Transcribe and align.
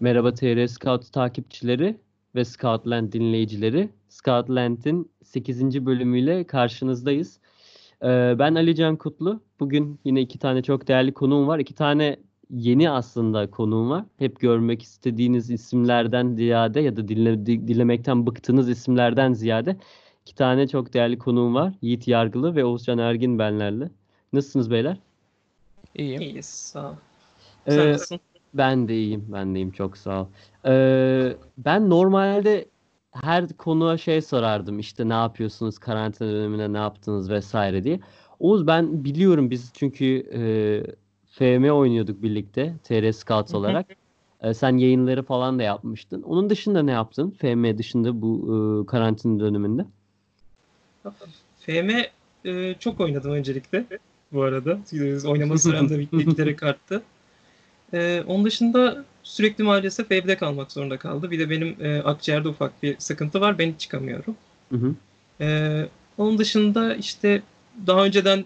Merhaba 0.00 0.34
TR 0.34 0.66
Scout 0.66 1.12
takipçileri 1.12 1.96
ve 2.34 2.44
Scoutland 2.44 3.12
dinleyicileri. 3.12 3.88
Scoutland'in 4.08 5.10
8. 5.24 5.86
bölümüyle 5.86 6.44
karşınızdayız. 6.44 7.38
Ee, 8.02 8.36
ben 8.38 8.54
Ali 8.54 8.74
Can 8.74 8.96
Kutlu. 8.96 9.40
Bugün 9.60 10.00
yine 10.04 10.20
iki 10.20 10.38
tane 10.38 10.62
çok 10.62 10.88
değerli 10.88 11.12
konuğum 11.14 11.46
var. 11.48 11.58
İki 11.58 11.74
tane 11.74 12.16
yeni 12.50 12.90
aslında 12.90 13.50
konuğum 13.50 13.90
var. 13.90 14.04
Hep 14.18 14.40
görmek 14.40 14.82
istediğiniz 14.82 15.50
isimlerden 15.50 16.34
ziyade 16.34 16.80
ya 16.80 16.96
da 16.96 17.08
dinle, 17.08 17.46
dinlemekten 17.46 18.26
bıktığınız 18.26 18.68
isimlerden 18.68 19.32
ziyade 19.32 19.76
iki 20.22 20.34
tane 20.34 20.68
çok 20.68 20.94
değerli 20.94 21.18
konuğum 21.18 21.54
var. 21.54 21.72
Yiğit 21.82 22.08
Yargılı 22.08 22.56
ve 22.56 22.64
Oğuzcan 22.64 22.98
Ergin 22.98 23.38
benlerle. 23.38 23.90
Nasılsınız 24.32 24.70
beyler? 24.70 24.98
İyiyim. 25.94 26.20
İyiyiz 26.20 26.46
sağ 26.46 26.90
ol. 26.90 26.94
Ee, 27.66 27.70
Sen 27.70 27.92
nasılsın? 27.92 28.20
Ben 28.54 28.88
de 28.88 28.94
iyiyim, 28.94 29.24
ben 29.28 29.54
de 29.54 29.58
iyiyim. 29.58 29.70
Çok 29.70 29.96
sağ 29.96 30.22
ol. 30.22 30.26
Ee, 30.66 31.36
ben 31.58 31.90
normalde 31.90 32.68
her 33.12 33.48
konuğa 33.48 33.98
şey 33.98 34.22
sorardım. 34.22 34.78
İşte 34.78 35.08
ne 35.08 35.12
yapıyorsunuz, 35.12 35.78
karantina 35.78 36.32
döneminde 36.32 36.72
ne 36.72 36.78
yaptınız 36.78 37.30
vesaire 37.30 37.84
diye. 37.84 38.00
Oğuz 38.40 38.66
ben 38.66 39.04
biliyorum 39.04 39.50
biz 39.50 39.70
çünkü 39.74 40.26
e, 40.34 40.40
FM 41.30 41.70
oynuyorduk 41.70 42.22
birlikte 42.22 42.74
TR 42.84 43.12
Scouts 43.12 43.54
olarak. 43.54 43.86
E, 44.40 44.54
sen 44.54 44.76
yayınları 44.76 45.22
falan 45.22 45.58
da 45.58 45.62
yapmıştın. 45.62 46.22
Onun 46.22 46.50
dışında 46.50 46.82
ne 46.82 46.90
yaptın? 46.90 47.30
FM 47.30 47.78
dışında 47.78 48.22
bu 48.22 48.82
e, 48.82 48.86
karantina 48.86 49.40
döneminde. 49.40 49.86
FM 51.58 51.90
e, 52.44 52.74
çok 52.78 53.00
oynadım 53.00 53.30
öncelikle 53.32 53.84
bu 54.32 54.42
arada. 54.42 54.78
Oynama 55.28 55.58
sürem 55.58 55.88
de 55.88 56.02
giderek 56.12 56.62
arttı. 56.62 57.02
E, 57.96 58.22
onun 58.26 58.44
dışında 58.44 59.04
sürekli 59.22 59.64
maalesef 59.64 60.12
evde 60.12 60.36
kalmak 60.36 60.72
zorunda 60.72 60.96
kaldı. 60.96 61.30
Bir 61.30 61.38
de 61.38 61.50
benim 61.50 61.76
e, 61.80 61.98
akciğerde 61.98 62.48
ufak 62.48 62.82
bir 62.82 62.96
sıkıntı 62.98 63.40
var. 63.40 63.58
Ben 63.58 63.72
hiç 63.72 63.80
çıkamıyorum. 63.80 64.36
Hı 64.70 64.76
hı. 64.76 64.94
E, 65.40 65.88
onun 66.18 66.38
dışında 66.38 66.94
işte 66.94 67.42
daha 67.86 68.04
önceden 68.04 68.44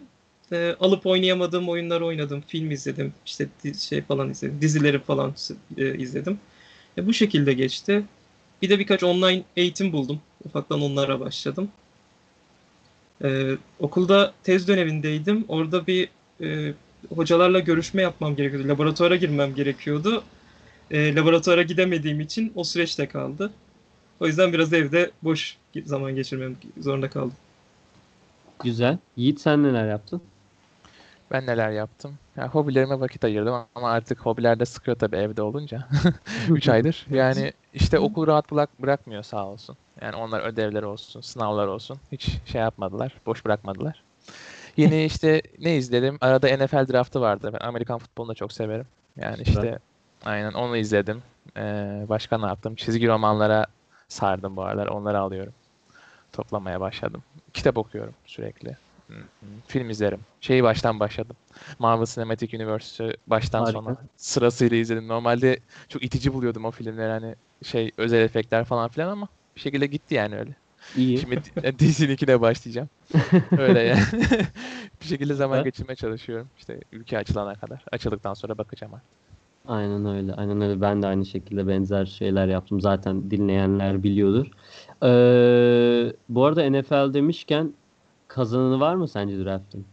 e, 0.52 0.76
alıp 0.80 1.06
oynayamadığım 1.06 1.68
oyunları 1.68 2.06
oynadım. 2.06 2.44
Film 2.46 2.70
izledim. 2.70 3.12
İşte 3.26 3.48
şey 3.80 4.02
falan 4.02 4.30
izledim. 4.30 4.60
Dizileri 4.60 4.98
falan 4.98 5.34
e, 5.78 5.98
izledim. 5.98 6.38
E, 6.98 7.06
bu 7.06 7.12
şekilde 7.12 7.52
geçti. 7.52 8.02
Bir 8.62 8.70
de 8.70 8.78
birkaç 8.78 9.02
online 9.02 9.42
eğitim 9.56 9.92
buldum. 9.92 10.20
Ufaktan 10.44 10.82
onlara 10.82 11.20
başladım. 11.20 11.68
E, 13.24 13.56
okulda 13.80 14.32
tez 14.42 14.68
dönemindeydim. 14.68 15.44
Orada 15.48 15.86
bir 15.86 16.08
e, 16.40 16.72
hocalarla 17.08 17.58
görüşme 17.60 18.02
yapmam 18.02 18.36
gerekiyordu. 18.36 18.68
Laboratuvara 18.68 19.16
girmem 19.16 19.54
gerekiyordu. 19.54 20.24
E, 20.90 21.14
laboratuvara 21.14 21.62
gidemediğim 21.62 22.20
için 22.20 22.52
o 22.54 22.64
süreçte 22.64 23.08
kaldı. 23.08 23.50
O 24.20 24.26
yüzden 24.26 24.52
biraz 24.52 24.72
evde 24.72 25.10
boş 25.22 25.56
zaman 25.84 26.14
geçirmem 26.16 26.56
zorunda 26.80 27.10
kaldım. 27.10 27.36
Güzel. 28.62 28.98
Yiğit 29.16 29.40
sen 29.40 29.62
neler 29.62 29.88
yaptın? 29.88 30.22
Ben 31.30 31.46
neler 31.46 31.70
yaptım? 31.70 32.18
Ya, 32.36 32.48
hobilerime 32.48 33.00
vakit 33.00 33.24
ayırdım 33.24 33.54
ama 33.74 33.90
artık 33.90 34.20
hobiler 34.20 34.60
de 34.60 34.64
sıkıyor 34.66 34.98
tabii 34.98 35.16
evde 35.16 35.42
olunca. 35.42 35.88
3 36.50 36.68
aydır. 36.68 37.06
Yani 37.10 37.52
işte 37.72 37.98
okul 37.98 38.26
rahat 38.26 38.50
bırak 38.52 38.82
bırakmıyor 38.82 39.22
sağ 39.22 39.46
olsun. 39.46 39.76
Yani 40.02 40.16
onlar 40.16 40.40
ödevler 40.40 40.82
olsun, 40.82 41.20
sınavlar 41.20 41.66
olsun. 41.66 42.00
Hiç 42.12 42.28
şey 42.46 42.60
yapmadılar, 42.60 43.20
boş 43.26 43.44
bırakmadılar. 43.44 44.04
Yeni 44.76 45.04
işte 45.04 45.42
ne 45.58 45.76
izledim? 45.76 46.18
Arada 46.20 46.56
NFL 46.56 46.92
draftı 46.92 47.20
vardı. 47.20 47.50
Ben 47.52 47.66
Amerikan 47.66 47.98
futbolunu 47.98 48.30
da 48.30 48.34
çok 48.34 48.52
severim. 48.52 48.86
Yani 49.16 49.44
Süper. 49.44 49.52
işte 49.52 49.78
aynen 50.24 50.52
onu 50.52 50.76
izledim. 50.76 51.22
Ee, 51.56 52.04
başka 52.08 52.38
ne 52.38 52.46
yaptım? 52.46 52.74
Çizgi 52.74 53.08
romanlara 53.08 53.66
sardım 54.08 54.56
bu 54.56 54.62
aralar. 54.62 54.86
Onları 54.86 55.18
alıyorum. 55.18 55.54
Toplamaya 56.32 56.80
başladım. 56.80 57.22
Kitap 57.52 57.78
okuyorum 57.78 58.14
sürekli. 58.26 58.76
Film 59.66 59.90
izlerim. 59.90 60.20
Şeyi 60.40 60.62
baştan 60.62 61.00
başladım. 61.00 61.36
Marvel 61.78 62.06
Cinematic 62.06 62.56
Universe'ı 62.56 63.16
baştan 63.26 63.60
Harika. 63.60 63.72
sona 63.80 63.96
sırasıyla 64.16 64.76
izledim. 64.76 65.08
Normalde 65.08 65.60
çok 65.88 66.04
itici 66.04 66.32
buluyordum 66.34 66.64
o 66.64 66.70
filmleri 66.70 67.10
hani 67.10 67.34
şey 67.62 67.90
özel 67.96 68.20
efektler 68.20 68.64
falan 68.64 68.88
filan 68.88 69.08
ama 69.08 69.28
bir 69.56 69.60
şekilde 69.60 69.86
gitti 69.86 70.14
yani 70.14 70.36
öyle. 70.38 70.56
İyi. 70.96 71.18
Şimdi 71.18 71.42
DC'ninkine 71.78 72.40
başlayacağım. 72.40 72.88
Öyle 73.58 73.80
yani. 73.80 74.00
bir 75.00 75.06
şekilde 75.06 75.34
zaman 75.34 75.56
Evet. 75.56 75.64
geçirmeye 75.64 75.96
çalışıyorum. 75.96 76.48
İşte 76.58 76.80
ülke 76.92 77.18
açılana 77.18 77.54
kadar. 77.54 77.84
Açıldıktan 77.92 78.34
sonra 78.34 78.58
bakacağım 78.58 78.94
artık. 78.94 79.08
Aynen 79.68 80.06
öyle. 80.06 80.34
Aynen 80.34 80.60
öyle. 80.60 80.80
Ben 80.80 81.02
de 81.02 81.06
aynı 81.06 81.26
şekilde 81.26 81.68
benzer 81.68 82.06
şeyler 82.06 82.46
yaptım. 82.48 82.80
Zaten 82.80 83.30
dinleyenler 83.30 84.02
biliyordur. 84.02 84.46
Ee, 85.02 86.12
bu 86.28 86.44
arada 86.44 86.70
NFL 86.70 87.14
demişken 87.14 87.72
kazananı 88.28 88.80
var 88.80 88.94
mı 88.94 89.08
sence 89.08 89.44
draft'ın? 89.44 89.84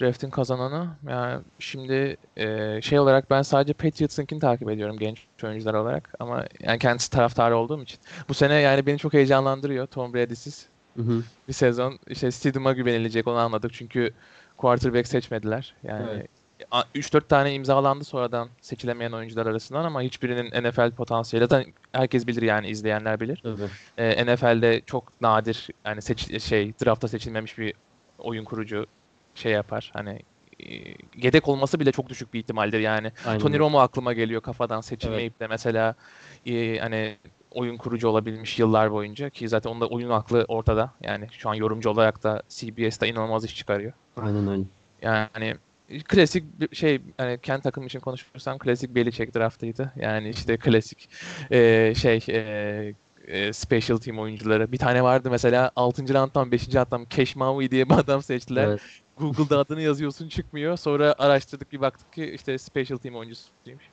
Draft'in 0.00 0.30
kazananı 0.30 0.88
yani 1.08 1.42
şimdi 1.58 2.16
e, 2.36 2.80
şey 2.82 2.98
olarak 2.98 3.30
ben 3.30 3.42
sadece 3.42 3.72
Patriots'ınkini 3.72 4.40
takip 4.40 4.70
ediyorum 4.70 4.98
genç 4.98 5.26
oyuncular 5.44 5.74
olarak 5.74 6.14
ama 6.18 6.44
yani 6.60 6.78
kendisi 6.78 7.10
taraftarı 7.10 7.56
olduğum 7.56 7.82
için. 7.82 7.98
Bu 8.28 8.34
sene 8.34 8.54
yani 8.54 8.86
beni 8.86 8.98
çok 8.98 9.12
heyecanlandırıyor 9.12 9.86
Tom 9.86 10.14
Brady'siz 10.14 10.66
Hı 10.96 11.02
hı. 11.02 11.22
bir 11.48 11.52
sezon. 11.52 11.98
İşte 12.08 12.30
Stidham'a 12.30 12.72
güvenilecek 12.72 13.28
onu 13.28 13.36
anladık 13.36 13.72
çünkü 13.74 14.14
quarterback 14.56 15.08
seçmediler. 15.08 15.74
Yani 15.82 16.06
Evet. 16.14 16.26
a- 16.70 16.82
3-4 16.94 17.28
tane 17.28 17.54
imzalandı 17.54 18.04
sonradan 18.04 18.48
seçilemeyen 18.60 19.12
oyuncular 19.12 19.46
arasından 19.46 19.84
ama 19.84 20.02
hiçbirinin 20.02 20.68
NFL 20.68 20.90
potansiyeli 20.90 21.46
zaten 21.48 21.72
herkes 21.92 22.26
bilir 22.26 22.42
yani 22.42 22.68
izleyenler 22.68 23.20
bilir. 23.20 23.40
Tabii. 23.42 23.62
Ee, 23.98 24.26
NFL'de 24.26 24.80
çok 24.86 25.20
nadir 25.20 25.68
yani 25.86 26.02
seç 26.02 26.42
şey 26.42 26.72
drafta 26.84 27.08
seçilmemiş 27.08 27.58
bir 27.58 27.74
oyun 28.18 28.44
kurucu 28.44 28.86
şey 29.34 29.52
yapar. 29.52 29.90
Hani 29.94 30.22
e, 30.60 30.94
yedek 31.16 31.48
olması 31.48 31.80
bile 31.80 31.92
çok 31.92 32.08
düşük 32.08 32.34
bir 32.34 32.38
ihtimaldir 32.38 32.80
yani. 32.80 33.12
Aynen 33.26 33.40
Tony. 33.40 33.58
Romo 33.58 33.78
aklıma 33.78 34.12
geliyor 34.12 34.42
kafadan 34.42 34.80
seçilmeyip 34.80 35.40
de 35.40 35.46
mesela 35.46 35.94
e, 36.46 36.78
hani 36.78 37.16
oyun 37.50 37.76
kurucu 37.76 38.08
olabilmiş 38.08 38.58
yıllar 38.58 38.92
boyunca 38.92 39.30
ki 39.30 39.48
zaten 39.48 39.70
onda 39.70 39.86
oyun 39.86 40.10
aklı 40.10 40.44
ortada. 40.48 40.92
Yani 41.02 41.28
şu 41.32 41.50
an 41.50 41.54
yorumcu 41.54 41.90
olarak 41.90 42.22
da 42.22 42.42
CBS'te 42.48 43.08
inanılmaz 43.08 43.44
iş 43.44 43.56
çıkarıyor. 43.56 43.92
Aynen 44.16 44.48
öyle. 44.48 44.62
Yani 45.02 45.56
klasik 46.04 46.60
bir 46.60 46.76
şey 46.76 47.00
hani 47.16 47.38
kendi 47.38 47.62
takım 47.62 47.86
için 47.86 48.00
konuşursam 48.00 48.58
klasik 48.58 48.94
Belichick 48.94 49.34
draftıydı. 49.34 49.92
Yani 49.96 50.28
işte 50.28 50.56
klasik 50.56 51.10
e, 51.50 51.92
şey 51.96 52.24
e, 52.28 52.94
e, 53.26 53.52
special 53.52 53.96
team 53.96 54.18
oyuncuları. 54.18 54.72
Bir 54.72 54.78
tane 54.78 55.02
vardı 55.02 55.28
mesela 55.30 55.70
6. 55.76 56.14
round'dan 56.14 56.52
5. 56.52 56.74
round'dan 56.74 57.06
Cash 57.10 57.36
Maui 57.36 57.70
diye 57.70 57.88
bir 57.88 57.94
adam 57.94 58.22
seçtiler. 58.22 58.68
Evet. 58.68 58.80
Google'da 59.16 59.58
adını 59.58 59.80
yazıyorsun 59.80 60.28
çıkmıyor. 60.28 60.76
Sonra 60.76 61.14
araştırdık 61.18 61.72
bir 61.72 61.80
baktık 61.80 62.12
ki 62.12 62.32
işte 62.34 62.58
special 62.58 62.98
team 62.98 63.16
oyuncusuymuş. 63.16 63.84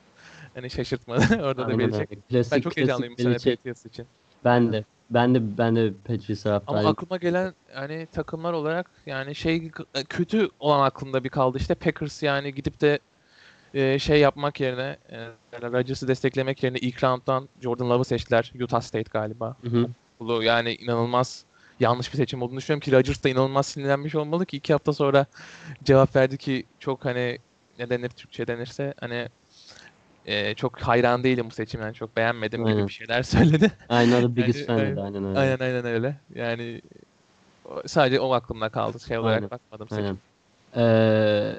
Hani 0.54 0.70
şaşırtmadı. 0.70 1.22
Orada 1.42 1.62
da 1.62 1.66
Aynen 1.66 1.78
Belichick. 1.78 2.10
öyle. 2.10 2.20
Klasik, 2.30 2.52
Ben 2.52 2.60
çok 2.60 2.76
heyecanlıyım 2.76 3.14
bu 3.18 3.22
sene 3.22 3.30
Belichick. 3.30 3.56
Patriots 3.56 3.86
için. 3.86 4.06
Ben 4.44 4.72
de. 4.72 4.84
Ben 5.10 5.34
de 5.34 5.58
ben 5.58 5.76
de 5.76 5.92
Patriots 6.04 6.46
Ama 6.46 6.58
taraftarıyım. 6.58 6.90
aklıma 6.90 7.16
gelen 7.16 7.54
hani 7.72 8.06
takımlar 8.12 8.52
olarak 8.52 8.90
yani 9.06 9.34
şey 9.34 9.70
kötü 10.08 10.48
olan 10.60 10.84
aklımda 10.84 11.24
bir 11.24 11.28
kaldı 11.28 11.58
işte 11.58 11.74
Packers 11.74 12.22
yani 12.22 12.54
gidip 12.54 12.80
de 12.80 12.98
e, 13.74 13.98
şey 13.98 14.20
yapmak 14.20 14.60
yerine 14.60 14.96
e, 15.10 15.26
Rodgers'ı 15.62 16.08
desteklemek 16.08 16.62
yerine 16.62 16.78
ilk 16.78 17.04
round'dan 17.04 17.48
Jordan 17.60 17.90
Love'ı 17.90 18.04
seçtiler. 18.04 18.52
Utah 18.60 18.80
State 18.80 19.10
galiba. 19.10 19.56
Hı 19.62 19.68
hı. 19.68 19.88
Yani 20.42 20.74
inanılmaz 20.74 21.44
yanlış 21.82 22.12
bir 22.12 22.18
seçim 22.18 22.42
olduğunu 22.42 22.58
düşünüyorum 22.58 22.80
ki 22.80 22.92
Rodgers 22.92 23.24
da 23.24 23.28
inanılmaz 23.28 23.66
sinirlenmiş 23.66 24.14
olmalı 24.14 24.46
ki 24.46 24.56
iki 24.56 24.72
hafta 24.72 24.92
sonra 24.92 25.26
cevap 25.84 26.16
verdi 26.16 26.38
ki 26.38 26.66
çok 26.78 27.04
hani 27.04 27.38
ne 27.78 27.90
denir 27.90 28.08
Türkçe 28.08 28.46
denirse 28.46 28.94
hani 29.00 29.28
e, 30.26 30.54
çok 30.54 30.80
hayran 30.80 31.24
değilim 31.24 31.46
bu 31.50 31.54
seçimden 31.54 31.92
çok 31.92 32.16
beğenmedim 32.16 32.66
gibi 32.66 32.86
bir 32.88 32.92
şeyler 32.92 33.22
söyledi. 33.22 33.72
Aynen 33.88 34.22
o 34.22 34.36
biggest 34.36 34.68
Yani, 34.68 34.94
fan 34.94 35.02
aynen. 35.04 35.24
Öyle. 35.24 35.38
Aynen 35.38 35.58
aynen 35.60 35.84
öyle. 35.84 36.16
Yani 36.34 36.82
sadece 37.86 38.20
o 38.20 38.32
aklımda 38.32 38.68
kaldı. 38.68 39.00
Şey 39.00 39.18
olarak 39.18 39.36
Aynen. 39.36 39.50
bakmadım 39.50 39.88
seçim. 39.88 40.04
Aynen. 40.04 40.18
Ee, 40.76 41.54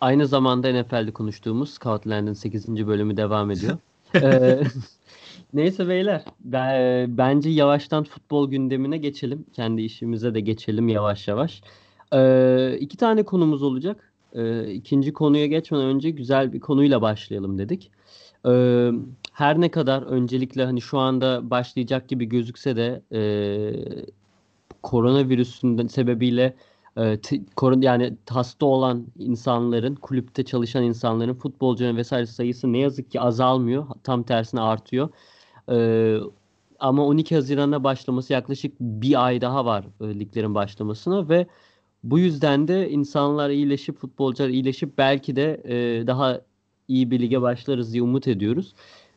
aynı 0.00 0.26
zamanda 0.26 0.72
NFL'de 0.72 1.12
konuştuğumuz 1.12 1.74
Scoutland'ın 1.74 2.32
8. 2.32 2.86
bölümü 2.86 3.16
devam 3.16 3.50
ediyor. 3.50 3.78
Ee, 4.14 4.62
neyse 5.54 5.88
beyler, 5.88 6.24
ben, 6.40 7.18
bence 7.18 7.50
yavaştan 7.50 8.04
futbol 8.04 8.50
gündemine 8.50 8.98
geçelim. 8.98 9.44
Kendi 9.52 9.82
işimize 9.82 10.34
de 10.34 10.40
geçelim 10.40 10.88
yavaş 10.88 11.28
yavaş. 11.28 11.62
Ee, 12.14 12.76
iki 12.80 12.96
tane 12.96 13.22
konumuz 13.22 13.62
olacak. 13.62 14.12
Ee, 14.34 14.72
ikinci 14.72 15.12
konuya 15.12 15.46
geçmeden 15.46 15.86
önce 15.86 16.10
güzel 16.10 16.52
bir 16.52 16.60
konuyla 16.60 17.02
başlayalım 17.02 17.58
dedik. 17.58 17.90
Ee, 18.46 18.90
her 19.32 19.60
ne 19.60 19.70
kadar 19.70 20.02
öncelikle 20.02 20.64
hani 20.64 20.80
şu 20.80 20.98
anda 20.98 21.50
başlayacak 21.50 22.08
gibi 22.08 22.24
gözükse 22.24 22.76
de 22.76 23.02
e, 23.12 23.20
koronavirüsünden 24.82 25.86
sebebiyle 25.86 26.54
yani 27.80 28.16
hasta 28.30 28.66
olan 28.66 29.06
insanların, 29.18 29.94
kulüpte 29.94 30.44
çalışan 30.44 30.82
insanların, 30.84 31.34
futbolcuların 31.34 31.96
vesaire 31.96 32.26
sayısı 32.26 32.72
ne 32.72 32.78
yazık 32.78 33.10
ki 33.10 33.20
azalmıyor. 33.20 33.86
Tam 34.04 34.22
tersine 34.22 34.60
artıyor. 34.60 35.08
E, 35.70 36.16
ama 36.80 37.06
12 37.06 37.34
Haziran'a 37.34 37.84
başlaması 37.84 38.32
yaklaşık 38.32 38.80
bir 38.80 39.26
ay 39.26 39.40
daha 39.40 39.64
var 39.64 39.84
e, 40.00 40.04
liglerin 40.20 40.54
başlamasına 40.54 41.28
ve 41.28 41.46
bu 42.04 42.18
yüzden 42.18 42.68
de 42.68 42.90
insanlar 42.90 43.50
iyileşip, 43.50 43.98
futbolcular 43.98 44.48
iyileşip 44.48 44.98
belki 44.98 45.36
de 45.36 45.62
e, 45.64 46.06
daha 46.06 46.40
iyi 46.88 47.10
bir 47.10 47.20
lige 47.20 47.42
başlarız 47.42 47.92
diye 47.92 48.02
umut 48.02 48.28
ediyoruz. 48.28 48.74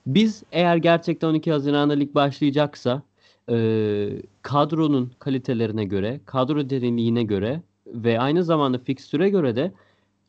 Biz 0.07 0.43
eğer 0.51 0.77
gerçekten 0.77 1.27
12 1.27 1.51
Haziran'da 1.51 1.93
lig 1.93 2.15
başlayacaksa 2.15 3.01
e, 3.49 4.21
kadronun 4.41 5.11
kalitelerine 5.19 5.85
göre, 5.85 6.21
kadro 6.25 6.69
derinliğine 6.69 7.23
göre 7.23 7.61
ve 7.87 8.19
aynı 8.19 8.43
zamanda 8.43 8.77
fikstüre 8.77 9.29
göre 9.29 9.55
de 9.55 9.71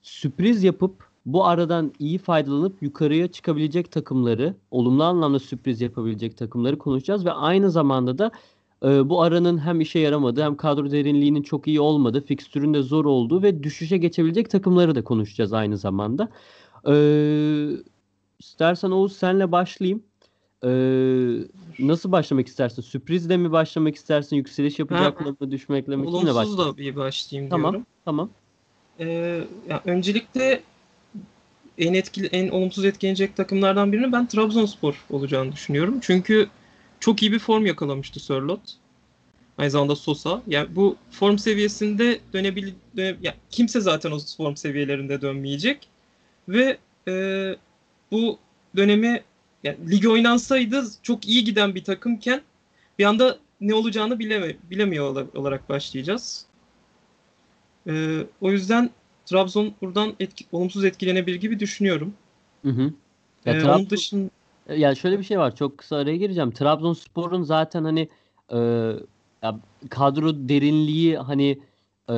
sürpriz 0.02 0.64
yapıp 0.64 1.08
bu 1.26 1.46
aradan 1.46 1.92
iyi 1.98 2.18
faydalanıp 2.18 2.82
yukarıya 2.82 3.28
çıkabilecek 3.28 3.92
takımları, 3.92 4.54
olumlu 4.70 5.04
anlamda 5.04 5.38
sürpriz 5.38 5.80
yapabilecek 5.80 6.36
takımları 6.36 6.78
konuşacağız 6.78 7.26
ve 7.26 7.32
aynı 7.32 7.70
zamanda 7.70 8.18
da 8.18 8.30
e, 8.84 9.08
bu 9.08 9.22
aranın 9.22 9.58
hem 9.58 9.80
işe 9.80 9.98
yaramadığı 9.98 10.42
hem 10.42 10.56
kadro 10.56 10.90
derinliğinin 10.90 11.42
çok 11.42 11.66
iyi 11.66 11.80
olmadığı, 11.80 12.20
fikstürün 12.20 12.74
de 12.74 12.82
zor 12.82 13.04
olduğu 13.04 13.42
ve 13.42 13.62
düşüşe 13.62 13.96
geçebilecek 13.96 14.50
takımları 14.50 14.94
da 14.94 15.04
konuşacağız 15.04 15.52
aynı 15.52 15.78
zamanda. 15.78 16.28
E, 16.88 16.94
istersen 18.38 18.90
Oğuz 18.90 19.12
senle 19.16 19.52
başlayayım. 19.52 20.02
E, 20.64 20.70
nasıl 21.78 22.12
başlamak 22.12 22.48
istersin? 22.48 22.82
Sürprizle 22.82 23.36
mi 23.36 23.52
başlamak 23.52 23.96
istersin? 23.96 24.36
Yükseliş 24.36 24.78
yapacakla 24.78 25.34
mı, 25.40 25.50
düşmekle 25.50 25.96
mi? 25.96 26.08
Olumsuz 26.08 26.34
başlayalım? 26.34 26.58
da 26.58 26.78
bir 26.78 26.96
başlayayım 26.96 27.50
Tamam, 27.50 27.72
diyorum. 27.72 27.86
tamam. 28.04 28.30
Ee, 29.00 29.44
ya 29.68 29.82
öncelikle 29.84 30.62
en 31.78 31.94
etkili, 31.94 32.26
en 32.26 32.48
olumsuz 32.48 32.84
etkilenecek 32.84 33.36
takımlardan 33.36 33.92
birinin 33.92 34.12
ben 34.12 34.26
Trabzonspor 34.26 35.04
olacağını 35.10 35.52
düşünüyorum. 35.52 35.98
Çünkü 36.00 36.48
çok 37.00 37.22
iyi 37.22 37.32
bir 37.32 37.38
form 37.38 37.66
yakalamıştı 37.66 38.20
Sörloth. 38.20 38.70
Aynı 39.58 39.70
zamanda 39.70 39.96
Sosa. 39.96 40.42
Yani 40.46 40.76
bu 40.76 40.96
form 41.10 41.38
seviyesinde 41.38 42.20
dönebil 42.32 42.72
döne, 42.96 43.16
ya 43.22 43.34
kimse 43.50 43.80
zaten 43.80 44.10
o 44.10 44.18
form 44.36 44.56
seviyelerinde 44.56 45.20
dönmeyecek. 45.20 45.88
Ve 46.48 46.78
e, 47.08 47.56
bu 48.10 48.38
dönemi 48.76 49.22
yani 49.64 49.90
lig 49.90 50.06
oynansaydı 50.06 50.84
çok 51.02 51.28
iyi 51.28 51.44
giden 51.44 51.74
bir 51.74 51.84
takımken 51.84 52.42
bir 52.98 53.04
anda 53.04 53.38
ne 53.60 53.74
olacağını 53.74 54.18
bileme, 54.18 54.56
bilemiyor 54.70 55.10
ola- 55.10 55.26
olarak 55.34 55.68
başlayacağız. 55.68 56.46
Ee, 57.88 58.18
o 58.40 58.50
yüzden 58.52 58.90
Trabzon 59.26 59.74
buradan 59.82 60.12
etki, 60.20 60.44
olumsuz 60.52 60.84
etkilenebilir 60.84 61.36
gibi 61.40 61.60
düşünüyorum. 61.60 62.14
Hı 62.64 62.70
hı. 62.70 62.92
Ya 63.44 63.52
Ee, 63.52 63.58
Trabzon- 63.58 63.74
onun 63.74 63.90
dışında 63.90 64.30
Ya 64.76 64.94
şöyle 64.94 65.18
bir 65.18 65.24
şey 65.24 65.38
var. 65.38 65.56
Çok 65.56 65.78
kısa 65.78 65.96
araya 65.96 66.16
gireceğim. 66.16 66.50
Trabzonspor'un 66.50 67.42
zaten 67.42 67.84
hani 67.84 68.08
e, 68.52 68.58
ya 69.42 69.60
kadro 69.90 70.48
derinliği 70.48 71.18
hani 71.18 71.58
e, 72.10 72.16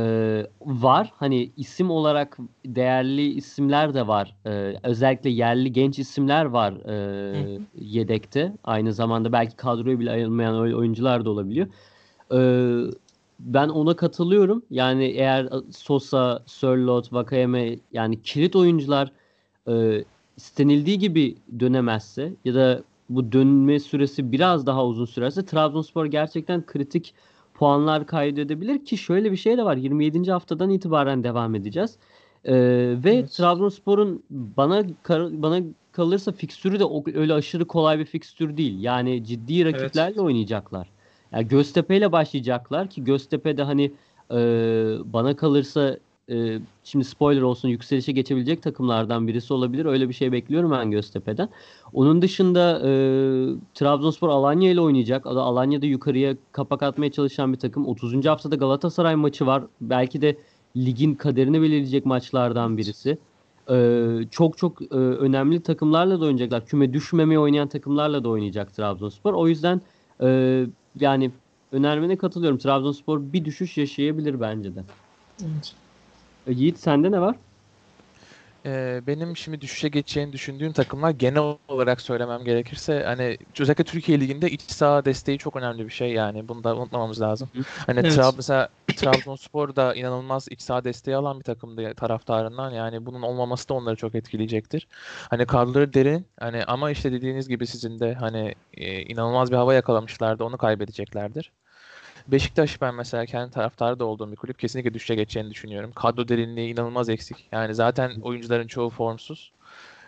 var. 0.61 1.13
Hani 1.17 1.51
isim 1.57 1.91
olarak 1.91 2.39
değerli 2.67 3.33
isimler 3.33 3.95
de 3.95 4.07
var. 4.07 4.37
E, 4.47 4.75
özellikle 4.83 5.31
yerli 5.31 5.73
genç 5.73 5.99
isimler 5.99 6.45
var 6.45 6.73
e, 6.73 7.59
yedekte. 7.75 8.53
Aynı 8.65 8.93
zamanda 8.93 9.33
belki 9.33 9.57
kadroya 9.57 9.99
bile 9.99 10.11
ayırmayan 10.11 10.55
oy- 10.55 10.75
oyuncular 10.75 11.25
da 11.25 11.31
olabiliyor. 11.31 11.67
E, 12.33 12.39
ben 13.41 13.69
ona 13.69 13.97
katılıyorum. 13.97 14.63
Yani 14.71 15.05
eğer 15.05 15.49
Sosa, 15.71 16.43
Sörloth, 16.47 17.13
Vakayeme 17.13 17.79
yani 17.93 18.23
kilit 18.23 18.57
oyuncular 18.57 19.13
e, 19.69 20.05
istenildiği 20.37 20.99
gibi 20.99 21.37
dönemezse 21.61 22.33
ya 22.45 22.55
da 22.55 22.83
bu 23.09 23.33
dönme 23.33 23.81
süresi 23.81 24.33
biraz 24.33 24.67
daha 24.67 24.87
uzun 24.87 25.05
sürerse 25.05 25.45
Trabzonspor 25.45 26.07
gerçekten 26.07 26.67
kritik 26.67 27.15
puanlar 27.59 28.07
kaydedebilir 28.07 28.85
ki 28.85 28.99
şöyle 28.99 29.33
bir 29.33 29.37
şey 29.37 29.59
de 29.59 29.65
var. 29.65 29.77
27. 29.77 30.31
haftadan 30.31 30.71
itibaren 30.71 31.25
devam 31.25 31.55
edeceğiz. 31.55 31.97
Ee, 32.45 32.55
ve 33.05 33.15
Evet. 33.15 33.33
Trabzonspor'un 33.33 34.23
bana 34.31 34.85
bana 35.31 35.63
kalırsa 35.93 36.33
fikstürü 36.33 36.81
de 36.81 36.85
öyle 37.15 37.35
aşırı 37.35 37.65
kolay 37.65 37.99
bir 37.99 38.05
fikstür 38.05 38.57
değil. 38.57 38.83
Yani 38.83 39.25
ciddi 39.25 39.65
rakiplerle 39.65 40.21
oynayacaklar. 40.21 40.89
Yani 41.33 41.49
Göztepe 41.49 41.97
ile 41.97 42.13
başlayacaklar 42.13 42.91
ki 42.91 43.05
Göztepe 43.05 43.57
de 43.57 43.63
hani 43.63 43.93
e, 44.31 44.37
bana 45.05 45.37
kalırsa 45.37 45.97
e, 46.31 46.59
şimdi 46.85 47.05
spoiler 47.05 47.43
olsun 47.43 47.69
yükselişe 47.69 48.13
geçebilecek 48.13 48.63
takımlardan 48.63 49.29
birisi 49.29 49.53
olabilir. 49.55 49.85
Öyle 49.85 50.09
bir 50.09 50.15
şey 50.15 50.33
bekliyorum 50.33 50.71
ben 50.71 50.91
Göztepe'den. 50.91 51.49
Onun 51.93 52.23
dışında 52.23 52.81
e, 52.85 52.91
Trabzonspor 53.75 54.29
Alanya 54.29 54.71
ile 54.71 54.81
oynayacak. 54.81 55.27
Al- 55.27 55.37
Alanya'da 55.37 55.87
yukarıya 55.87 56.37
kapak 56.53 56.83
atmaya 56.83 57.13
çalışan 57.13 57.53
bir 57.53 57.59
takım. 57.59 57.87
30. 57.87 58.27
haftada 58.27 58.57
Galatasaray 58.57 59.17
maçı 59.17 59.47
var. 59.47 59.63
Belki 59.81 60.23
de 60.23 60.37
ligin 60.77 61.15
kaderini 61.15 61.63
belirleyecek 61.63 62.07
maçlardan 62.07 62.77
birisi. 62.77 63.19
E, 63.71 64.07
çok 64.31 64.59
çok 64.59 64.83
e, 64.83 64.95
önemli 64.97 65.61
takımlarla 65.61 66.21
da 66.21 66.25
oynayacaklar. 66.25 66.67
Küme 66.67 66.93
düşmemeye 66.93 67.39
oynayan 67.39 67.69
takımlarla 67.69 68.25
da 68.25 68.29
oynayacak 68.29 68.75
Trabzonspor. 68.75 69.35
O 69.35 69.49
yüzden 69.49 69.81
e, 70.23 70.67
yani 71.01 71.31
önermene 71.73 72.17
katılıyorum. 72.17 72.59
Trabzonspor 72.59 73.21
bir 73.33 73.45
düşüş 73.45 73.79
yaşayabilir 73.79 74.41
bence 74.41 74.75
de. 74.75 74.83
Evet. 75.43 75.75
E, 76.47 76.53
Yiğit 76.53 76.79
sende 76.79 77.11
ne 77.13 77.21
var? 77.21 77.37
Ee, 78.67 79.01
benim 79.07 79.37
şimdi 79.37 79.61
düşüşe 79.61 79.89
geçeceğini 79.89 80.33
düşündüğüm 80.33 80.73
takımlar 80.73 81.11
genel 81.11 81.57
olarak 81.69 82.01
söylemem 82.01 82.45
gerekirse 82.45 83.03
hani 83.07 83.39
özellikle 83.61 83.85
Türkiye 83.85 84.21
Ligi'nde 84.21 84.51
iç 84.51 84.63
saha 84.63 85.05
desteği 85.05 85.39
çok 85.39 85.57
önemli 85.57 85.85
bir 85.85 85.91
şey 85.91 86.13
yani 86.13 86.49
bunu 86.49 86.65
da 86.65 86.77
unutmamamız 86.77 87.21
lazım. 87.21 87.51
Hani 87.87 88.01
Evet. 88.01 88.13
Trab 88.15 88.35
mesela 88.37 88.69
Trabzonspor 88.97 89.77
da 89.77 89.95
inanılmaz 89.95 90.49
iç 90.51 90.63
saha 90.63 90.85
desteği 90.85 91.17
alan 91.17 91.39
bir 91.39 91.45
takımdı 91.45 91.95
taraftarından 91.95 92.71
yani 92.71 93.07
bunun 93.07 93.23
olmaması 93.23 93.69
da 93.69 93.75
onları 93.75 93.97
çok 93.97 94.15
etkileyecektir. 94.15 94.89
Hani 95.31 95.47
kadroları 95.47 95.93
derin 95.93 96.27
hani 96.41 96.65
ama 96.65 96.91
işte 96.91 97.13
dediğiniz 97.13 97.49
gibi 97.49 97.67
sizin 97.67 98.01
de 98.01 98.15
hani 98.15 98.55
e, 98.75 99.03
inanılmaz 99.03 99.51
bir 99.51 99.57
hava 99.57 99.75
yakalamışlardı 99.75 100.45
onu 100.45 100.59
kaybedeceklerdir. 100.59 101.53
Beşiktaş 102.29 102.81
ben 102.81 102.95
mesela 102.95 103.27
kendi 103.27 103.51
taraftarı 103.51 103.99
da 103.99 104.05
olduğum 104.05 104.31
bir 104.33 104.37
kulüp 104.37 104.59
kesinlikle 104.59 104.95
düşüşe 104.95 105.15
geçeceğini 105.15 105.51
düşünüyorum. 105.51 105.93
Kadro 105.93 106.29
derinliği 106.29 106.73
inanılmaz 106.73 107.09
eksik. 107.09 107.49
Yani 107.53 107.75
zaten 107.75 108.21
oyuncuların 108.21 108.67
çoğu 108.67 108.91
formsuz. 108.91 109.53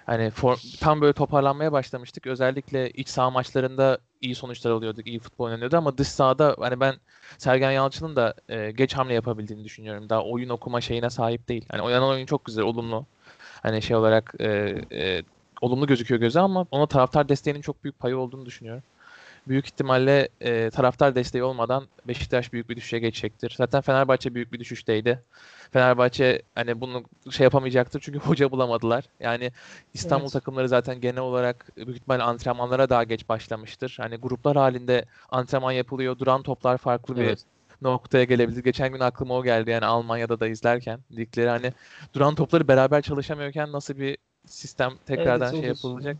Hani 0.06 0.22
form- 0.30 0.80
tam 0.80 1.00
böyle 1.00 1.12
toparlanmaya 1.12 1.72
başlamıştık. 1.72 2.26
Özellikle 2.26 2.90
iç 2.90 3.08
saha 3.08 3.30
maçlarında 3.30 3.98
iyi 4.20 4.34
sonuçlar 4.34 4.70
alıyorduk, 4.70 5.06
iyi 5.06 5.18
futbol 5.18 5.44
oynanıyordu 5.44 5.76
ama 5.76 5.98
dış 5.98 6.08
sahada 6.08 6.56
hani 6.58 6.80
ben 6.80 6.94
Sergen 7.38 7.70
Yalçın'ın 7.70 8.16
da 8.16 8.34
e, 8.48 8.70
geç 8.70 8.94
hamle 8.94 9.14
yapabildiğini 9.14 9.64
düşünüyorum. 9.64 10.08
Daha 10.08 10.24
oyun 10.24 10.48
okuma 10.48 10.80
şeyine 10.80 11.10
sahip 11.10 11.48
değil. 11.48 11.66
Hani 11.70 11.82
oynanan 11.82 12.08
oyun 12.08 12.26
çok 12.26 12.44
güzel, 12.44 12.64
olumlu. 12.64 13.06
Hani 13.62 13.82
şey 13.82 13.96
olarak 13.96 14.34
e, 14.40 14.46
e, 14.92 15.22
olumlu 15.60 15.86
gözüküyor 15.86 16.20
göze 16.20 16.40
ama 16.40 16.66
ona 16.70 16.86
taraftar 16.86 17.28
desteğinin 17.28 17.60
çok 17.60 17.84
büyük 17.84 17.98
payı 17.98 18.18
olduğunu 18.18 18.46
düşünüyorum 18.46 18.82
büyük 19.48 19.66
ihtimalle 19.66 20.28
e, 20.40 20.70
taraftar 20.70 21.14
desteği 21.14 21.42
olmadan 21.42 21.88
Beşiktaş 22.08 22.52
büyük 22.52 22.68
bir 22.70 22.76
düşüşe 22.76 22.98
geçecektir. 22.98 23.54
Zaten 23.56 23.80
Fenerbahçe 23.80 24.34
büyük 24.34 24.52
bir 24.52 24.60
düşüşteydi. 24.60 25.22
Fenerbahçe 25.72 26.42
hani 26.54 26.80
bunu 26.80 27.04
şey 27.30 27.44
yapamayacaktır 27.44 28.00
çünkü 28.00 28.18
hoca 28.28 28.50
bulamadılar. 28.50 29.04
Yani 29.20 29.52
İstanbul 29.94 30.24
Evet. 30.24 30.32
takımları 30.32 30.68
zaten 30.68 31.00
genel 31.00 31.20
olarak 31.22 31.76
büyük 31.76 31.96
ihtimalle 31.96 32.22
antrenmanlara 32.22 32.90
daha 32.90 33.04
geç 33.04 33.28
başlamıştır. 33.28 33.94
Hani 34.00 34.16
gruplar 34.16 34.56
halinde 34.56 35.04
antrenman 35.28 35.72
yapılıyor. 35.72 36.18
Duran 36.18 36.42
toplar 36.42 36.78
farklı 36.78 37.16
bir 37.16 37.22
Evet. 37.24 37.44
noktaya 37.82 38.24
gelebilir. 38.24 38.64
Geçen 38.64 38.92
gün 38.92 39.00
aklıma 39.00 39.34
o 39.34 39.44
geldi 39.44 39.70
yani 39.70 39.86
Almanya'da 39.86 40.40
da 40.40 40.46
izlerken 40.48 41.00
ligleri 41.16 41.48
hani 41.48 41.72
duran 42.14 42.34
topları 42.34 42.68
beraber 42.68 43.02
çalışamıyorken 43.02 43.72
nasıl 43.72 43.98
bir 43.98 44.18
sistem 44.46 44.92
tekrardan 45.06 45.46
Evet, 45.46 45.60
şey 45.60 45.68
yapılacak. 45.68 46.16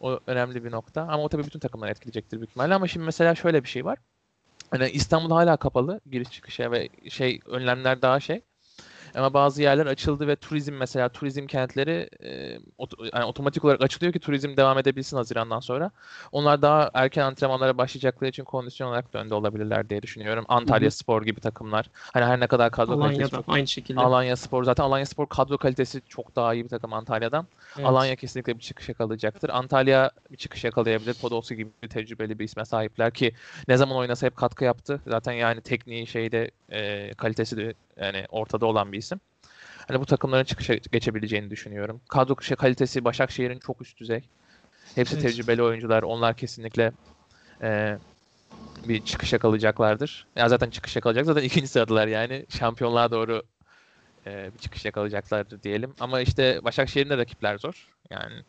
O 0.00 0.20
önemli 0.26 0.64
bir 0.64 0.70
nokta. 0.70 1.02
Ama 1.02 1.22
o 1.22 1.28
tabii 1.28 1.44
bütün 1.44 1.58
takımları 1.60 1.90
etkileyecektir 1.90 2.36
büyük 2.38 2.50
ihtimalle. 2.50 2.74
Ama 2.74 2.88
şimdi 2.88 3.06
mesela 3.06 3.34
şöyle 3.34 3.64
bir 3.64 3.68
şey 3.68 3.84
var. 3.84 3.98
Hani 4.70 4.90
İstanbul 4.90 5.30
hala 5.30 5.56
kapalı 5.56 6.00
giriş 6.10 6.30
çıkışa 6.30 6.72
ve 6.72 6.88
şey 7.08 7.40
önlemler 7.46 8.02
daha 8.02 8.20
şey. 8.20 8.42
Ama 9.14 9.34
bazı 9.34 9.62
yerler 9.62 9.86
açıldı 9.86 10.26
ve 10.28 10.36
turizm 10.36 10.74
mesela 10.74 11.08
turizm 11.08 11.46
kentleri 11.46 12.08
e, 12.22 12.58
ot- 12.78 13.14
yani 13.14 13.24
otomatik 13.24 13.64
olarak 13.64 13.82
açılıyor 13.82 14.12
ki 14.12 14.18
turizm 14.18 14.56
devam 14.56 14.78
edebilsin 14.78 15.16
Haziran'dan 15.16 15.60
sonra. 15.60 15.90
Onlar 16.32 16.62
daha 16.62 16.90
erken 16.94 17.22
antrenmanlara 17.24 17.78
başlayacakları 17.78 18.30
için 18.30 18.44
kondisyon 18.44 18.88
olarak 18.88 19.12
da 19.12 19.18
önde 19.18 19.34
olabilirler 19.34 19.90
diye 19.90 20.02
düşünüyorum. 20.02 20.44
Antalya. 20.48 20.90
Spor 20.90 21.22
gibi 21.22 21.40
takımlar. 21.40 21.86
Hani 22.12 22.24
her 22.24 22.40
ne 22.40 22.46
kadar 22.46 22.70
kadro 22.70 23.00
kalitesi 23.00 23.36
Alanya'da 23.36 23.52
aynı 23.52 23.66
şekilde. 23.66 24.00
Alanya 24.00 24.36
Spor 24.36 24.64
zaten 24.64 24.84
Alanya 24.84 25.06
Spor 25.06 25.26
kadro 25.26 25.58
kalitesi 25.58 26.02
çok 26.08 26.36
daha 26.36 26.54
iyi 26.54 26.64
bir 26.64 26.68
takım 26.68 26.92
Antalya'dan. 26.92 27.46
Evet. 27.76 27.86
Alanya 27.86 28.16
kesinlikle 28.16 28.54
bir 28.58 28.62
çıkış 28.62 28.88
yakalayacaktır. 28.88 29.48
Antalya 29.48 30.10
bir 30.30 30.36
çıkış 30.36 30.64
yakalayabilir. 30.64 31.14
Podolski 31.14 31.56
gibi 31.56 31.70
bir 31.82 31.88
tecrübeli 31.88 32.38
bir 32.38 32.44
isme 32.44 32.64
sahipler 32.64 33.10
ki 33.10 33.32
ne 33.68 33.76
zaman 33.76 33.96
oynasa 33.96 34.26
hep 34.26 34.36
katkı 34.36 34.64
yaptı. 34.64 35.00
Zaten 35.06 35.32
yani 35.32 35.60
tekniği 35.60 36.06
şeyde 36.06 36.50
e, 36.72 37.14
kalitesi 37.14 37.56
de 37.56 37.74
yani 38.00 38.26
ortada 38.30 38.66
olan 38.66 38.92
bir 38.92 38.98
isim. 38.98 39.20
Hani 39.88 40.00
bu 40.00 40.06
takımların 40.06 40.44
çıkışa 40.44 40.74
geçebileceğini 40.74 41.50
düşünüyorum. 41.50 42.00
Kadro 42.08 42.34
kalitesi 42.36 43.04
Başakşehir'in 43.04 43.58
çok 43.58 43.82
üst 43.82 44.00
düzey. 44.00 44.30
Hepsi 44.94 45.14
Evet. 45.14 45.22
tecrübeli 45.22 45.62
oyuncular. 45.62 46.02
Onlar 46.02 46.36
kesinlikle 46.36 46.92
e, 47.62 47.98
bir 48.84 49.04
çıkış 49.04 49.32
yakalayacaklardır. 49.32 50.28
Ya 50.36 50.48
zaten 50.48 50.70
çıkış 50.70 50.96
yakalayacak. 50.96 51.26
Zaten 51.26 51.42
ikinci 51.42 51.68
sıradılar 51.68 52.08
yani. 52.08 52.46
Şampiyonluğa 52.50 53.10
doğru 53.10 53.42
e, 54.26 54.54
bir 54.54 54.58
çıkış 54.58 54.84
yakalayacaklardır 54.84 55.62
diyelim. 55.62 55.94
Ama 56.00 56.20
işte 56.20 56.60
Başakşehir'in 56.64 57.10
de 57.10 57.18
rakipler 57.18 57.58
zor. 57.58 57.88
Yani 58.10 58.44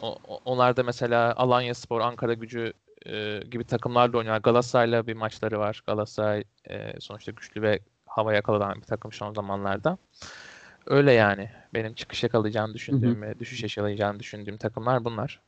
o- 0.00 0.18
onlar 0.44 0.76
da 0.76 0.82
mesela 0.82 1.34
Alanya 1.36 1.74
Spor, 1.74 2.00
Ankara 2.00 2.34
Gücü 2.34 2.72
e, 3.06 3.40
gibi 3.50 3.64
takımlarla 3.64 4.18
oynuyorlar. 4.18 4.42
Galatasaray'la 4.42 5.06
bir 5.06 5.14
maçları 5.14 5.58
var. 5.58 5.82
Galatasaray 5.86 6.44
e, 6.70 7.00
sonuçta 7.00 7.32
güçlü 7.32 7.62
ve 7.62 7.80
hava 8.18 8.34
yakalanan 8.34 8.74
bir 8.76 8.86
takım 8.86 9.12
son 9.12 9.32
zamanlarda. 9.32 9.98
Öyle 10.86 11.12
yani. 11.12 11.50
Benim 11.74 11.94
çıkış 11.94 12.22
yakalayacağını 12.22 12.74
düşündüğüm 12.74 13.22
ve 13.22 13.38
düşüş 13.38 13.62
yakalayacağını 13.62 14.20
düşündüğüm 14.20 14.56
takımlar 14.56 15.04
bunlar. 15.04 15.40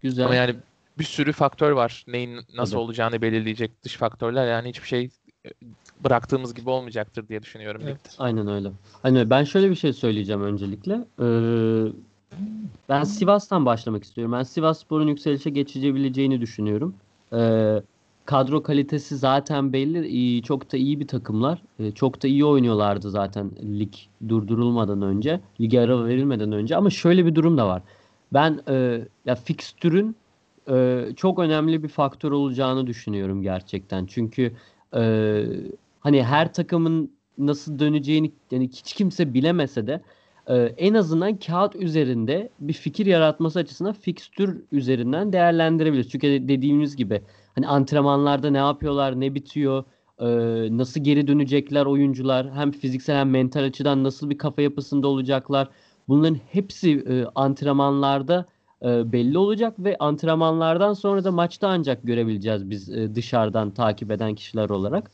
Güzel. 0.00 0.24
Ama 0.24 0.34
yani 0.34 0.54
bir 0.98 1.04
sürü 1.04 1.32
faktör 1.32 1.70
var. 1.70 2.04
Neyin 2.08 2.40
nasıl 2.54 2.72
Tabii. 2.72 2.80
olacağını 2.80 3.22
belirleyecek 3.22 3.84
dış 3.84 3.96
faktörler. 3.96 4.46
Yani 4.46 4.68
hiçbir 4.68 4.88
şey 4.88 5.10
e, 5.46 5.50
bıraktığımız 6.04 6.54
gibi 6.54 6.70
olmayacaktır 6.70 7.28
diye 7.28 7.42
düşünüyorum. 7.42 7.82
Evet. 7.84 7.98
ligde. 7.98 8.08
Aynen 8.18 8.48
öyle. 8.48 8.70
Hani 9.02 9.30
ben 9.30 9.44
şöyle 9.44 9.70
bir 9.70 9.74
şey 9.74 9.92
söyleyeceğim 9.92 10.42
öncelikle. 10.42 10.94
Ee, 11.20 11.92
ben 12.88 13.04
Sivas'tan 13.04 13.66
başlamak 13.66 14.04
istiyorum. 14.04 14.32
Ben 14.32 14.42
Sivasspor'un 14.42 15.08
yükselişe 15.08 15.50
geçebileceğini 15.50 16.40
düşünüyorum. 16.40 16.94
Ee, 17.32 17.82
kadro 18.24 18.62
kalitesi 18.62 19.16
zaten 19.16 19.72
belli. 19.72 20.42
Çok 20.42 20.72
da 20.72 20.76
iyi 20.76 21.00
bir 21.00 21.06
takımlar. 21.06 21.62
Ee, 21.78 21.90
çok 21.90 22.22
da 22.22 22.28
iyi 22.28 22.44
oynuyorlardı 22.44 23.10
zaten 23.10 23.50
lig 23.62 23.92
durdurulmadan 24.28 25.02
önce. 25.02 25.40
Lige 25.60 25.80
ara 25.80 26.06
verilmeden 26.06 26.52
önce. 26.52 26.76
Ama 26.76 26.90
şöyle 26.90 27.26
bir 27.26 27.34
durum 27.34 27.58
da 27.58 27.68
var. 27.68 27.82
Ben 28.32 28.60
e, 28.68 29.04
ya 29.26 29.34
fikstürün 29.34 30.16
e, 30.70 31.06
çok 31.16 31.38
önemli 31.38 31.82
bir 31.82 31.88
faktör 31.88 32.32
olacağını 32.32 32.86
düşünüyorum 32.86 33.42
gerçekten. 33.42 34.06
Çünkü 34.06 34.52
e, 34.96 35.44
hani 36.00 36.22
her 36.22 36.52
takımın 36.52 37.10
nasıl 37.38 37.78
döneceğini 37.78 38.32
yani 38.50 38.68
hiç 38.68 38.92
kimse 38.92 39.34
bilemese 39.34 39.86
de 39.86 40.02
e, 40.46 40.54
en 40.56 40.94
azından 40.94 41.36
kağıt 41.36 41.76
üzerinde 41.76 42.50
bir 42.60 42.72
fikir 42.72 43.06
yaratması 43.06 43.58
açısından 43.58 43.92
fikstür 43.92 44.62
üzerinden 44.72 45.32
değerlendirebiliriz. 45.32 46.10
Çünkü 46.10 46.26
de- 46.26 46.48
dediğimiz 46.48 46.96
gibi 46.96 47.22
hani 47.54 47.68
antrenmanlarda 47.68 48.50
ne 48.50 48.58
yapıyorlar, 48.58 49.20
ne 49.20 49.34
bitiyor, 49.34 49.84
e, 50.18 50.26
nasıl 50.78 51.00
geri 51.00 51.26
dönecekler 51.26 51.86
oyuncular, 51.86 52.52
hem 52.52 52.70
fiziksel 52.70 53.16
hem 53.16 53.30
mental 53.30 53.64
açıdan 53.64 54.04
nasıl 54.04 54.30
bir 54.30 54.38
kafa 54.38 54.62
yapısında 54.62 55.08
olacaklar. 55.08 55.68
Bunların 56.08 56.38
hepsi 56.50 56.90
e, 56.92 57.24
antrenmanlarda 57.34 58.46
e, 58.82 59.12
belli 59.12 59.38
olacak 59.38 59.74
ve 59.78 59.96
antrenmanlardan 59.98 60.92
sonra 60.92 61.24
da 61.24 61.32
maçta 61.32 61.68
ancak 61.68 62.02
görebileceğiz 62.02 62.70
biz 62.70 62.90
e, 62.90 63.14
dışarıdan 63.14 63.70
takip 63.70 64.10
eden 64.10 64.34
kişiler 64.34 64.70
olarak. 64.70 65.10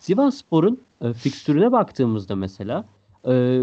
Sivasspor'un 0.00 0.80
e, 1.00 1.12
fikstürüne 1.12 1.72
baktığımızda 1.72 2.36
mesela 2.36 2.84
e, 3.28 3.62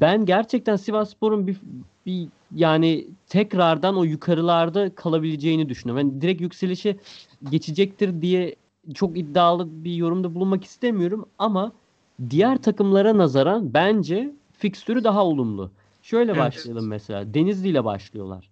ben 0.00 0.24
gerçekten 0.24 0.76
Sivasspor'un 0.76 1.46
bir, 1.46 1.56
bir 2.06 2.28
yani 2.54 3.06
tekrardan 3.28 3.96
o 3.96 4.04
yukarılarda 4.04 4.94
kalabileceğini 4.94 5.68
düşünüyorum. 5.68 6.10
Ben 6.10 6.20
direkt 6.20 6.40
yükselişe 6.40 6.96
geçecektir 7.50 8.22
diye 8.22 8.56
çok 8.94 9.18
iddialı 9.18 9.84
bir 9.84 9.94
yorumda 9.94 10.34
bulunmak 10.34 10.64
istemiyorum 10.64 11.26
ama 11.38 11.72
diğer 12.30 12.62
takımlara 12.62 13.18
nazaran 13.18 13.74
bence 13.74 14.34
fikstürü 14.52 15.04
daha 15.04 15.24
olumlu. 15.24 15.70
Şöyle 16.02 16.32
Evet. 16.32 16.40
başlayalım 16.40 16.86
mesela. 16.86 17.34
Denizli 17.34 17.68
ile 17.68 17.84
başlıyorlar. 17.84 18.48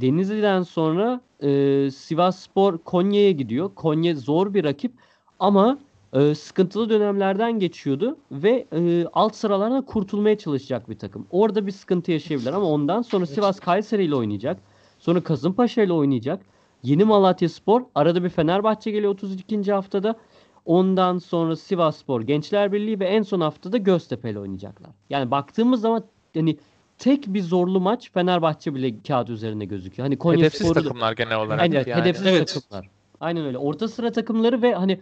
Denizli'den 0.00 0.62
sonra 0.62 1.20
e, 1.42 1.90
Sivasspor 1.90 2.78
Konya'ya 2.78 3.30
gidiyor. 3.30 3.70
Konya 3.74 4.14
zor 4.14 4.54
bir 4.54 4.64
rakip 4.64 4.92
ama 5.38 5.78
e, 6.12 6.34
sıkıntılı 6.34 6.90
dönemlerden 6.90 7.58
geçiyordu 7.58 8.16
ve 8.32 8.66
e, 8.72 9.06
alt 9.12 9.34
sıralardan 9.34 9.82
kurtulmaya 9.82 10.38
çalışacak 10.38 10.90
bir 10.90 10.98
takım. 10.98 11.26
Orada 11.30 11.66
bir 11.66 11.72
sıkıntı 11.72 12.12
yaşayabilir 12.12 12.52
ama 12.52 12.66
ondan 12.66 13.02
sonra. 13.02 13.26
Sivas 13.26 13.60
Kayseri 13.60 14.04
ile 14.04 14.14
oynayacak. 14.14 14.60
Sonra 14.98 15.20
Kasımpaşa 15.20 15.82
ile 15.82 15.92
oynayacak. 15.92 16.40
Yeni 16.82 17.04
Malatyaspor. 17.04 17.82
Arada 17.94 18.24
bir 18.24 18.28
Fenerbahçe 18.28 18.90
geliyor 18.90 19.12
32. 19.12 19.72
haftada. 19.72 20.14
Ondan 20.64 21.18
sonra 21.18 21.56
Sivasspor, 21.56 22.20
Gençler 22.22 22.72
Birliği 22.72 23.00
ve 23.00 23.04
en 23.04 23.22
son 23.22 23.40
haftada 23.40 23.76
Göztepe 23.76 24.30
ile 24.30 24.38
oynayacaklar. 24.38 24.90
Yani 25.10 25.30
baktığımız 25.30 25.80
zaman 25.80 26.04
hani 26.34 26.56
tek 26.98 27.26
bir 27.26 27.42
zorlu 27.42 27.80
maç 27.80 28.12
Fenerbahçe 28.12 28.74
bile 28.74 29.02
kağıt 29.08 29.30
üzerinde 29.30 29.64
gözüküyor. 29.64 30.06
Hani 30.06 30.18
Konya 30.18 30.38
Hedefsiz 30.38 30.66
Spor'u 30.66 30.74
da- 30.74 30.82
takımlar 30.88 31.12
genel 31.12 31.38
olarak. 31.40 31.60
Aynen 31.60 31.84
yani. 31.86 32.00
hedefsiz 32.00 32.26
Evet. 32.26 32.54
takımlar. 32.54 32.90
Aynen 33.20 33.46
öyle. 33.46 33.58
Orta 33.58 33.88
sıra 33.88 34.12
takımları 34.12 34.62
ve 34.62 34.74
hani 34.74 35.00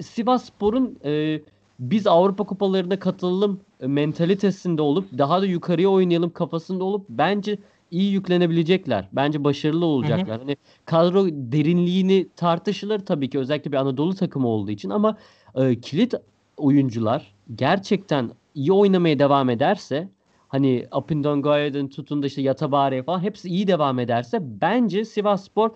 Sivasspor'un 0.00 0.98
e, 1.04 1.40
biz 1.80 2.06
Avrupa 2.06 2.44
kupalarına 2.44 2.98
katılalım 2.98 3.60
e, 3.80 3.86
mentalitesinde 3.86 4.82
olup 4.82 5.18
daha 5.18 5.42
da 5.42 5.46
yukarıya 5.46 5.88
oynayalım 5.88 6.30
kafasında 6.30 6.84
olup 6.84 7.06
bence 7.08 7.58
iyi 7.90 8.12
yüklenebilecekler. 8.12 9.08
Bence 9.12 9.44
başarılı 9.44 9.84
olacaklar. 9.84 10.38
Hani 10.38 10.56
kadro 10.84 11.26
derinliğini 11.30 12.26
tartışılır 12.36 12.98
tabii 12.98 13.30
ki 13.30 13.38
özellikle 13.38 13.72
bir 13.72 13.76
Anadolu 13.76 14.14
takımı 14.14 14.48
olduğu 14.48 14.70
için 14.70 14.90
ama 14.90 15.16
e, 15.54 15.80
kilit 15.80 16.14
oyuncular 16.56 17.34
gerçekten 17.54 18.30
iyi 18.54 18.72
oynamaya 18.72 19.18
devam 19.18 19.50
ederse 19.50 20.08
hani 20.48 20.86
Apindongoya'dan 20.90 21.88
tutun 21.88 22.22
da 22.22 22.26
işte 22.26 22.42
Yatabare 22.42 23.02
falan 23.02 23.20
hepsi 23.20 23.48
iyi 23.48 23.66
devam 23.68 23.98
ederse 23.98 24.38
bence 24.42 25.04
Sivasspor 25.04 25.70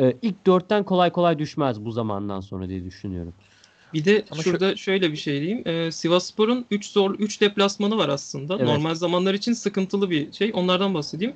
e, 0.00 0.16
ilk 0.22 0.46
dörtten 0.46 0.84
kolay 0.84 1.10
kolay 1.10 1.38
düşmez 1.38 1.84
bu 1.84 1.90
zamandan 1.90 2.40
sonra 2.40 2.68
diye 2.68 2.84
düşünüyorum. 2.84 3.34
Bir 3.94 4.04
de 4.04 4.24
Ama 4.30 4.42
şurada 4.42 4.76
şöyle 4.76 5.12
bir 5.12 5.16
şey 5.16 5.40
diyeyim. 5.40 5.68
Ee, 5.68 5.92
Sivasspor'un 5.92 6.64
3 6.70 6.86
zor 6.86 7.14
3 7.14 7.40
deplasmanı 7.40 7.96
var 7.96 8.08
aslında. 8.08 8.56
Evet. 8.56 8.66
Normal 8.66 8.94
zamanlar 8.94 9.34
için 9.34 9.52
sıkıntılı 9.52 10.10
bir 10.10 10.32
şey. 10.32 10.50
Onlardan 10.54 10.94
bahsedeyim. 10.94 11.34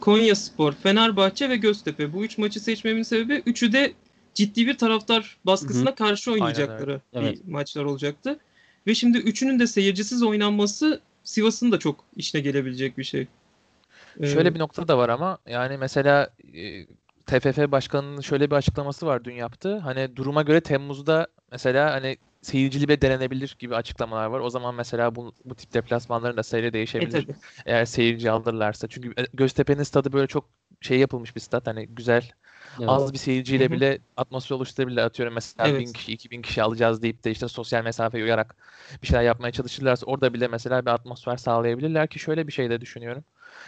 Konyaspor, 0.00 0.72
Fenerbahçe 0.72 1.50
ve 1.50 1.56
Göztepe. 1.56 2.12
Bu 2.12 2.24
üç 2.24 2.38
maçı 2.38 2.60
seçmemin 2.60 3.02
sebebi 3.02 3.42
üçü 3.46 3.72
de 3.72 3.92
ciddi 4.34 4.66
bir 4.66 4.78
taraftar 4.78 5.36
baskısına 5.46 5.94
karşı 5.94 6.32
oynayacakları 6.32 7.00
Evet. 7.12 7.46
bir 7.46 7.52
maçlar 7.52 7.84
olacaktı. 7.84 8.38
Ve 8.86 8.94
şimdi 8.94 9.18
üçünün 9.18 9.58
de 9.58 9.66
seyircisiz 9.66 10.22
oynanması 10.22 11.00
Sivas'ın 11.24 11.72
da 11.72 11.78
çok 11.78 12.04
işine 12.16 12.40
gelebilecek 12.40 12.98
bir 12.98 13.04
şey. 13.04 13.26
Ee, 14.20 14.26
Şöyle 14.26 14.54
bir 14.54 14.58
nokta 14.58 14.88
da 14.88 14.98
var 14.98 15.08
ama 15.08 15.38
yani 15.48 15.76
mesela 15.76 16.30
e, 16.54 16.86
TFF 17.26 17.72
Başkanı'nın 17.72 18.20
şöyle 18.20 18.50
bir 18.50 18.56
açıklaması 18.56 19.06
var 19.06 19.24
dün 19.24 19.34
yaptı. 19.34 19.78
Hani 19.78 20.16
duruma 20.16 20.42
göre 20.42 20.60
Temmuz'da 20.60 21.26
mesela 21.52 21.92
hani 21.92 22.16
seyircili 22.42 22.88
ve 22.88 23.02
denenebilir 23.02 23.56
gibi 23.58 23.76
açıklamalar 23.76 24.26
var. 24.26 24.40
O 24.40 24.50
zaman 24.50 24.74
mesela 24.74 25.14
bu, 25.14 25.32
bu 25.44 25.54
tip 25.54 25.74
deplasmanların 25.74 26.36
da 26.36 26.58
e, 26.58 26.72
değişebilir. 26.72 27.22
tabii. 27.22 27.34
Eğer 27.66 27.84
seyirci 27.84 28.30
alırlarsa. 28.30 28.88
Çünkü 28.88 29.08
e, 29.18 29.26
Göztepe'nin 29.34 29.82
stadı 29.82 30.12
böyle 30.12 30.26
çok 30.26 30.44
şey 30.80 30.98
yapılmış 30.98 31.36
bir 31.36 31.40
stat. 31.40 31.66
Hani 31.66 31.86
güzel 31.86 32.30
Evet. 32.78 32.88
az 32.88 33.12
bir 33.12 33.18
seyirciyle 33.18 33.70
bile 33.70 33.98
atmosfer 34.16 34.56
oluşturabilirler. 34.56 35.04
Atıyorum 35.04 35.34
mesela 35.34 35.68
Evet. 35.68 35.80
1000 35.80 35.92
kişi, 35.92 36.12
2000 36.12 36.42
kişi 36.42 36.62
alacağız 36.62 37.02
deyip 37.02 37.24
de 37.24 37.30
işte 37.30 37.48
sosyal 37.48 37.84
mesafeyi 37.84 38.24
uyarak 38.24 38.56
bir 39.02 39.06
şeyler 39.06 39.22
yapmaya 39.22 39.52
çalışırlarsa 39.52 40.06
orada 40.06 40.34
bile 40.34 40.48
mesela 40.48 40.86
bir 40.86 40.90
atmosfer 40.90 41.36
sağlayabilirler 41.36 42.08
ki 42.08 42.18
şöyle 42.18 42.46
bir 42.46 42.52
şey 42.52 42.70
de 42.70 42.80
düşünüyorum. 42.80 43.24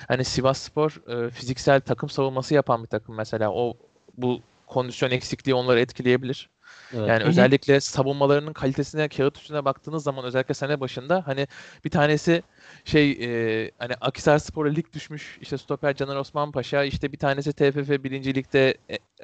Hani 0.08 0.24
Sivasspor 0.24 1.02
e, 1.08 1.30
fiziksel 1.30 1.80
takım 1.80 2.08
savunması 2.08 2.54
yapan 2.54 2.82
bir 2.82 2.88
takım 2.88 3.14
mesela. 3.16 3.52
O 3.52 3.74
bu 4.16 4.40
kondisyon 4.66 5.10
eksikliği 5.10 5.54
onları 5.54 5.80
etkileyebilir. 5.80 6.50
Evet. 6.94 7.08
Yani 7.08 7.24
özellikle 7.24 7.80
savunmalarının 7.80 8.52
kalitesine 8.52 9.08
kağıt 9.08 9.38
üstüne 9.38 9.64
baktığınız 9.64 10.02
zaman 10.02 10.24
özellikle 10.24 10.54
sene 10.54 10.80
başında 10.80 11.22
hani 11.26 11.48
bir 11.84 11.90
tanesi 11.90 12.42
şey 12.84 13.10
e, 13.10 13.70
hani 13.78 13.94
Akhisarspor'a 14.00 14.68
lig 14.68 14.92
düşmüş 14.92 15.38
işte 15.40 15.58
stoper 15.58 15.94
Caner 15.94 16.16
Osman 16.16 16.52
Paşa 16.52 16.84
işte 16.84 17.12
bir 17.12 17.18
tanesi 17.18 17.52
TFF 17.52 18.04
1. 18.04 18.34
Lig'de 18.34 18.74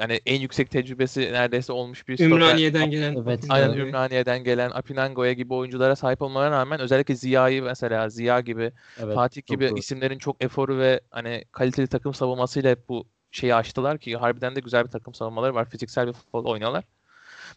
hani 0.02 0.21
en 0.26 0.40
yüksek 0.40 0.71
tecrübesi 0.71 1.21
neredeyse 1.21 1.73
olmuş 1.73 2.09
bir 2.09 2.16
stoper. 2.16 2.35
Ümraniye'den 2.35 2.90
gelen. 2.90 3.14
Evet, 3.14 3.44
Aynen 3.49 3.66
Ümraniye. 3.66 3.87
Ümraniye'den 3.87 4.44
gelen 4.44 4.71
Apinango'ya 4.71 5.32
gibi 5.32 5.54
oyunculara 5.54 5.97
sahip 5.97 6.23
olmalarına 6.23 6.56
rağmen 6.56 6.80
özellikle 6.80 7.14
Ziya'yı 7.14 7.62
mesela 7.62 8.09
Ziya 8.09 8.40
gibi 8.40 8.73
Evet, 8.99 9.14
Fatih 9.14 9.47
gibi 9.47 9.68
doğru. 9.68 9.78
isimlerin 9.78 10.18
çok 10.18 10.44
eforu 10.44 10.78
ve 10.78 11.00
hani 11.11 11.44
kaliteli 11.52 11.87
takım 11.87 12.14
savunmasıyla 12.14 12.71
hep 12.71 12.88
bu 12.88 13.04
şeyi 13.30 13.54
aştılar 13.54 13.99
ki 13.99 14.16
harbiden 14.16 14.56
de 14.56 14.61
güzel 14.61 14.85
bir 14.85 14.90
takım 14.90 15.14
savunmaları 15.14 15.54
var. 15.54 15.71
Fiziksel 15.71 16.06
bir 16.06 16.12
futbol 16.12 16.44
oynuyorlar. 16.44 16.85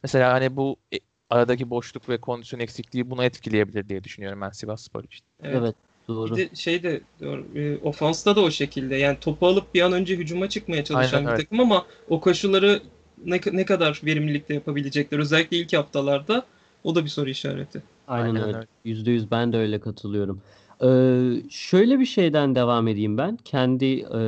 Mesela 0.03 0.33
hani 0.33 0.55
bu 0.55 0.77
e, 0.93 0.97
aradaki 1.29 1.69
boşluk 1.69 2.09
ve 2.09 2.21
kondisyon 2.21 2.59
eksikliği 2.59 3.09
buna 3.09 3.25
etkileyebilir 3.25 3.89
diye 3.89 4.03
düşünüyorum 4.03 4.41
ben 4.41 4.49
Sivasspor 4.49 5.03
için. 5.03 5.25
Evet. 5.43 5.55
Evet, 5.61 5.75
doğru. 6.07 6.35
Bir 6.35 6.49
de 6.49 6.55
şey 6.55 6.83
de 6.83 7.01
e, 7.55 7.77
ofansta 7.77 8.35
da 8.35 8.41
o 8.41 8.51
şekilde. 8.51 8.95
Yani 8.95 9.17
topu 9.21 9.47
alıp 9.47 9.73
bir 9.73 9.81
an 9.81 9.93
önce 9.93 10.15
hücuma 10.15 10.49
çıkmaya 10.49 10.83
çalışan 10.83 11.17
Aynen 11.17 11.33
bir 11.33 11.43
takım 11.43 11.59
ama 11.59 11.85
o 12.09 12.19
koşuları 12.19 12.81
ne, 13.25 13.39
ne 13.51 13.65
kadar 13.65 14.01
verimlilikte 14.05 14.53
yapabilecekler 14.53 15.19
özellikle 15.19 15.57
ilk 15.57 15.73
haftalarda 15.73 16.45
o 16.83 16.95
da 16.95 17.03
bir 17.03 17.09
soru 17.09 17.29
işareti. 17.29 17.83
Aynen, 18.07 18.35
Aynen 18.35 18.47
öyle. 18.47 18.67
Yüzde 18.83 19.11
yüz 19.11 19.31
ben 19.31 19.53
de 19.53 19.57
öyle 19.57 19.79
katılıyorum. 19.79 20.41
Ee, 20.83 21.49
şöyle 21.49 21.99
bir 21.99 22.05
şeyden 22.05 22.55
devam 22.55 22.87
edeyim 22.87 23.17
ben. 23.17 23.37
Kendi 23.45 23.85
e, 23.85 24.19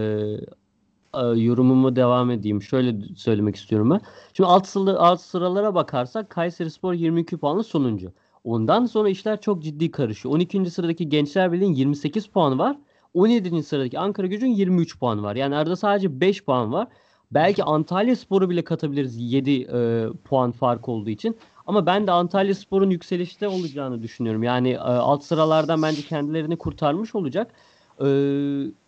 e, 1.13 1.19
yorumumu 1.35 1.95
devam 1.95 2.31
edeyim. 2.31 2.61
Şöyle 2.61 2.95
söylemek 3.15 3.55
istiyorum 3.55 3.89
ben. 3.89 4.01
Şimdi 4.33 4.47
alt, 4.49 4.77
alt 4.97 5.21
sıralara 5.21 5.75
bakarsak 5.75 6.29
Kayserispor 6.29 6.93
22 6.93 7.37
puanlı 7.37 7.63
sonuncu. 7.63 8.11
Ondan 8.47 8.85
sonra 8.85 9.09
işler 9.09 9.41
çok 9.41 9.63
ciddi 9.63 9.91
karışıyor. 9.91 10.35
12. 10.35 10.71
sıradaki 10.71 11.09
Gençler 11.09 11.51
Birliği'nin 11.51 11.75
28 11.75 12.27
puanı 12.27 12.57
var. 12.57 12.77
17. 13.13 13.63
sıradaki 13.63 13.99
Ankara 13.99 14.27
Gücü'nün 14.27 14.51
23 14.51 14.99
puanı 14.99 15.23
var. 15.23 15.35
Yani 15.35 15.55
arada 15.55 15.75
sadece 15.75 16.21
5 16.21 16.43
puan 16.43 16.73
var. 16.73 16.87
Belki 17.31 17.63
Antalya 17.63 18.15
Spor'u 18.15 18.49
bile 18.49 18.63
katabiliriz 18.63 19.17
7 19.33 19.61
e, 19.61 20.05
puan 20.23 20.51
fark 20.51 20.89
olduğu 20.89 21.09
için. 21.09 21.37
Ama 21.65 21.85
ben 21.85 22.07
de 22.07 22.11
Antalya 22.11 22.55
Spor'un 22.55 22.89
yükselişte 22.89 23.47
olacağını 23.47 24.03
düşünüyorum. 24.03 24.43
Yani 24.43 24.69
e, 24.69 24.77
alt 24.77 25.23
sıralardan 25.23 25.81
bence 25.81 26.01
kendilerini 26.01 26.57
kurtarmış 26.57 27.15
olacak. 27.15 27.51
E, 27.99 28.05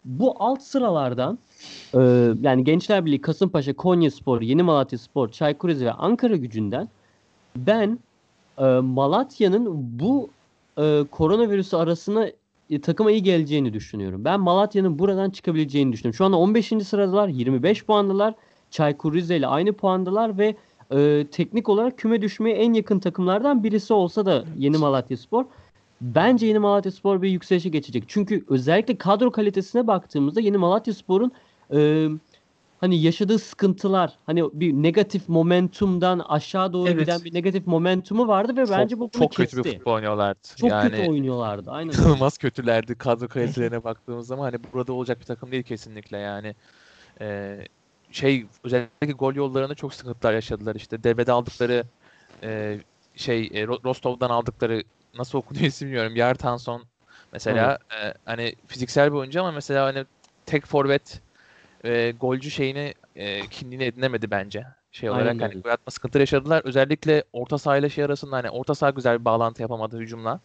bu 0.06 0.36
alt 0.40 0.62
sıralardan 0.62 1.40
e, 1.94 2.00
yani 2.42 2.64
Gençler 2.64 3.06
Birliği, 3.06 3.22
Kasımpaşa, 3.22 3.74
Konyaspor, 3.74 4.42
Yeni 4.42 4.64
Malatya 4.64 5.00
Spor, 5.00 5.30
Çaykur 5.30 5.70
Rizespor 5.70 5.92
ve 5.92 5.94
Ankara 5.94 6.36
Gücü'nden 6.36 6.90
ben 7.56 8.00
e, 8.60 8.64
Malatya'nın 8.80 9.66
bu 10.00 10.30
e, 10.78 11.04
koronavirüsü 11.12 11.78
arasına 11.78 12.28
e, 12.70 12.82
takıma 12.82 13.12
iyi 13.12 13.24
geleceğini 13.24 13.74
düşünüyorum. 13.74 14.26
Ben 14.26 14.40
Malatya'nın 14.40 15.00
buradan 15.00 15.30
çıkabileceğini 15.30 15.94
düşünüyorum. 15.94 16.18
Şu 16.18 16.26
anda 16.26 16.38
15. 16.38 16.68
sıradalar, 16.68 17.28
25 17.28 17.86
puandalar. 17.86 18.34
Çaykur 18.72 19.14
Rize 19.14 19.38
ile 19.38 19.48
aynı 19.48 19.74
puandalar 19.74 20.38
ve 20.38 20.56
e, 20.92 21.28
teknik 21.32 21.70
olarak 21.70 21.98
küme 21.98 22.22
düşmeye 22.22 22.56
en 22.56 22.74
yakın 22.74 23.00
takımlardan 23.00 23.64
birisi 23.64 23.94
olsa 23.94 24.26
da 24.26 24.46
Yeni 24.58 24.78
Malatyaspor 24.78 25.46
bence 26.02 26.48
Yeni 26.48 26.60
Malatyaspor 26.60 27.22
bir 27.22 27.30
yükselişe 27.30 27.70
geçecek. 27.70 28.04
Çünkü 28.08 28.46
özellikle 28.50 28.98
kadro 28.98 29.32
kalitesine 29.32 29.88
baktığımızda 29.88 30.42
Yeni 30.42 30.58
Malatyaspor'un 30.58 31.32
e, 31.74 32.08
hani 32.80 33.02
yaşadığı 33.02 33.40
sıkıntılar 33.40 34.18
hani 34.26 34.44
bir 34.54 34.74
negatif 34.74 35.30
momentumdan 35.30 36.20
aşağı 36.20 36.74
doğru 36.74 36.90
Evet. 36.90 37.00
giden 37.00 37.24
bir 37.24 37.34
negatif 37.34 37.68
momentumu 37.68 38.28
vardı 38.28 38.58
ve 38.58 38.70
bence 38.70 39.00
bu 39.00 39.00
bunu 39.00 39.22
çok 39.22 39.36
kötü 39.36 39.58
bir 39.58 39.64
kesti. 39.64 39.78
futbol 39.78 39.94
oynuyorlardı. 39.94 40.48
Çok 40.56 40.70
yani 40.70 40.92
kötü 40.92 41.10
oynuyorlardı. 41.10 41.72
Aynen. 41.72 41.94
inanılmaz 41.94 42.38
kötülerdi 42.38 42.96
kadro 42.96 43.28
kalitelerine 43.28 43.84
baktığımız 43.84 44.28
zaman 44.28 44.44
hani 44.44 44.58
burada 44.74 44.94
olacak 44.94 45.20
bir 45.20 45.26
takım 45.26 45.52
değil 45.52 45.64
kesinlikle 45.64 46.18
yani. 46.18 46.56
Ee, 47.22 47.68
şey 48.12 48.46
özellikle 48.64 49.12
gol 49.12 49.36
yollarında 49.36 49.76
çok 49.76 49.94
sıkıntılar 49.94 50.34
yaşadılar 50.34 50.76
işte. 50.76 51.04
Devrede 51.04 51.32
aldıkları 51.32 51.84
e, 52.44 52.80
şey 53.16 53.42
e, 53.42 53.64
Ro- 53.64 53.84
Rostov'dan 53.84 54.30
aldıkları 54.30 54.84
nasıl 55.18 55.38
okunuyor 55.38 55.72
bilmiyorum. 55.82 56.16
Yartanson 56.16 56.86
mesela 57.34 57.78
e, 58.02 58.14
hani 58.26 58.56
fiziksel 58.68 59.12
bir 59.12 59.18
oyuncu 59.18 59.40
ama 59.40 59.52
mesela 59.52 59.86
hani 59.86 60.06
tek 60.46 60.66
forvet 60.66 61.22
e, 61.84 62.12
golcü 62.12 62.52
şeyini 62.52 62.94
e, 63.16 63.48
kimliğini 63.48 63.84
edinemedi 63.84 64.32
bence. 64.32 64.66
Şey 64.92 65.10
Aynen 65.10 65.22
olarak 65.22 65.42
hani 65.42 65.50
öyle. 65.50 65.60
gol 65.60 65.70
atma 65.70 65.92
sıkıntıları 65.92 66.22
yaşadılar. 66.24 66.62
Özellikle 66.66 67.24
orta 67.34 67.58
saha 67.58 67.78
ile 67.78 67.90
şey 67.90 68.04
arasında 68.04 68.36
hani 68.36 68.50
orta 68.50 68.76
saha 68.76 68.90
güzel 68.90 69.20
bir 69.20 69.26
bağlantı 69.26 69.62
yapamadı 69.62 70.00
hücumla. 70.00 70.40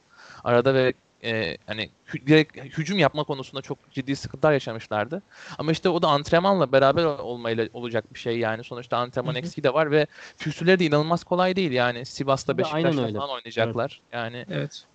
Arada 0.45 0.75
ve 0.75 0.95
e, 1.25 1.57
hani 1.67 1.91
hü- 2.07 2.26
direkt 2.26 2.57
hücum 2.79 2.99
yapma 2.99 3.25
konusunda 3.25 3.62
çok 3.62 3.91
ciddi 3.91 4.17
sıkıntılar 4.17 4.53
yaşamışlardı. 4.53 5.23
Ama 5.59 5.73
işte 5.73 5.88
o 5.88 6.03
da 6.03 6.09
antrenmanla 6.09 6.73
beraber 6.73 7.05
olmayla 7.05 7.69
olacak 7.73 8.14
bir 8.14 8.19
şey 8.19 8.38
yani. 8.38 8.64
Sonuçta 8.64 8.97
antrenman 8.97 9.35
eksiği 9.35 9.64
de 9.64 9.75
var 9.75 9.91
ve 9.91 10.07
füsüleri 10.37 10.79
de 10.79 10.85
inanılmaz 10.85 11.25
kolay 11.25 11.57
değil 11.57 11.73
yani. 11.73 12.07
Sivas'ta 12.07 12.53
aynen 12.53 12.59
Beşiktaş'ta 12.59 13.19
falan 13.19 13.31
oynayacaklar. 13.31 14.03
Yani 14.12 14.47
Evet. 14.50 14.87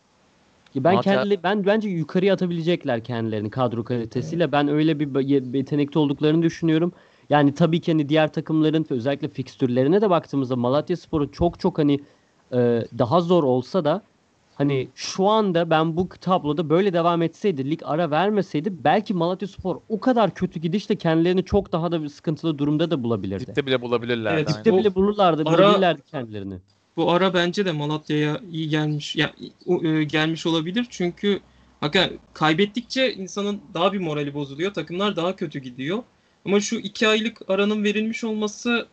Ya 0.75 0.83
Ben 0.83 0.93
Malatya- 0.93 1.03
kendi 1.03 1.43
ben 1.43 1.65
bence 1.65 1.89
yukarıya 1.89 2.33
atabilecekler 2.33 3.03
kendilerini 3.03 3.49
kadro 3.49 3.83
kalitesiyle. 3.83 4.51
Ben 4.51 4.67
öyle 4.67 4.99
bir 4.99 5.27
yetenekli 5.53 5.99
olduklarını 5.99 6.41
düşünüyorum. 6.43 6.91
Yani 7.29 7.53
tabii 7.53 7.81
ki 7.81 7.91
hani 7.91 8.09
diğer 8.09 8.33
takımların 8.33 8.85
özellikle 8.89 9.27
fikstürlerine 9.27 10.01
de 10.01 10.09
baktığımızda 10.09 10.55
Malatyaspor'u 10.55 11.31
çok 11.31 11.59
çok 11.59 11.77
hani 11.77 11.99
e, 12.53 12.57
daha 12.97 13.21
zor 13.21 13.43
olsa 13.43 13.85
da 13.85 14.01
hani 14.55 14.87
şu 14.95 15.27
anda 15.27 15.69
ben 15.69 15.97
bu 15.97 16.09
tabloda 16.09 16.69
böyle 16.69 16.93
devam 16.93 17.21
etseydi, 17.21 17.69
lig 17.69 17.81
ara 17.83 18.11
vermeseydi 18.11 18.83
belki 18.83 19.13
Malatyaspor 19.13 19.77
o 19.89 19.99
kadar 19.99 20.33
kötü 20.33 20.59
gidişle 20.59 20.95
kendilerini 20.95 21.45
çok 21.45 21.71
daha 21.71 21.91
da 21.91 22.03
bir 22.03 22.09
sıkıntılı 22.09 22.57
durumda 22.57 22.91
da 22.91 23.03
bulabilirdi. 23.03 23.47
dipte 23.47 23.65
bile 23.65 23.81
bulabilirler. 23.81 24.33
Evet. 24.33 24.47
Dipte 24.49 24.77
bile 24.77 24.95
bulurlardı, 24.95 25.43
ara- 25.45 25.57
bulabilirlerdi 25.57 26.01
kendilerini. 26.01 26.55
Bu 26.99 27.11
ara 27.11 27.33
bence 27.33 27.65
de 27.65 27.71
Malatya'ya 27.71 28.41
iyi 28.51 28.69
gelmiş 28.69 29.15
ya 29.15 29.33
e, 29.83 30.03
gelmiş 30.03 30.45
olabilir 30.45 30.85
çünkü 30.89 31.39
hakikaten 31.79 32.19
kaybettikçe 32.33 33.13
insanın 33.13 33.61
daha 33.73 33.93
bir 33.93 33.99
morali 33.99 34.33
bozuluyor. 34.33 34.73
Takımlar 34.73 35.15
daha 35.15 35.35
kötü 35.35 35.59
gidiyor. 35.59 36.03
Ama 36.45 36.59
şu 36.59 36.75
iki 36.75 37.07
aylık 37.07 37.41
aranın 37.47 37.83
verilmiş 37.83 38.23
olması 38.23 38.87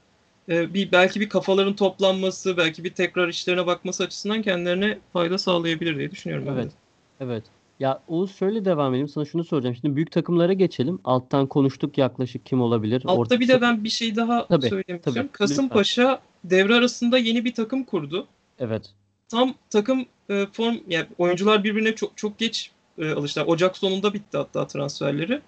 e, 0.49 0.75
bir 0.75 0.93
belki 0.93 1.21
bir 1.21 1.29
kafaların 1.29 1.77
toplanması, 1.77 2.57
belki 2.57 2.85
bir 2.85 2.95
tekrar 2.95 3.29
işlerine 3.29 3.67
bakması 3.67 4.05
açısından 4.05 4.43
kendilerine 4.43 4.99
fayda 5.13 5.39
sağlayabilir 5.39 5.99
diye 5.99 6.11
düşünüyorum 6.11 6.47
ben. 6.47 6.57
de. 6.57 6.61
Evet. 6.61 6.73
Evet. 7.21 7.45
Ya 7.81 8.03
Oğuz 8.09 8.37
şöyle 8.37 8.65
devam 8.65 8.93
edeyim. 8.93 9.09
Sana 9.09 9.25
şunu 9.25 9.45
soracağım. 9.45 9.77
Şimdi 9.81 9.97
büyük 9.97 10.13
takımlara 10.13 10.53
geçelim. 10.53 10.99
Alttan 11.05 11.47
konuştuk 11.47 11.99
yaklaşık 11.99 12.47
kim 12.47 12.61
olabilir. 12.61 13.03
Altta 13.05 13.41
bir 13.41 13.49
de 13.49 13.61
ben 13.61 13.85
bir 13.85 13.89
şey 13.89 14.17
daha 14.17 14.47
Tabii, 14.47 14.69
söylemek 14.69 15.03
tabii. 15.03 15.29
Kasımpaşa 15.33 16.21
devre 16.51 16.75
arasında 16.75 17.19
yeni 17.19 17.45
bir 17.45 17.55
takım 17.55 17.85
kurdu. 17.85 18.27
Evet. 18.59 18.91
tam 19.29 19.55
takım 19.71 20.07
e, 20.31 20.47
form 20.53 20.77
yani 20.89 21.07
oyuncular 21.19 21.65
birbirine 21.65 21.95
çok 21.95 22.17
çok 22.17 22.39
geç 22.39 22.71
e, 22.99 23.11
alıştılar. 23.11 23.47
Ocak 23.47 23.77
sonunda 23.77 24.15
bitti 24.15 24.37
hatta 24.37 24.67
transferleri. 24.67 25.41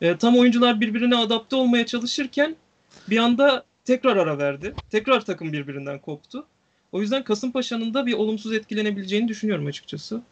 E, 0.00 0.16
tam 0.16 0.38
oyuncular 0.38 0.80
birbirine 0.80 1.16
adapte 1.16 1.56
olmaya 1.56 1.86
çalışırken 1.86 2.56
bir 3.10 3.18
anda 3.18 3.64
tekrar 3.84 4.16
ara 4.16 4.38
verdi. 4.38 4.74
Tekrar 4.90 5.24
takım 5.24 5.52
birbirinden 5.52 5.98
koptu. 5.98 6.46
O 6.92 7.00
yüzden 7.00 7.24
Kasımpaşa'nın 7.24 7.94
da 7.94 8.06
bir 8.06 8.12
olumsuz 8.12 8.52
etkilenebileceğini 8.52 9.28
düşünüyorum 9.28 9.66
açıkçası. 9.66 10.22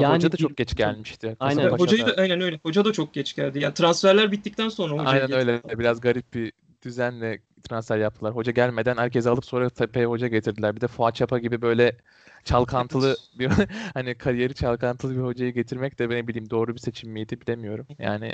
Ya 0.00 0.14
hoca 0.14 0.32
da 0.32 0.36
çok 0.36 0.56
geç 0.56 0.76
gelmişti. 0.76 1.36
Aynen. 1.40 1.68
Hocayı 1.68 2.06
da 2.06 2.14
aynen 2.16 2.40
öyle. 2.40 2.60
Hoca 2.62 2.84
da 2.84 2.92
çok 2.92 3.14
geç 3.14 3.36
geldi. 3.36 3.58
Yani 3.58 3.74
transferler 3.74 4.32
bittikten 4.32 4.68
sonra 4.68 4.92
hocayı 4.92 5.08
Aynen 5.08 5.26
getirdi. 5.26 5.60
öyle. 5.68 5.78
Biraz 5.78 6.00
garip 6.00 6.34
bir 6.34 6.52
düzenle 6.82 7.40
transfer 7.68 7.98
yaptılar. 7.98 8.34
Hoca 8.36 8.52
gelmeden 8.52 8.96
herkesi 8.96 9.30
alıp 9.30 9.44
sonra 9.44 9.70
tepeye 9.70 10.06
hoca 10.06 10.26
getirdiler. 10.28 10.76
Bir 10.76 10.80
de 10.80 10.86
Fuat 10.86 11.14
Çapa 11.14 11.38
gibi 11.38 11.62
böyle 11.62 11.96
çalkantılı 12.44 13.16
bir 13.34 13.50
hani 13.94 14.14
kariyeri 14.18 14.54
çalkantılı 14.54 15.16
bir 15.16 15.22
hocayı 15.22 15.52
getirmek 15.54 15.98
de 15.98 16.08
ne 16.08 16.28
bileyim 16.28 16.50
doğru 16.50 16.74
bir 16.74 16.80
seçim 16.80 17.10
miydi 17.10 17.40
bilemiyorum. 17.40 17.86
Yani 17.98 18.32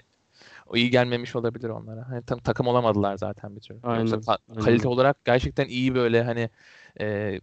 o 0.67 0.77
iyi 0.77 0.91
gelmemiş 0.91 1.37
olabilir 1.37 1.69
onlara. 1.69 2.09
Hani 2.09 2.23
tam 2.23 2.39
takım 2.39 2.67
olamadılar 2.67 3.17
zaten 3.17 3.57
bir 3.57 3.61
türlü. 3.61 3.79
Yoksa 3.79 3.89
Aynen, 3.89 4.21
ka- 4.21 4.39
aynen. 4.49 4.65
kalite 4.65 4.89
olarak 4.89 5.25
gerçekten 5.25 5.67
iyi 5.67 5.95
böyle 5.95 6.23
hani 6.23 6.51
e, 7.01 7.41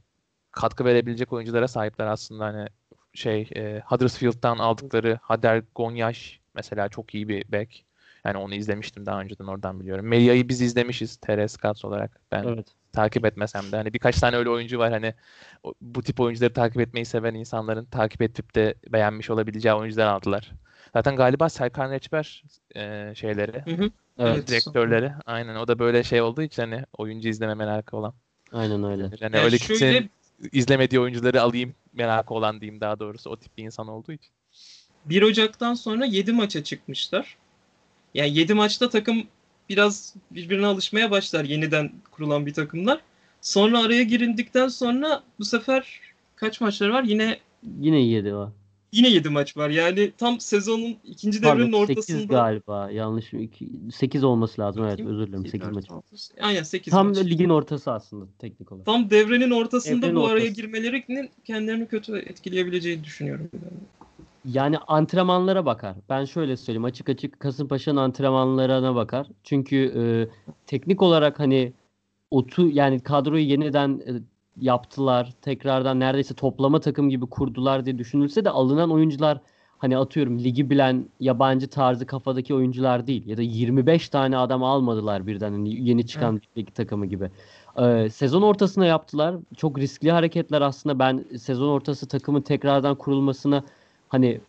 katkı 0.52 0.86
verebilecek 0.86 1.34
oyunculara 1.34 1.67
sahipler 1.67 2.08
aslında 2.08 2.45
hani 2.45 2.67
şey 3.13 3.49
e, 3.56 3.82
Huddersfield'dan 3.86 4.58
aldıkları 4.58 5.19
Hader 5.21 5.63
Gonyaş 5.75 6.39
mesela 6.56 6.89
çok 6.89 7.15
iyi 7.15 7.28
bir 7.28 7.52
bek. 7.52 7.86
Yani 8.25 8.38
onu 8.38 8.55
izlemiştim 8.55 9.05
daha 9.05 9.21
önceden 9.21 9.45
oradan 9.45 9.79
biliyorum. 9.79 10.08
Melia'yı 10.08 10.49
biz 10.49 10.62
izlemişiz 10.62 11.15
TR 11.15 11.47
Scouts 11.47 11.86
olarak. 11.86 12.19
Ben 12.32 12.43
Evet. 12.43 12.67
takip 12.93 13.25
etmesem 13.25 13.71
de 13.71 13.75
hani 13.75 13.93
birkaç 13.93 14.19
tane 14.19 14.36
öyle 14.38 14.49
oyuncu 14.49 14.79
var 14.79 14.91
hani 14.91 15.13
bu 15.82 16.03
tip 16.03 16.19
oyuncuları 16.19 16.53
takip 16.53 16.82
etmeyi 16.82 17.05
seven 17.05 17.34
insanların 17.34 17.86
takip 17.86 18.21
edip 18.21 18.55
de 18.55 18.75
beğenmiş 18.89 19.29
olabileceği 19.29 19.73
oyuncular 19.73 20.08
aldılar. 20.08 20.51
Zaten 20.93 21.15
galiba 21.15 21.49
Serkan 21.49 21.91
Reçber 21.91 22.43
e, 22.75 23.12
şeyleri, 23.15 23.62
Hı 23.65 23.71
hı. 23.71 23.84
Evet. 23.84 24.38
Evet. 24.38 24.47
direktörleri. 24.47 25.12
Aynen 25.25 25.55
o 25.55 25.67
da 25.67 25.79
böyle 25.79 26.03
şey 26.03 26.21
olduğu 26.21 26.41
için 26.41 26.62
hani 26.63 26.84
oyuncu 26.97 27.29
izleme 27.29 27.53
merakı 27.55 27.97
olan. 27.97 28.13
Aynen 28.51 28.84
öyle. 28.84 29.03
Yani 29.03 29.15
Yani 29.21 29.38
öyle 29.39 29.58
şöyle- 29.58 29.79
kimsenin 29.79 30.10
izlemediği 30.51 30.99
oyuncuları 30.99 31.41
alayım 31.41 31.75
merakı 31.93 32.34
olan 32.34 32.62
diyeyim 32.62 32.82
daha 32.82 32.99
doğrusu 32.99 33.29
o 33.29 33.36
tip 33.38 33.58
bir 33.58 33.63
insan 33.63 33.88
olduğu 33.88 34.12
için. 34.12 34.32
1 35.05 35.21
Ocak'tan 35.21 35.73
sonra 35.73 36.05
7 36.05 36.32
maça 36.34 36.63
çıkmışlar. 36.63 37.38
Yani 38.13 38.38
7 38.38 38.54
maçta 38.54 38.89
takım 38.89 39.24
biraz 39.69 40.15
birbirine 40.32 40.65
alışmaya 40.65 41.12
başlar 41.12 41.45
yeniden 41.45 41.91
kurulan 42.12 42.45
bir 42.45 42.54
takımlar. 42.54 43.00
Sonra 43.41 43.80
araya 43.84 44.04
girindikten 44.04 44.67
sonra 44.67 45.24
bu 45.39 45.45
sefer 45.45 46.00
kaç 46.36 46.62
maçları 46.62 46.93
var? 46.93 47.04
Yine 47.04 47.38
Yine 47.80 48.00
7 48.02 48.36
var. 48.36 48.50
yine 48.91 49.10
7 49.10 49.30
maç 49.30 49.58
var. 49.58 49.69
Yani 49.69 50.12
tam 50.17 50.39
sezonun 50.39 50.95
ikinci 51.06 51.41
devrenin 51.43 51.72
Pardon 51.72 51.86
8 51.86 51.98
ortasında. 51.98 52.34
galiba. 52.34 52.91
Yanlış 52.91 53.32
8 53.95 54.24
olması 54.24 54.62
lazım. 54.62 54.86
Evet 54.86 55.00
özür 55.00 55.28
dilerim 55.28 55.45
8 55.45 55.62
4, 55.62 55.72
maç. 55.74 55.86
Aynen 56.41 56.63
8 56.63 56.91
Tam 56.91 57.08
maç. 57.08 57.17
ligin 57.17 57.50
ortası 57.50 57.91
aslında 57.91 58.26
teknik 58.39 58.72
olarak. 58.72 58.86
Tam 58.86 59.10
devrenin 59.10 59.52
ortasında 59.52 60.02
Devrenin 60.02 60.15
bu 60.15 60.26
araya 60.28 60.43
ortası. 60.43 60.62
girmelerinin 60.62 61.30
kendilerini 61.45 61.88
kötü 61.88 62.17
etkileyebileceğini 62.17 63.04
düşünüyorum. 63.04 63.50
Yani 63.54 63.63
antrenmanlara 64.88 65.65
bakar. 65.65 65.95
Ben 66.10 66.25
şöyle 66.25 66.58
söyleyeyim 66.58 66.86
açık 66.86 67.10
açık 67.10 67.39
Kasımpaşa'nın 67.39 67.97
antrenmanlarına 67.97 68.95
bakar. 68.95 69.28
Çünkü 69.43 69.93
e, 69.95 70.02
teknik 70.67 71.02
olarak 71.02 71.39
hani 71.39 71.73
otu 72.32 72.67
yani 72.67 72.99
kadroyu 72.99 73.43
yeniden 73.43 74.02
e, 74.08 74.12
yaptılar. 74.62 75.34
Tekrardan 75.41 75.99
neredeyse 75.99 76.34
toplama 76.34 76.80
takım 76.80 77.10
gibi 77.10 77.25
kurdular 77.25 77.86
diye 77.86 77.97
düşünülse 77.97 78.45
de 78.45 78.49
alınan 78.49 78.91
oyuncular 78.91 79.41
hani 79.78 79.97
atıyorum 79.97 80.39
ligi 80.39 80.69
bilen 80.69 81.10
yabancı 81.19 81.67
tarzı 81.69 82.06
kafadaki 82.06 82.56
oyuncular 82.56 83.08
değil. 83.08 83.28
Ya 83.28 83.38
da 83.38 83.41
25 83.41 84.10
tane 84.10 84.38
adam 84.38 84.63
almadılar 84.63 85.28
birden 85.28 85.52
hani 85.52 85.89
yeni 85.89 86.08
çıkan 86.08 86.41
lig 86.58 86.75
takımı 86.75 87.06
gibi. 87.06 87.32
Ee, 87.78 88.10
sezon 88.10 88.41
ortasına 88.41 88.86
yaptılar. 88.86 89.36
Çok 89.58 89.80
riskli 89.80 90.12
hareketler 90.12 90.62
aslında. 90.62 90.99
Ben 90.99 91.25
sezon 91.38 91.69
ortası 91.69 92.08
takımın 92.08 92.41
tekrardan 92.41 92.95
kurulmasına 92.95 93.63
hani 94.10 94.41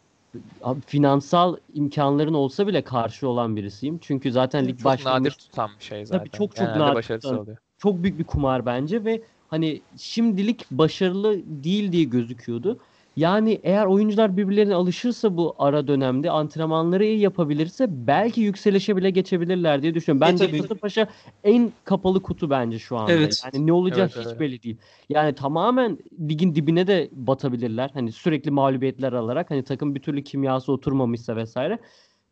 finansal 0.86 1.56
imkanların 1.74 2.34
olsa 2.34 2.66
bile 2.66 2.82
karşı 2.82 3.28
olan 3.28 3.56
birisiyim. 3.56 3.98
Çünkü 4.02 4.32
zaten 4.32 4.66
lig 4.68 4.78
Çok 4.78 4.84
başlamış. 4.84 5.18
nadir 5.20 5.30
tutan 5.30 5.70
bir 5.78 5.84
şey 5.84 6.06
zaten. 6.06 6.18
Tabii 6.18 6.30
çok 6.30 6.56
çok 6.56 6.66
Genelde 6.66 6.78
nadir 6.78 7.02
tutan. 7.20 7.38
oluyor. 7.38 7.56
Çok 7.78 8.02
büyük 8.02 8.18
bir 8.18 8.24
kumar 8.24 8.66
bence 8.66 9.04
ve 9.04 9.22
hani 9.48 9.80
şimdilik 9.98 10.70
başarılı 10.70 11.36
değil 11.64 11.92
diye 11.92 12.04
gözüküyordu. 12.04 12.78
Yani 13.16 13.60
eğer 13.62 13.86
oyuncular 13.86 14.36
birbirlerine 14.36 14.74
alışırsa 14.74 15.36
bu 15.36 15.54
ara 15.58 15.86
dönemde 15.86 16.30
antrenmanları 16.30 17.04
iyi 17.04 17.20
yapabilirse 17.20 17.86
belki 17.90 18.40
yükselişe 18.40 18.96
bile 18.96 19.10
geçebilirler 19.10 19.82
diye 19.82 19.94
düşünüyorum. 19.94 20.28
E, 20.28 20.32
Bence 20.32 20.46
tabii. 20.46 20.62
Kasımpaşa 20.62 21.08
en 21.44 21.72
kapalı 21.84 22.22
kutu 22.22 22.50
bence 22.50 22.78
şu 22.78 22.96
anda. 22.96 23.12
Evet. 23.12 23.42
Yani 23.44 23.66
ne 23.66 23.72
olacak 23.72 24.10
Evet, 24.14 24.26
hiç 24.26 24.32
öyle. 24.32 24.40
belli 24.40 24.62
değil. 24.62 24.76
Yani 25.08 25.34
tamamen 25.34 25.98
ligin 26.28 26.54
dibine 26.54 26.86
de 26.86 27.08
batabilirler. 27.12 27.90
Hani 27.94 28.12
sürekli 28.12 28.50
mağlubiyetler 28.50 29.12
alarak 29.12 29.50
hani 29.50 29.64
takım 29.64 29.94
bir 29.94 30.00
türlü 30.02 30.24
kimyası 30.24 30.72
oturmamışsa 30.72 31.36
vesaire. 31.36 31.78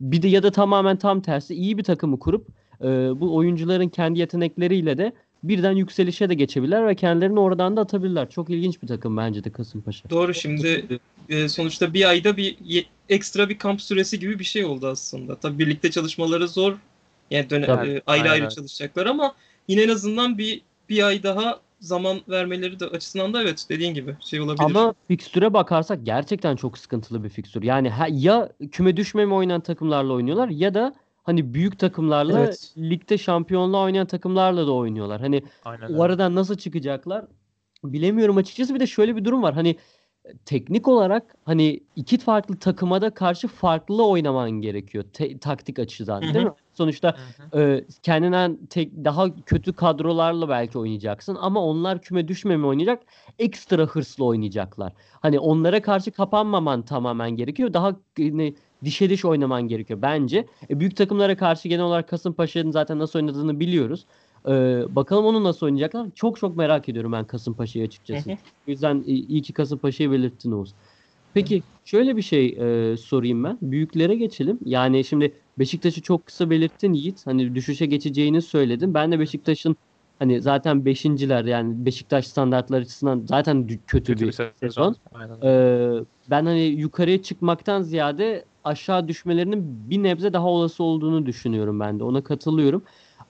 Bir 0.01 0.23
de 0.23 0.29
ya 0.29 0.43
da 0.43 0.51
tamamen 0.51 0.97
tam 0.97 1.21
tersi 1.21 1.55
iyi 1.55 1.79
bir 1.79 1.85
takımı 1.85 2.19
kurup 2.19 2.49
e, 2.81 2.87
bu 3.21 3.37
oyuncuların 3.37 3.89
kendi 3.89 4.19
yetenekleriyle 4.21 4.99
de 4.99 5.13
birden 5.43 5.73
yükselişe 5.73 6.29
de 6.29 6.35
geçebilirler 6.35 6.87
ve 6.87 6.95
kendilerini 6.95 7.41
oradan 7.41 7.77
da 7.77 7.81
atabilirler. 7.81 8.31
Çok 8.31 8.51
ilginç 8.51 8.83
bir 8.83 8.87
takım 8.89 9.17
bence 9.17 9.45
de 9.45 9.51
Kasımpaşa. 9.53 10.11
Doğru 10.11 10.35
şimdi 10.35 10.99
e, 11.29 11.49
sonuçta 11.49 11.95
bir 11.95 12.09
ayda 12.09 12.37
bir 12.37 12.57
ye- 12.65 12.85
ekstra 13.09 13.49
bir 13.49 13.59
kamp 13.59 13.83
süresi 13.83 14.19
gibi 14.21 14.39
bir 14.39 14.45
şey 14.45 14.65
oldu 14.65 14.87
aslında. 14.87 15.37
Tabii 15.37 15.59
birlikte 15.59 15.91
çalışmaları 15.91 16.49
zor. 16.49 16.75
Yani 17.31 17.51
döne- 17.51 17.67
Tabii. 17.67 17.89
e, 17.89 17.91
ayrı 17.91 18.03
Aynen 18.07 18.31
ayrı 18.31 18.49
çalışacaklar 18.49 19.07
ama 19.07 19.35
yine 19.69 19.83
en 19.83 19.89
azından 19.89 20.39
bir 20.39 20.61
bir 20.89 21.03
ay 21.07 21.23
daha 21.23 21.61
zaman 21.81 22.21
vermeleri 22.29 22.81
de 22.81 22.85
açısından 22.87 23.33
da 23.35 23.43
evet 23.43 23.67
dediğin 23.71 23.95
gibi 23.95 24.17
şey 24.21 24.41
olabilir. 24.41 24.65
Ama 24.65 24.95
fikstüre 25.09 25.55
bakarsak 25.55 25.99
gerçekten 26.07 26.57
çok 26.57 26.79
sıkıntılı 26.79 27.25
bir 27.25 27.29
fikstür. 27.29 27.63
Yani 27.63 27.91
ha- 27.91 28.07
ya 28.11 28.53
küme 28.73 28.97
düşmeme 28.97 29.35
oynayan 29.35 29.61
takımlarla 29.61 30.13
oynuyorlar 30.13 30.49
ya 30.49 30.75
da 30.75 30.95
hani 31.29 31.55
büyük 31.55 31.79
takımlarla 31.79 32.39
Evet. 32.41 32.75
ligde 32.79 33.19
şampiyonluğa 33.19 33.83
oynayan 33.85 34.07
takımlarla 34.07 34.67
da 34.67 34.73
oynuyorlar. 34.73 35.21
Hani 35.21 35.43
Aynen 35.65 35.95
o 35.95 36.03
aradan 36.03 36.35
nasıl 36.35 36.55
çıkacaklar 36.55 37.25
bilemiyorum 37.85 38.37
açıkçası. 38.37 38.75
Bir 38.75 38.81
de 38.81 38.87
şöyle 38.87 39.17
bir 39.17 39.25
durum 39.25 39.43
var. 39.43 39.55
Hani 39.55 39.77
teknik 40.45 40.89
olarak 40.89 41.35
hani 41.45 41.81
iki 41.97 42.19
farklı 42.19 42.59
takıma 42.59 43.03
da 43.03 43.11
karşı 43.15 43.49
farklı 43.49 44.07
oynaman 44.07 44.51
gerekiyor 44.51 45.05
te- 45.13 45.39
taktik 45.39 45.79
açıdan 45.79 46.23
değil 46.23 46.45
mi? 46.45 46.53
Sonuçta 46.75 47.17
e, 47.55 47.85
kendinden 48.03 48.59
tek 48.71 48.93
daha 49.05 49.35
kötü 49.45 49.73
kadrolarla 49.73 50.49
belki 50.49 50.79
oynayacaksın 50.79 51.37
ama 51.41 51.65
onlar 51.65 52.03
küme 52.03 52.29
düşmeme 52.29 52.67
oynayacak. 52.67 53.03
Ekstra 53.39 53.83
hırslı 53.83 54.25
oynayacaklar. 54.25 54.93
Hani 55.11 55.39
onlara 55.39 55.83
karşı 55.83 56.11
kapanmaman 56.11 56.83
tamamen 56.83 57.31
gerekiyor. 57.31 57.73
Daha 57.73 57.97
hani, 58.19 58.55
dişe 58.85 59.11
diş 59.11 59.25
oynaman 59.25 59.69
gerekiyor 59.69 60.03
bence. 60.03 60.47
E, 60.71 60.81
büyük 60.81 60.97
takımlara 60.97 61.37
karşı 61.37 61.69
genel 61.69 61.85
olarak 61.85 62.09
Kasımpaşa'nın 62.09 62.71
zaten 62.71 62.99
nasıl 62.99 63.19
oynadığını 63.19 63.61
biliyoruz. 63.61 64.07
E, 64.47 64.51
bakalım 64.97 65.25
onu 65.25 65.45
nasıl 65.45 65.67
oynayacaklar. 65.67 66.07
Çok 66.15 66.39
çok 66.41 66.57
merak 66.57 66.89
ediyorum 66.89 67.13
ben 67.13 67.25
Kasımpaşa'yı 67.25 67.87
açıkçası. 67.87 68.31
O 68.69 68.71
yüzden 68.71 69.05
iyi 69.07 69.43
ki 69.43 69.53
Kasımpaşa'yı 69.53 70.11
belirttin 70.11 70.53
Oğuz. 70.53 70.75
Peki 71.35 71.63
şöyle 71.85 72.17
bir 72.17 72.23
şey 72.23 72.47
e, 72.47 72.97
sorayım 72.97 73.45
ben. 73.45 73.59
Büyüklere 73.63 74.15
geçelim. 74.15 74.59
Yani 74.65 75.05
şimdi 75.05 75.33
Beşiktaş'ı 75.59 76.03
çok 76.03 76.27
kısa 76.27 76.51
belirttin 76.51 76.93
Yiğit. 76.93 77.27
Hani 77.27 77.55
düşüşe 77.55 77.87
geçeceğini 77.87 78.43
söyledin. 78.43 78.95
Ben 78.95 79.13
de 79.13 79.19
Beşiktaş'ın 79.21 79.77
hani 80.19 80.41
zaten 80.41 80.85
beşinciler 80.85 81.45
yani 81.45 81.87
Beşiktaş 81.87 82.27
standartları 82.27 82.83
açısından 82.83 83.23
zaten 83.29 83.67
kötü, 83.67 83.79
Kötü 83.87 84.13
bir, 84.13 84.27
bir 84.27 84.33
sezon. 84.33 84.53
sezon. 84.61 84.97
Aynen. 85.13 85.41
Ee, 85.43 86.05
ben 86.31 86.47
hani 86.47 86.61
yukarıya 86.61 87.23
çıkmaktan 87.23 87.83
ziyade 87.83 88.45
aşağı 88.65 89.09
düşmelerinin 89.09 89.91
bir 89.91 90.03
nebze 90.03 90.33
daha 90.33 90.47
olası 90.47 90.85
olduğunu 90.85 91.27
düşünüyorum 91.27 91.81
ben 91.81 91.99
de. 91.99 92.05
Ona 92.05 92.23
katılıyorum. 92.23 92.83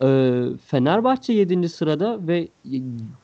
Ee, 0.02 0.42
Fenerbahçe 0.66 1.32
7. 1.32 1.68
sırada 1.68 2.28
ve 2.28 2.48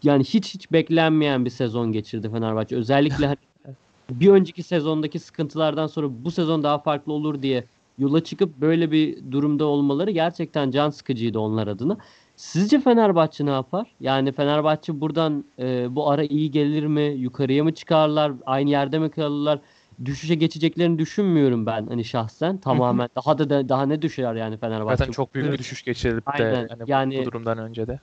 yani 0.02 0.24
hiç 0.24 0.54
hiç 0.54 0.72
beklenmeyen 0.72 1.44
bir 1.44 1.50
sezon 1.50 1.92
geçirdi 1.92 2.30
Fenerbahçe. 2.30 2.76
Özellikle 2.76 3.26
hani 3.26 3.36
bir 4.10 4.28
önceki 4.28 4.62
sezondaki 4.62 5.18
sıkıntılardan 5.18 5.86
sonra 5.86 6.06
bu 6.24 6.30
sezon 6.30 6.62
daha 6.62 6.78
farklı 6.78 7.12
olur 7.12 7.42
diye 7.42 7.64
yola 7.98 8.24
çıkıp 8.24 8.60
böyle 8.60 8.90
bir 8.90 9.32
durumda 9.32 9.64
olmaları 9.64 10.10
gerçekten 10.10 10.70
can 10.70 10.90
sıkıcıydı 10.90 11.38
onlar 11.38 11.66
adına. 11.66 11.96
Sizce 12.36 12.80
Fenerbahçe 12.80 13.46
ne 13.46 13.50
yapar? 13.50 13.94
Yani 14.00 14.32
Fenerbahçe 14.32 15.00
buradan 15.00 15.44
e, 15.58 15.96
bu 15.96 16.10
ara 16.10 16.24
iyi 16.24 16.50
gelir 16.50 16.86
mi? 16.86 17.02
Yukarıya 17.02 17.64
mı 17.64 17.74
çıkarlar? 17.74 18.32
Aynı 18.46 18.70
yerde 18.70 18.98
mi 18.98 19.10
kalırlar? 19.10 19.58
Düşüşe 20.04 20.34
geçeceklerini 20.34 20.98
düşünmüyorum 20.98 21.66
ben 21.66 21.86
hani 21.86 22.04
şahsen 22.04 22.58
tamamen. 22.58 23.08
Daha 23.16 23.38
da, 23.38 23.50
da 23.50 23.68
daha 23.68 23.86
ne 23.86 24.02
düşer 24.02 24.34
yani 24.34 24.56
Fenerbahçe? 24.56 24.96
Zaten 24.96 25.12
çok 25.12 25.34
büyük 25.34 25.52
bir 25.52 25.58
düşüş 25.58 25.82
geçirip 25.82 26.26
de 26.26 26.30
Aynen. 26.30 26.68
hani 26.68 26.80
bu- 26.80 26.84
Yani- 26.90 27.18
bu 27.20 27.24
durumdan 27.24 27.58
önce 27.58 27.86
de. 27.86 28.00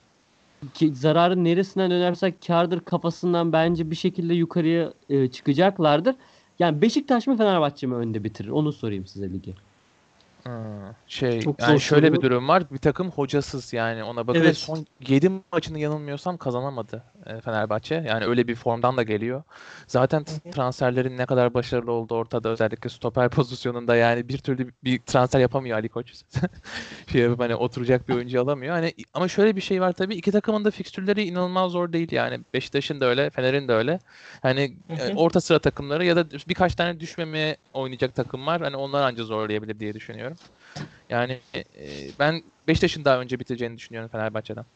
ki 0.74 0.94
zararın 0.94 1.44
neresinden 1.44 1.90
dönersek 1.90 2.46
kârdır 2.46 2.80
kafasından 2.80 3.52
bence 3.52 3.90
bir 3.90 3.96
şekilde 3.96 4.34
yukarıya 4.34 4.92
e, 5.08 5.28
çıkacaklardır. 5.28 6.14
Yani 6.58 6.82
Beşiktaş 6.82 7.26
mı 7.26 7.36
Fenerbahçe 7.36 7.86
mi 7.86 7.94
önde 7.94 8.24
bitirir? 8.24 8.48
Onu 8.48 8.72
sorayım 8.72 9.06
size 9.06 9.32
ligi. 9.32 9.54
Hmm, 10.42 10.52
Şey 11.06 11.40
Çok 11.40 11.60
yani 11.62 11.80
şöyle 11.80 12.06
soru. 12.06 12.16
bir 12.16 12.22
durum 12.22 12.48
var. 12.48 12.70
Bir 12.70 12.78
takım 12.78 13.10
hocasız 13.10 13.72
yani 13.72 14.04
ona 14.04 14.26
bakınca 14.26 14.44
Evet. 14.44 14.56
son 14.56 14.86
7 15.08 15.30
maçını 15.52 15.78
yanılmıyorsam 15.78 16.36
kazanamadı 16.36 17.02
Fenerbahçe. 17.44 17.94
Yani 17.94 18.24
öyle 18.24 18.48
bir 18.48 18.54
formdan 18.54 18.96
da 18.96 19.02
geliyor. 19.02 19.42
Zaten 19.86 20.24
t- 20.24 20.32
Hı 20.44 20.48
hı. 20.48 20.52
transferlerin 20.52 21.18
ne 21.18 21.26
kadar 21.26 21.54
başarılı 21.54 21.92
olduğu 21.92 22.14
ortada 22.14 22.48
özellikle 22.48 22.90
stoper 22.90 23.30
pozisyonunda 23.30 23.96
yani 23.96 24.28
bir 24.28 24.38
türlü 24.38 24.72
bir 24.84 25.02
transfer 25.02 25.40
yapamıyor 25.40 25.78
Ali 25.78 25.88
Koç. 25.88 26.12
şey 27.12 27.20
yapıp 27.20 27.40
hani 27.40 27.54
oturacak 27.54 28.08
bir 28.08 28.14
oyuncu 28.14 28.40
alamıyor. 28.40 28.74
Hani 28.74 28.94
ama 29.14 29.28
şöyle 29.28 29.56
bir 29.56 29.60
şey 29.60 29.80
var 29.80 29.92
tabii 29.92 30.14
iki 30.14 30.32
takımın 30.32 30.64
da 30.64 30.70
fikstürleri 30.70 31.22
inanılmaz 31.24 31.72
zor 31.72 31.92
değil 31.92 32.12
yani. 32.12 32.44
Beşiktaş'ın 32.54 33.00
da 33.00 33.06
öyle, 33.06 33.30
Fener'in 33.30 33.68
de 33.68 33.72
öyle. 33.72 33.98
Hani 34.42 34.78
Hı 34.88 34.94
e, 34.94 35.14
orta 35.14 35.40
sıra 35.40 35.58
takımları 35.58 36.04
ya 36.04 36.16
da 36.16 36.30
birkaç 36.48 36.74
tane 36.74 37.00
düşmemeye 37.00 37.56
oynayacak 37.72 38.14
takım 38.14 38.46
var. 38.46 38.62
Hani 38.62 38.76
onlar 38.76 39.02
anca 39.02 39.24
zorlayabilir 39.24 39.80
diye 39.80 39.94
düşünüyorum. 39.94 40.38
Yani 41.10 41.42
e, 41.56 42.18
ben 42.18 42.42
Beşiktaş'ın 42.68 43.04
daha 43.04 43.20
önce 43.20 43.40
bitireceğini 43.40 43.76
düşünüyorum 43.76 44.10
Fenerbahçe'den. 44.10 44.66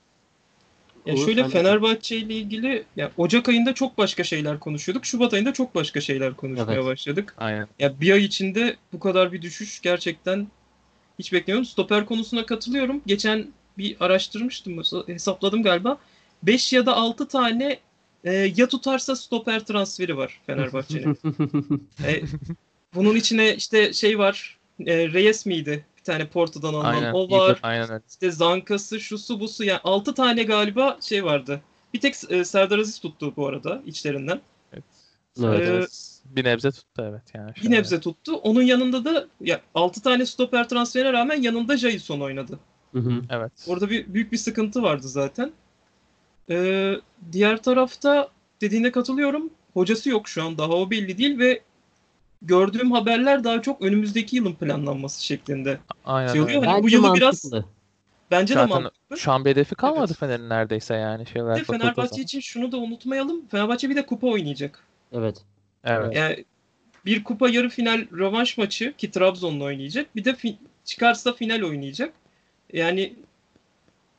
Ya 1.07 1.17
şöyle 1.17 1.49
Fenerbahçe 1.49 2.17
ile 2.17 2.35
ilgili 2.35 2.85
ya 2.97 3.11
Ocak 3.17 3.49
ayında 3.49 3.75
çok 3.75 3.99
başka 3.99 4.25
şeyler 4.25 4.61
konuşuyorduk. 4.61 5.07
Şubat 5.07 5.35
ayında 5.35 5.53
çok 5.53 5.75
başka 5.75 6.01
şeyler 6.01 6.35
konuşmaya 6.35 6.75
Evet. 6.75 6.85
başladık. 6.85 7.35
Aynen. 7.39 7.69
Ya 7.79 8.01
bir 8.01 8.13
ay 8.13 8.25
içinde 8.25 8.77
bu 8.93 9.01
kadar 9.01 9.33
bir 9.33 9.43
düşüş 9.43 9.81
gerçekten 9.81 10.47
hiç 11.19 11.33
bekliyorum. 11.33 11.65
Stoper 11.65 12.07
konusuna 12.07 12.47
katılıyorum. 12.47 13.03
Geçen 13.07 13.47
bir 13.79 13.97
araştırmıştım, 14.01 14.83
hesapladım 15.07 15.63
galiba. 15.63 15.99
5 16.43 16.73
ya 16.73 16.87
da 16.87 16.97
6 16.97 17.29
tane 17.29 17.79
e, 18.25 18.33
ya 18.57 18.69
tutarsa 18.69 19.17
stoper 19.17 19.65
transferi 19.65 20.17
var 20.17 20.41
Fenerbahçe'nin. 20.47 21.19
E, 22.07 22.23
bunun 22.95 23.17
içine 23.17 23.57
işte 23.57 23.93
şey 23.93 24.19
var. 24.19 24.59
E, 24.87 25.13
Reyes 25.13 25.47
miydi? 25.47 25.87
Tane 26.07 26.27
Porto'dan 26.27 26.75
alınan. 26.75 26.95
Aynen. 26.95 27.13
O 27.13 27.31
var. 27.31 27.59
Aynen 27.63 27.91
öyle. 27.91 28.03
İşte 28.09 28.31
Zankası, 28.31 29.01
şusu 29.01 29.41
busu 29.41 29.65
yani 29.65 29.81
6 29.85 30.15
tane 30.15 30.43
galiba 30.43 30.99
şey 31.01 31.25
vardı. 31.25 31.61
Bir 31.95 32.01
tek 32.01 32.15
e, 32.31 32.45
Serdar 32.45 32.79
Aziz 32.79 32.99
tuttu 32.99 33.33
bu 33.37 33.47
arada 33.47 33.83
içlerinden. 33.87 34.41
Evet. 34.73 34.85
Sadece 35.35 35.87
bir 36.25 36.45
nebze 36.45 36.71
tuttu 36.71 37.05
evet 37.11 37.23
yani. 37.35 37.53
Bir 37.63 37.71
nebze 37.71 38.01
tuttu. 38.01 38.35
Onun 38.35 38.63
yanında 38.63 39.05
da 39.05 39.27
ya 39.41 39.61
6 39.75 40.03
tane 40.03 40.27
stoper 40.27 40.69
transferine 40.69 41.13
rağmen 41.13 41.43
yanında 41.43 41.77
Jason 41.77 42.21
oynadı. 42.21 42.59
Hı 42.93 42.99
hı. 42.99 43.23
Evet. 43.31 43.53
Orada 43.67 43.91
bir 43.91 44.15
büyük 44.15 44.33
bir 44.33 44.37
sıkıntı 44.37 44.83
vardı 44.83 45.09
zaten. 45.09 45.53
Ee, 46.51 46.95
diğer 47.33 47.63
tarafta 47.63 48.29
dediğine 48.61 48.93
katılıyorum. 48.93 49.51
Hocası 49.75 50.11
yok 50.11 50.29
şu 50.29 50.45
an. 50.45 50.59
Daha 50.59 50.73
o 50.73 50.91
belli 50.91 51.19
değil 51.19 51.39
ve 51.39 51.61
gördüğüm 52.43 52.93
haberler 52.93 53.45
daha 53.45 53.63
çok 53.63 53.83
önümüzdeki 53.83 54.37
yılın 54.37 54.53
planlanması 54.55 55.25
şeklinde. 55.25 55.79
Aynen 56.05 56.33
şey 56.33 56.41
oluyor. 56.43 56.65
Hani 56.65 56.83
bu 56.83 56.87
Bence 56.87 56.97
yılı 56.97 57.15
biraz- 57.15 57.45
mantıklı. 57.45 57.71
Bence 58.31 58.55
de 58.55 58.59
Zaten 58.59 58.83
mantıklı. 58.83 59.19
şu 59.19 59.33
an 59.33 59.45
bir 59.45 59.51
hedefi 59.51 59.75
kalmadı 59.75 60.07
Evet. 60.09 60.19
Fener'in 60.19 60.49
neredeyse 60.49 60.95
yani 60.95 61.27
şey 61.27 61.43
olarak 61.43 61.61
bakıldığı 61.61 61.79
Fenerbahçe 61.79 62.23
için 62.23 62.41
şunu 62.41 62.73
da 62.73 62.77
unutmayalım. 62.77 63.47
Fenerbahçe 63.49 63.91
bir 63.91 63.97
de 63.97 64.07
kupa 64.07 64.27
oynayacak. 64.27 64.85
Evet. 65.13 65.37
Evet. 65.85 66.17
Yani 66.17 66.45
bir 67.07 67.25
kupa 67.25 67.49
yarı 67.49 67.69
final 67.69 68.07
rövanş 68.13 68.59
maçı 68.59 68.95
ki 68.99 69.11
Trabzon'la 69.11 69.65
oynayacak. 69.65 70.17
Bir 70.17 70.25
de 70.25 70.31
fi- 70.31 70.57
çıkarsa 70.85 71.33
final 71.33 71.63
oynayacak. 71.63 72.13
Yani 72.73 73.15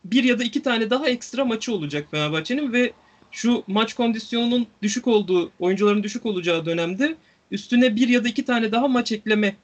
bir 0.06 0.24
ya 0.24 0.40
da 0.40 0.44
iki 0.44 0.64
tane 0.64 0.90
daha 0.90 1.08
ekstra 1.10 1.46
maçı 1.46 1.74
olacak 1.74 2.08
Fenerbahçe'nin 2.12 2.74
ve 2.74 2.92
şu 3.32 3.64
maç 3.68 3.94
kondisyonunun 3.94 4.68
düşük 4.82 5.08
olduğu, 5.08 5.52
oyuncuların 5.60 6.04
düşük 6.04 6.26
olacağı 6.26 6.66
dönemde 6.66 7.16
üstüne 7.52 7.96
bir 7.96 8.08
ya 8.08 8.24
da 8.24 8.28
iki 8.28 8.46
tane 8.46 8.72
daha 8.72 8.88
maç 8.88 9.12
ekleme 9.12 9.56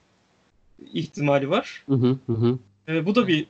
ihtimali 0.93 1.49
var. 1.49 1.83
Hı 1.89 1.95
hı 1.95 2.17
hı. 2.33 2.59
Ee, 2.87 3.05
bu 3.05 3.15
da 3.15 3.27
bir 3.27 3.45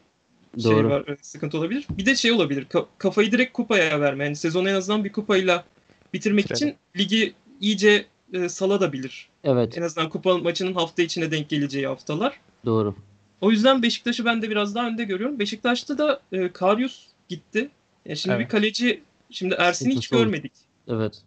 şey 0.61 0.71
Doğru. 0.71 0.89
var, 0.89 1.07
e, 1.07 1.17
sıkıntı 1.21 1.57
olabilir. 1.57 1.85
Bir 1.97 2.05
de 2.05 2.15
şey 2.15 2.31
olabilir, 2.31 2.65
ka- 2.65 2.85
kafayı 2.97 3.31
direkt 3.31 3.53
kupaya 3.53 4.01
verme. 4.01 4.23
Yani 4.23 4.35
sezonu 4.35 4.69
en 4.69 4.73
azından 4.75 5.03
bir 5.03 5.11
kupayla 5.11 5.65
bitirmek 6.13 6.45
Bitirelim. 6.49 6.67
için 6.67 6.77
ligi 7.03 7.33
iyice 7.61 8.05
e, 8.33 8.49
salabilir. 8.49 9.29
Evet 9.43 9.77
En 9.77 9.81
azından 9.81 10.09
kupa 10.09 10.37
maçının 10.37 10.73
hafta 10.73 11.01
içine 11.01 11.31
denk 11.31 11.49
geleceği 11.49 11.87
haftalar. 11.87 12.39
doğru. 12.65 12.95
O 13.41 13.51
yüzden 13.51 13.83
Beşiktaş'ı 13.83 14.25
ben 14.25 14.41
de 14.41 14.49
biraz 14.49 14.75
daha 14.75 14.87
önde 14.87 15.03
görüyorum. 15.03 15.39
Beşiktaş'ta 15.39 15.97
da 15.97 16.21
e, 16.31 16.49
Karius 16.51 17.07
gitti. 17.29 17.69
Yani 18.05 18.17
şimdi 18.17 18.35
Evet. 18.35 18.45
bir 18.45 18.49
kaleci, 18.49 19.01
şimdi 19.31 19.55
Ersin'i 19.59 19.95
hiç 19.95 20.07
görmedik. 20.07 20.51
Evet. 20.87 21.21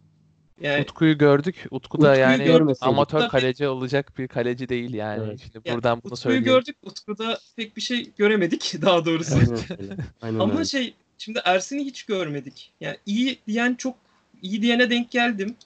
Yani 0.61 0.83
Utku'yu 0.83 1.19
gördük. 1.19 1.67
Utku 1.71 2.01
da 2.01 2.11
Utku'yu 2.11 2.21
yani 2.21 2.75
amatör 2.81 3.21
tabii. 3.21 3.31
kaleci 3.31 3.69
olacak 3.69 4.19
bir 4.19 4.29
kaleci 4.29 4.69
değil 4.69 4.95
yani. 4.95 5.25
Evet. 5.27 5.41
Şimdi 5.41 5.69
Yani 5.69 5.75
buradan 5.75 5.93
bunu 5.93 6.13
Utku'yu 6.13 6.17
söyleyeyim. 6.17 6.45
gördük. 6.45 6.77
Utku'da 6.83 7.39
pek 7.57 7.77
bir 7.77 7.81
şey 7.83 8.11
göremedik 8.17 8.75
daha 8.83 9.05
doğrusu. 9.05 9.35
Aynen 9.35 9.81
öyle. 9.81 9.97
Aynen 10.23 10.39
Ama 10.39 10.55
öyle. 10.55 10.65
şey 10.65 10.95
şimdi 11.19 11.41
Ersin'i 11.45 11.85
hiç 11.85 12.03
görmedik. 12.03 12.73
Yani 12.81 12.97
iyi 13.07 13.39
diyen 13.47 13.75
çok 13.75 13.97
iyi 14.43 14.63
diyene 14.63 14.91
denk 14.91 15.11
geldim. 15.11 15.57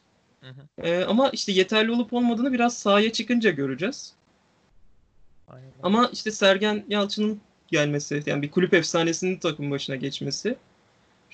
Hı 0.41 0.49
hı. 0.51 0.87
Ee, 0.87 1.05
ama 1.05 1.31
işte 1.31 1.53
yeterli 1.53 1.91
olup 1.91 2.13
olmadığını 2.13 2.53
biraz 2.53 2.79
sahaya 2.79 3.13
çıkınca 3.13 3.51
göreceğiz. 3.51 4.13
Aynen. 5.49 5.71
Ama 5.83 6.11
işte 6.13 6.31
Sergen 6.31 6.85
Yalçın'ın 6.89 7.41
gelmesi, 7.69 8.23
yani 8.27 8.43
bir 8.43 8.51
kulüp 8.51 8.75
efsanesinin 8.75 9.37
takım 9.39 9.71
başına 9.71 9.97
geçmesi. 9.97 10.57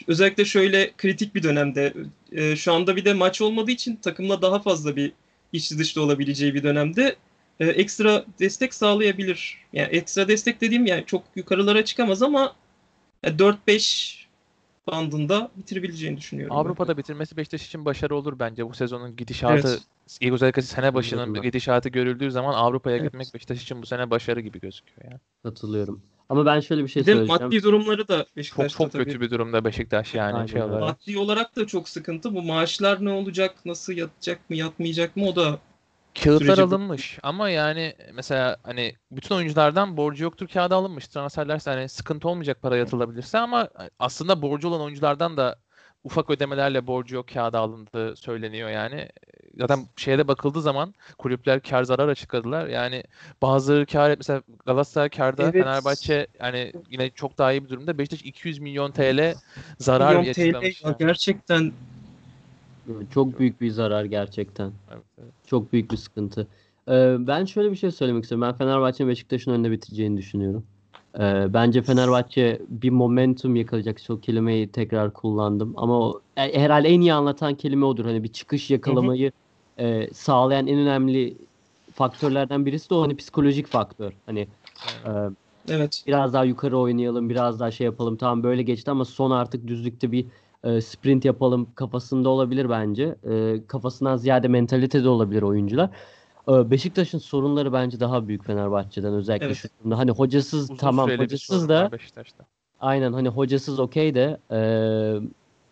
Özellikle 0.07 0.45
şöyle 0.45 0.93
kritik 0.99 1.35
bir 1.35 1.43
dönemde, 1.43 1.95
e, 2.33 2.57
şu 2.57 2.73
anda 2.73 2.97
bir 2.97 3.05
de 3.05 3.15
maç 3.15 3.41
olmadığı 3.41 3.71
için 3.71 3.97
takımla 3.97 4.43
daha 4.43 4.59
fazla 4.59 4.97
bir 4.97 5.13
iç 5.53 5.71
dışta 5.73 6.01
olabileceği 6.01 6.55
bir 6.55 6.63
dönemde 6.63 7.17
e, 7.61 7.67
ekstra 7.67 8.25
destek 8.39 8.75
sağlayabilir. 8.75 9.59
Yani 9.73 9.89
ekstra 9.89 10.29
destek 10.29 10.61
dediğim 10.61 10.87
yani 10.87 11.05
çok 11.07 11.25
yukarılara 11.37 11.85
çıkamaz 11.85 12.23
ama 12.23 12.57
e, 13.23 13.29
4-5 13.29 14.27
bandında 14.87 15.51
bitirebileceğini 15.57 16.17
düşünüyorum. 16.17 16.57
ben. 16.57 16.61
Avrupa'da 16.61 16.97
bitirmesi 16.97 17.37
Beşiktaş 17.37 17.67
için 17.67 17.85
başarı 17.85 18.17
olur 18.17 18.39
bence. 18.39 18.67
Bu 18.69 18.75
sezonun 18.75 19.17
gidişatı 19.17 19.69
Evet. 19.69 19.83
ilk 20.21 20.33
özellikle 20.33 20.63
sene 20.63 20.95
başının 20.95 21.35
ben. 21.35 21.43
gidişatı 21.43 21.89
görüldüğü 21.89 22.31
zaman 22.31 22.55
Avrupa'ya 22.55 22.97
Evet. 22.97 23.07
gitmek 23.07 23.35
Beşiktaş 23.35 23.63
için 23.63 23.83
bu 23.83 23.87
sene 23.87 24.11
başarı 24.11 24.41
gibi 24.41 24.61
gözüküyor 24.61 25.11
yani. 25.11 25.21
Katılıyorum. 25.43 26.03
Ama 26.29 26.47
ben 26.47 26.61
şöyle 26.61 26.83
bir 26.83 26.89
şey 26.89 27.01
Bir 27.03 27.13
söyleyeceğim. 27.13 27.43
maddi 27.43 27.63
durumları 27.63 28.09
da 28.09 28.19
Çok 28.25 28.37
Beşiktaş'ta 28.37 28.79
çok 28.79 28.93
tabii. 28.93 29.05
kötü 29.05 29.21
bir 29.21 29.31
durumda 29.31 29.65
Beşiktaş 29.65 30.15
yani 30.15 30.35
Aynen 30.35 30.47
şey 30.47 30.63
olarak. 30.63 30.81
Maddi 30.81 31.19
olarak 31.19 31.57
da 31.57 31.67
çok 31.67 31.89
sıkıntı. 31.89 32.35
Bu 32.35 32.43
maaşlar 32.43 33.05
ne 33.05 33.11
olacak, 33.11 33.55
nasıl 33.65 33.93
yatacak 33.93 34.51
mı, 34.51 34.57
yatmayacak 34.57 35.17
mı 35.17 35.27
o 35.29 35.37
da 35.37 35.59
Kağıtlar 36.25 36.47
süreci- 36.47 36.63
alınmış 36.63 37.19
ama 37.23 37.51
yani 37.51 37.95
mesela 38.15 38.57
hani 38.63 38.95
bütün 39.11 39.35
oyunculardan 39.35 39.97
borcu 39.97 40.25
yoktur 40.25 40.49
kağıda 40.49 40.77
alınmış. 40.77 41.09
Transferler 41.09 41.61
hani 41.65 41.89
sıkıntı 41.89 42.29
olmayacak 42.29 42.63
para 42.63 42.77
yatılabilirse 42.77 43.39
ama 43.39 43.69
aslında 43.99 44.43
borcu 44.43 44.69
olan 44.69 44.81
oyunculardan 44.81 45.37
da 45.37 45.59
ufak 46.07 46.31
ödemelerle 46.31 46.87
borcu 46.87 47.17
yok 47.17 47.29
kağıda 47.29 47.59
alındığı 47.59 48.17
söyleniyor 48.17 48.71
yani. 48.71 49.09
Zaten 49.59 49.79
şeye 49.97 50.29
bakıldığı 50.29 50.63
zaman 50.63 50.95
kulüpler 51.19 51.61
kar 51.61 51.83
zarar 51.83 52.09
açıkladılar. 52.09 52.67
Yani 52.67 53.03
bazıları 53.43 53.87
kar 53.87 54.11
et 54.11 54.19
mesela 54.19 54.43
Galatasaray 54.67 55.09
karda 55.09 55.43
Evet. 55.43 55.53
Fenerbahçe 55.53 56.27
yani 56.41 56.73
yine 56.91 57.11
çok 57.11 57.39
daha 57.39 57.53
iyi 57.53 57.65
bir 57.65 57.69
durumda. 57.69 57.99
Beşiktaş 57.99 58.23
200 58.23 58.59
milyon 58.59 58.91
TL 58.91 59.35
zarar 59.79 60.17
milyon 60.17 60.33
TL 60.33 60.41
açıklamış. 60.41 60.83
ya 60.83 60.89
yani. 60.89 60.97
gerçekten 60.99 61.73
Çok 63.15 63.39
büyük 63.39 63.61
bir 63.61 63.71
zarar 63.71 64.05
gerçekten. 64.05 64.73
Evet, 64.93 65.05
evet. 65.23 65.33
Çok 65.47 65.73
büyük 65.73 65.93
bir 65.93 65.97
sıkıntı. 65.97 66.47
Ee, 66.89 67.17
ben 67.19 67.45
şöyle 67.45 67.71
bir 67.71 67.77
şey 67.77 67.91
söylemek 67.91 68.23
istiyorum. 68.23 68.49
Ben 68.49 68.59
Fenerbahçe'nin 68.59 69.11
Beşiktaş'ın 69.11 69.51
önünde 69.51 69.71
bitireceğini 69.71 70.17
düşünüyorum. 70.17 70.67
Ee, 71.21 71.47
bence 71.55 71.83
Fenerbahçe 71.83 72.63
bir 72.69 72.91
momentum 72.91 73.57
yakalayacak. 73.57 74.01
O 74.09 74.21
kelimeyi 74.21 74.73
tekrar 74.73 75.13
kullandım. 75.13 75.75
Ama 75.77 76.01
o, 76.01 76.21
e, 76.37 76.61
herhalde 76.61 76.89
en 76.89 77.01
iyi 77.01 77.13
anlatan 77.13 77.55
kelime 77.55 77.85
odur. 77.85 78.05
Hani 78.05 78.23
bir 78.23 78.33
çıkış 78.33 78.71
yakalamayı 78.71 79.33
e, 79.79 80.11
sağlayan 80.13 80.67
en 80.67 80.79
önemli 80.79 81.39
faktörlerden 81.95 82.67
birisi 82.67 82.91
de 82.91 82.95
o 82.95 83.03
hani 83.03 83.17
psikolojik 83.17 83.67
faktör. 83.67 84.13
Hani 84.27 84.41
e, 85.07 85.11
evet. 85.69 86.03
biraz 86.07 86.33
daha 86.33 86.45
yukarı 86.45 86.79
oynayalım, 86.79 87.31
biraz 87.31 87.61
daha 87.61 87.71
şey 87.71 87.85
yapalım. 87.85 88.17
Tamam 88.17 88.43
böyle 88.43 88.63
geçti 88.63 88.91
ama 88.91 89.05
son 89.05 89.31
artık 89.31 89.67
düzlükte 89.67 90.13
bir 90.13 90.27
e, 90.65 90.81
sprint 90.81 91.25
yapalım 91.25 91.69
kafasında 91.75 92.29
olabilir 92.29 92.71
bence. 92.71 93.17
E, 93.31 93.67
kafasından 93.67 94.17
ziyade 94.17 94.49
mentalitede 94.49 95.09
olabilir 95.09 95.43
oyuncular. 95.43 95.91
E, 96.49 96.71
Beşiktaş'ın 96.71 97.19
sorunları 97.19 97.73
bence 97.73 98.01
daha 98.01 98.29
büyük 98.29 98.45
Fenerbahçe'den 98.45 99.15
özellikle 99.15 99.47
Evet. 99.47 99.57
şu 99.57 99.69
durumda. 99.81 99.99
Hani 99.99 100.11
hocasız 100.11 100.63
Uzun 100.63 100.77
tamam 100.77 101.11
hocasız 101.11 101.69
da 101.69 101.91
aynen 102.81 103.13
hani 103.13 103.29
hocasız 103.29 103.79
okey 103.79 104.15
de 104.15 104.39
e, 104.51 104.61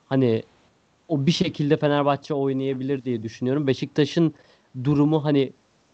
hani 0.08 0.42
o 1.08 1.26
bir 1.26 1.32
şekilde 1.32 1.76
Fenerbahçe 1.76 2.34
oynayabilir 2.34 3.04
diye 3.04 3.22
düşünüyorum. 3.22 3.66
Beşiktaş'ın 3.66 4.34
durumu 4.84 5.24
hani 5.24 5.52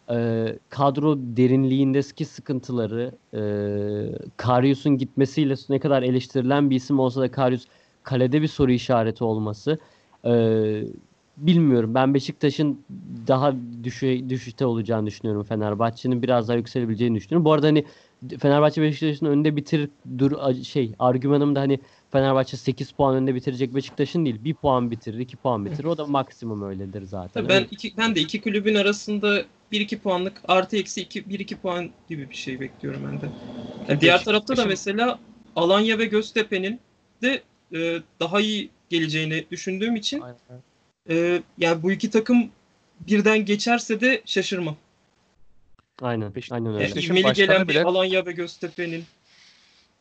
e, 0.09 0.47
kadro 0.69 1.17
derinliğindeki 1.17 2.25
sıkıntıları 2.25 3.11
e, 3.33 3.41
Karius'un 4.37 4.97
gitmesiyle 4.97 5.55
ne 5.69 5.79
kadar 5.79 6.03
eleştirilen 6.03 6.69
bir 6.69 6.75
isim 6.75 6.99
olsa 6.99 7.21
da 7.21 7.31
Karius 7.31 7.65
kalede 8.03 8.41
bir 8.41 8.47
soru 8.47 8.71
işareti 8.71 9.23
olması 9.23 9.77
e, 10.25 10.31
bilmiyorum. 11.37 11.95
Ben 11.95 12.13
Beşiktaş'ın 12.13 12.85
daha 13.27 13.53
düşe, 13.83 14.29
düşüşte 14.29 14.65
olacağını 14.65 15.07
düşünüyorum. 15.07 15.43
Fenerbahçe'nin 15.43 16.21
biraz 16.21 16.47
daha 16.47 16.57
yükselebileceğini 16.57 17.15
düşünüyorum. 17.15 17.45
Bu 17.45 17.53
arada 17.53 17.67
hani 17.67 17.85
Fenerbahçe 18.39 18.81
Beşiktaş'ın 18.81 19.25
önde 19.25 19.55
bitir 19.55 19.89
dur 20.17 20.53
şey 20.63 20.91
argümanım 20.99 21.55
da 21.55 21.59
hani 21.59 21.79
Fenerbahçe 22.11 22.57
8 22.57 22.91
puan 22.91 23.15
önde 23.15 23.35
bitirecek 23.35 23.75
Beşiktaş'ın 23.75 24.25
değil. 24.25 24.43
1 24.43 24.53
puan 24.53 24.91
bitirir, 24.91 25.19
2 25.19 25.37
puan 25.37 25.65
bitirir. 25.65 25.83
O 25.83 25.97
da 25.97 26.05
maksimum 26.05 26.63
öyledir 26.63 27.01
zaten. 27.01 27.41
Tabii 27.41 27.49
ben 27.49 27.67
iki, 27.71 27.97
ben 27.97 28.15
de 28.15 28.19
iki 28.19 28.41
kulübün 28.41 28.75
arasında 28.75 29.43
1-2 29.71 29.99
puanlık 29.99 30.41
artı 30.47 30.77
eksi 30.77 31.01
2 31.01 31.21
1-2 31.21 31.55
puan 31.55 31.89
gibi 32.09 32.29
bir 32.29 32.35
şey 32.35 32.59
bekliyorum 32.59 33.01
ben 33.11 33.21
de. 33.21 33.25
Yani 33.89 34.01
diğer 34.01 34.23
tarafta 34.23 34.57
da 34.57 34.65
mesela 34.65 35.19
Alanya 35.55 35.99
ve 35.99 36.05
Göztepe'nin 36.05 36.79
de 37.21 37.41
e, 37.73 38.01
daha 38.19 38.41
iyi 38.41 38.69
geleceğini 38.89 39.45
düşündüğüm 39.51 39.95
için 39.95 40.21
Aynen. 40.21 40.61
E, 41.09 41.41
yani 41.57 41.83
bu 41.83 41.91
iki 41.91 42.09
takım 42.11 42.49
birden 43.07 43.45
geçerse 43.45 44.01
de 44.01 44.21
şaşırmam. 44.25 44.75
Aynen, 46.01 46.31
Beşiktaş- 46.35 46.51
aynen 46.55 46.65
Yani 46.65 46.75
öyle. 46.75 46.83
Beşiktaş'ın 46.85 47.15
ivmeli 47.15 47.33
gelen 47.33 47.63
bir 47.67 47.73
bile- 47.73 47.83
Alanya 47.83 48.25
ve 48.25 48.31
Göztepe'nin 48.31 49.03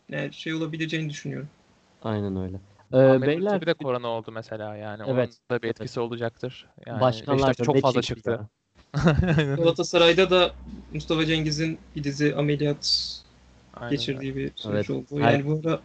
yani 0.08 0.32
şey 0.34 0.54
olabileceğini 0.54 1.10
düşünüyorum. 1.10 1.48
Aynen 2.02 2.36
öyle. 2.36 2.60
Ee, 2.92 2.96
Ahmet 2.96 3.28
beyler 3.28 3.60
bir 3.60 3.66
de 3.66 3.74
korona 3.74 4.08
oldu 4.08 4.32
mesela 4.32 4.76
yani. 4.76 5.04
Onun 5.04 5.14
Evet, 5.14 5.36
da 5.50 5.62
bir 5.62 5.68
etkisi 5.68 6.00
olacaktır. 6.00 6.66
Yani 6.86 7.00
başkanlar 7.00 7.54
çok 7.54 7.80
fazla 7.80 8.02
çıktı. 8.02 8.48
Galatasaray'da 9.56 10.30
da 10.30 10.54
Mustafa 10.92 11.26
Cengiz'in 11.26 11.78
bir 11.96 12.04
dizi 12.04 12.34
ameliyat 12.34 13.16
Aynen. 13.74 13.90
geçirdiği 13.90 14.36
bir 14.36 14.50
süreç 14.56 14.90
Evet. 14.90 14.90
oldu. 14.90 15.22
Her- 15.22 15.32
Yani 15.32 15.46
bu 15.46 15.60
ara 15.68 15.80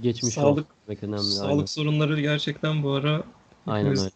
Geçmiş 0.00 0.34
Sağlık- 0.34 0.66
önemli. 0.88 1.18
sağlık 1.22 1.50
aynen. 1.52 1.64
sorunları 1.64 2.20
gerçekten 2.20 2.82
bu 2.82 2.92
ara 2.92 3.22
Aynen 3.66 3.90
öyle. 3.90 4.10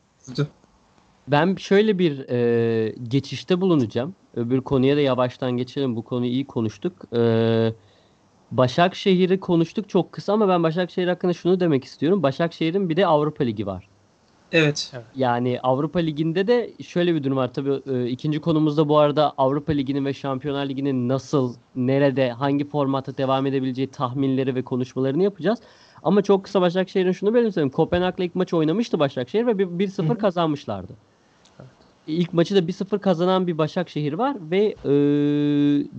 Ben 1.28 1.56
şöyle 1.56 1.98
bir 1.98 2.28
e, 2.28 2.94
geçişte 3.08 3.60
bulunacağım. 3.60 4.14
Öbür 4.36 4.60
konuya 4.60 4.96
da 4.96 5.00
yavaştan 5.00 5.52
geçelim. 5.52 5.96
Bu 5.96 6.02
konuyu 6.02 6.30
iyi 6.30 6.46
konuştuk. 6.46 6.92
E, 7.16 7.72
Başakşehir'i 8.50 9.40
konuştuk 9.40 9.88
çok 9.88 10.12
kısa 10.12 10.32
ama 10.32 10.48
ben 10.48 10.62
Başakşehir 10.62 11.08
hakkında 11.08 11.32
şunu 11.32 11.60
demek 11.60 11.84
istiyorum. 11.84 12.22
Başakşehir'in 12.22 12.88
bir 12.88 12.96
de 12.96 13.06
Avrupa 13.06 13.44
Ligi 13.44 13.66
var. 13.66 13.88
Evet. 14.52 14.92
Yani 15.16 15.60
Avrupa 15.62 15.98
Ligi'nde 15.98 16.46
de 16.46 16.70
şöyle 16.82 17.14
bir 17.14 17.24
durum 17.24 17.36
var. 17.36 17.52
Tabii 17.52 17.82
e, 17.86 18.08
ikinci 18.08 18.40
konumuzda 18.40 18.88
bu 18.88 18.98
arada 18.98 19.34
Avrupa 19.38 19.72
Ligi'nin 19.72 20.04
ve 20.04 20.14
Şampiyonlar 20.14 20.66
Ligi'nin 20.66 21.08
nasıl, 21.08 21.54
nerede, 21.76 22.30
hangi 22.32 22.68
formatta 22.68 23.16
devam 23.18 23.46
edebileceği 23.46 23.90
tahminleri 23.90 24.54
ve 24.54 24.62
konuşmalarını 24.62 25.22
yapacağız. 25.22 25.58
Ama 26.02 26.22
çok 26.22 26.44
kısa 26.44 26.60
Başakşehir'in 26.60 27.12
şunu 27.12 27.34
belirtelim. 27.34 27.70
Kopenhag'la 27.70 28.24
ilk 28.24 28.34
maçı 28.34 28.56
oynamıştı 28.56 28.98
Başakşehir 28.98 29.46
ve 29.46 29.58
bir- 29.58 29.66
1-0 29.66 30.08
Hı 30.08 30.12
hı. 30.12 30.18
kazanmışlardı. 30.18 30.92
İlk 32.06 32.32
maçı 32.32 32.56
da 32.56 32.68
1-0 32.68 32.98
kazanan 32.98 33.46
bir 33.46 33.58
Başakşehir 33.58 34.12
var 34.12 34.36
ve 34.50 34.74
e, 34.84 34.90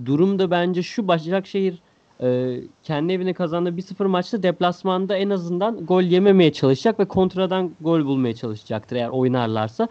durum 0.05 0.39
da 0.39 0.51
bence 0.51 0.83
şu 0.83 1.07
Başakşehir 1.07 1.79
e, 2.21 2.59
kendi 2.83 3.13
evine 3.13 3.33
kazandığı 3.33 3.69
1-0 3.77 4.05
maçta 4.07 4.43
deplasmanda 4.43 5.17
en 5.17 5.29
azından 5.29 5.85
gol 5.85 6.01
yememeye 6.01 6.53
çalışacak 6.53 6.99
ve 6.99 7.05
kontradan 7.05 7.71
gol 7.81 8.05
bulmaya 8.05 8.35
çalışacaktır 8.35 8.95
eğer 8.95 9.09
oynarlarsa. 9.09 9.87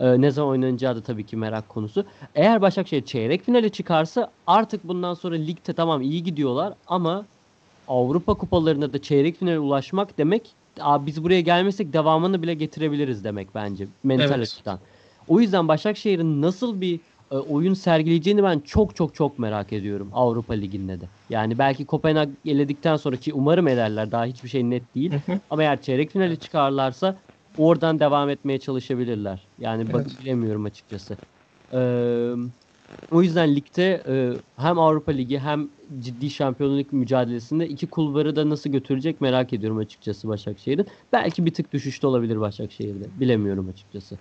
E, 0.00 0.20
ne 0.20 0.30
zaman 0.30 0.50
oynanacağı 0.50 0.96
da 0.96 1.00
tabii 1.02 1.26
ki 1.26 1.36
merak 1.36 1.68
konusu. 1.68 2.04
Eğer 2.34 2.62
Başakşehir 2.62 3.04
çeyrek 3.04 3.42
finale 3.42 3.68
çıkarsa 3.68 4.30
artık 4.46 4.84
bundan 4.88 5.14
sonra 5.14 5.34
ligde 5.34 5.72
tamam 5.72 6.02
iyi 6.02 6.22
gidiyorlar 6.22 6.74
ama 6.86 7.24
Avrupa 7.86 8.34
kupalarında 8.38 8.92
da 8.92 9.02
çeyrek 9.02 9.36
finale 9.36 9.58
ulaşmak 9.58 10.18
demek 10.18 10.56
Aa, 10.80 11.06
biz 11.06 11.24
buraya 11.24 11.40
gelmesek 11.40 11.92
devamını 11.92 12.42
bile 12.42 12.54
getirebiliriz 12.54 13.24
demek 13.24 13.54
bence 13.54 13.88
mental 14.02 14.24
Evet. 14.38 14.42
açıdan. 14.42 14.80
O 15.26 15.40
yüzden 15.40 15.68
Başakşehir'in 15.68 16.42
nasıl 16.42 16.80
bir 16.80 17.00
e, 17.30 17.36
oyun 17.36 17.74
sergileyeceğini 17.74 18.42
ben 18.42 18.60
çok 18.60 18.96
çok 18.96 19.14
çok 19.14 19.38
merak 19.38 19.72
ediyorum 19.72 20.10
Avrupa 20.12 20.54
Ligi'nde 20.54 21.00
de. 21.00 21.10
Yani 21.28 21.58
belki 21.58 21.86
Kopenhag 21.86 22.28
eledikten 22.44 22.96
sonraki 22.96 23.34
umarım 23.34 23.68
ederler 23.68 24.12
daha 24.12 24.24
hiçbir 24.24 24.48
şey 24.48 24.70
net 24.70 24.94
değil. 24.94 25.12
Hı 25.12 25.32
hı. 25.32 25.40
Ama 25.50 25.62
eğer 25.62 25.80
çeyrek 25.82 26.10
finali 26.10 26.40
çıkarlarsa 26.40 27.22
oradan 27.56 28.00
devam 28.00 28.30
etmeye 28.30 28.60
çalışabilirler. 28.60 29.48
Yani 29.58 29.86
Evet. 29.94 30.18
bilemiyorum 30.20 30.64
açıkçası. 30.64 31.18
Ee, 31.72 32.32
o 33.10 33.22
yüzden 33.22 33.56
ligde 33.56 34.02
e, 34.08 34.32
hem 34.56 34.78
Avrupa 34.78 35.12
Ligi 35.12 35.38
hem 35.38 35.68
ciddi 36.00 36.30
şampiyonluk 36.30 36.92
mücadelesinde 36.92 37.68
iki 37.68 37.86
kulvarı 37.86 38.36
da 38.36 38.50
nasıl 38.50 38.70
götürecek 38.70 39.20
merak 39.20 39.52
ediyorum 39.52 39.78
açıkçası 39.78 40.28
Başakşehir'in. 40.28 40.86
Belki 41.12 41.46
bir 41.46 41.54
tık 41.54 41.72
düşüşte 41.72 42.06
olabilir 42.06 42.40
Başakşehir'de. 42.40 43.04
Bilemiyorum 43.20 43.68
açıkçası. 43.72 44.18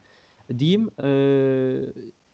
Diyeyim 0.59 0.89
e, 0.99 1.07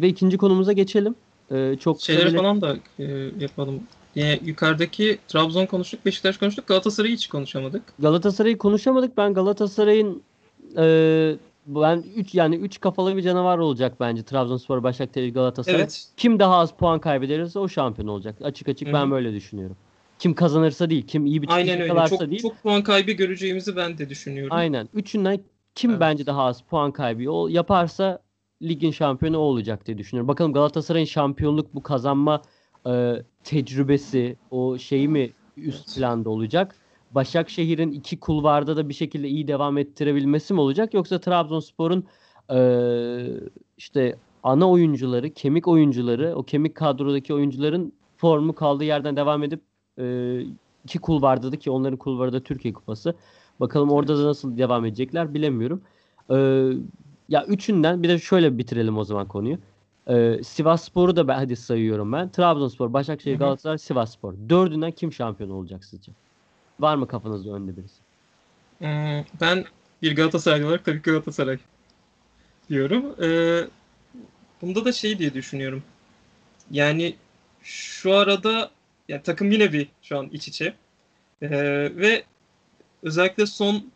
ve 0.02 0.08
ikinci 0.08 0.38
konumuza 0.38 0.72
geçelim. 0.74 1.16
E, 1.52 1.76
çok 1.80 2.02
Şeyleri 2.02 2.34
bir- 2.34 2.38
falan 2.38 2.62
da 2.62 2.76
e, 3.00 3.04
yapalım. 3.40 3.80
Yine 4.16 4.40
yukarıdaki 4.46 5.18
Trabzon 5.28 5.66
konuştuk, 5.66 6.06
Beşiktaş 6.06 6.38
konuştuk. 6.38 6.68
Galatasaray'ı 6.68 7.14
hiç 7.14 7.28
konuşamadık. 7.28 7.84
Galatasaray'ı 8.00 8.58
konuşamadık. 8.58 9.18
Ben 9.18 9.34
Galatasaray'ın 9.34 10.22
e, 10.78 11.36
ben 11.66 12.04
3 12.16 12.36
yani 12.36 12.56
3 12.56 12.80
kafalı 12.80 13.18
bir 13.18 13.22
canavar 13.22 13.58
olacak 13.58 14.00
bence 14.00 14.24
Trabzonspor, 14.24 14.84
Başakşehir, 14.84 15.34
Galatasaray. 15.34 15.82
Evet. 15.82 16.06
Kim 16.18 16.40
daha 16.40 16.56
az 16.56 16.72
puan 16.72 17.00
kaybederse 17.00 17.60
o 17.60 17.68
şampiyon 17.68 18.08
olacak. 18.08 18.36
Açık 18.44 18.70
açık 18.70 18.88
Hı 18.88 18.94
ben 18.94 19.12
böyle 19.12 19.34
düşünüyorum. 19.34 19.76
Kim 20.20 20.34
kazanırsa 20.34 20.90
değil, 20.90 21.08
kim 21.08 21.26
iyi 21.26 21.42
bir 21.42 21.48
çıkış 21.48 21.58
Aynen 21.58 21.74
öyle. 21.74 21.84
yakalarsa 21.84 22.18
Çok, 22.18 22.30
değil. 22.30 22.42
çok 22.42 22.64
puan 22.64 22.84
kaybı 22.84 23.12
göreceğimizi 23.12 23.76
ben 23.76 23.98
de 23.98 24.10
düşünüyorum. 24.10 24.58
Aynen. 24.58 24.90
Üçünden 24.94 25.40
kim 25.76 25.92
Evet. 25.92 26.02
bence 26.02 26.26
daha 26.26 26.44
az 26.44 26.62
puan 26.62 26.92
kaybı 26.92 27.52
yaparsa 27.52 28.20
ligin 28.62 28.92
şampiyonu 28.92 29.38
o 29.38 29.42
olacak 29.42 29.86
diye 29.86 29.98
düşünüyorum. 29.98 30.28
Bakalım 30.28 30.54
Galatasaray'ın 30.54 31.06
şampiyonluk 31.06 31.76
bu 31.76 31.84
kazanma 31.84 32.42
e, 32.88 33.16
tecrübesi 33.44 34.36
o 34.52 34.78
şeyi 34.78 35.08
mi 35.08 35.32
üst 35.58 35.88
Evet. 35.88 35.98
planda 35.98 36.30
olacak? 36.30 36.76
Başakşehir'in 37.16 37.92
iki 37.92 38.20
kulvarda 38.20 38.78
da 38.78 38.90
bir 38.90 38.94
şekilde 38.94 39.28
iyi 39.28 39.48
devam 39.48 39.78
ettirebilmesi 39.78 40.54
mi 40.54 40.60
olacak? 40.60 40.94
Yoksa 40.94 41.20
Trabzonspor'un 41.20 42.04
e, 42.54 42.60
işte 43.78 44.16
ana 44.44 44.70
oyuncuları, 44.70 45.34
kemik 45.34 45.68
oyuncuları, 45.68 46.36
o 46.36 46.44
kemik 46.44 46.76
kadrodaki 46.76 47.34
oyuncuların 47.34 47.94
formu 48.18 48.56
kaldığı 48.56 48.84
yerden 48.84 49.16
devam 49.16 49.44
edip 49.44 49.62
e, 50.00 50.38
iki 50.84 51.00
kulvarda 51.00 51.52
da 51.52 51.56
ki 51.56 51.72
onların 51.72 51.98
kulvarı 51.98 52.34
da 52.34 52.40
Türkiye 52.40 52.74
Kupası. 52.74 53.16
Bakalım 53.60 53.92
orada 53.92 54.18
da 54.18 54.26
nasıl 54.26 54.58
devam 54.58 54.86
edecekler 54.86 55.34
bilemiyorum. 55.34 55.82
Ee, 56.32 56.72
ya 57.30 57.46
üçünden 57.46 58.04
bir 58.04 58.10
de 58.10 58.20
şöyle 58.20 58.58
bitirelim 58.58 58.98
o 58.98 59.04
zaman 59.04 59.28
konuyu. 59.28 59.58
Ee, 60.08 60.40
Sivasspor'u 60.44 61.16
da 61.16 61.28
ben 61.28 61.36
hadi 61.36 61.56
sayıyorum 61.56 62.12
ben. 62.12 62.30
Trabzonspor, 62.30 62.94
Başakşehir. 62.94 63.40
Galatasaray, 63.40 63.78
Sivasspor. 63.78 64.34
Dördünden 64.50 64.92
kim 64.92 65.14
şampiyon 65.14 65.50
olacak 65.50 65.86
sizce? 65.86 66.12
Var 66.82 66.96
mı 66.96 67.08
kafanızda 67.08 67.52
önde 67.52 67.72
birisi? 67.78 67.96
Hmm, 68.80 69.26
ben 69.42 69.66
bir 70.02 70.16
Galatasaray 70.16 70.66
olarak 70.66 70.86
tabii 70.86 71.02
ki 71.02 71.12
Galatasaray 71.12 71.58
diyorum. 72.70 73.24
Ee, 73.24 73.62
bunda 74.62 74.86
da 74.86 74.92
şey 74.92 75.20
diye 75.20 75.34
düşünüyorum. 75.34 75.84
Yani 76.72 77.16
şu 77.64 78.14
arada 78.14 78.72
yani 79.10 79.24
takım 79.24 79.52
yine 79.52 79.74
bir 79.74 79.88
şu 80.02 80.20
an 80.20 80.30
iç 80.32 80.48
içe. 80.48 80.74
Ee, 81.42 81.50
ve 81.96 82.24
özellikle 83.04 83.46
son 83.46 83.92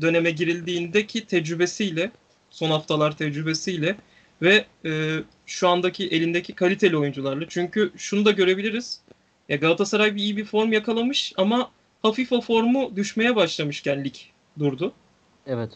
döneme 0.00 0.30
girildiğindeki 0.30 1.26
tecrübesiyle, 1.26 2.10
son 2.50 2.70
haftalar 2.70 3.16
tecrübesiyle 3.16 3.96
ve 4.42 4.64
e, 4.84 5.18
şu 5.46 5.68
andaki 5.68 6.08
elindeki 6.08 6.54
kaliteli 6.54 6.96
oyuncularla. 6.96 7.44
Çünkü 7.48 7.92
şunu 7.96 8.24
da 8.24 8.30
görebiliriz. 8.30 9.00
Ya 9.48 9.56
Galatasaray 9.56 10.14
bir 10.14 10.20
iyi 10.20 10.36
bir 10.36 10.44
form 10.44 10.72
yakalamış 10.72 11.32
ama 11.36 11.70
hafif 12.04 12.32
o 12.32 12.40
formu 12.40 12.96
düşmeye 12.96 13.36
başlamışken 13.36 14.04
lig 14.04 14.14
durdu. 14.58 14.92
Evet. 15.46 15.70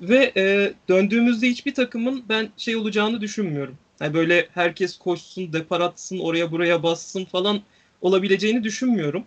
Ve 0.00 0.32
e, 0.36 0.72
döndüğümüzde 0.88 1.48
hiçbir 1.48 1.74
takımın 1.74 2.24
ben 2.28 2.48
şey 2.56 2.76
olacağını 2.76 3.20
düşünmüyorum. 3.20 3.78
Yani 4.00 4.14
böyle 4.14 4.48
herkes 4.54 4.98
koşsun, 4.98 5.52
depar 5.52 5.80
atsın, 5.80 6.18
oraya 6.18 6.52
buraya 6.52 6.82
bassın 6.82 7.24
falan 7.24 7.60
olabileceğini 8.00 8.64
düşünmüyorum. 8.64 9.24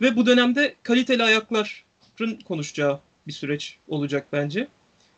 Ve 0.00 0.16
bu 0.16 0.26
dönemde 0.26 0.74
kaliteli 0.82 1.22
ayakların 1.22 2.36
konuşacağı 2.44 3.00
bir 3.26 3.32
süreç 3.32 3.76
olacak 3.88 4.26
bence. 4.32 4.68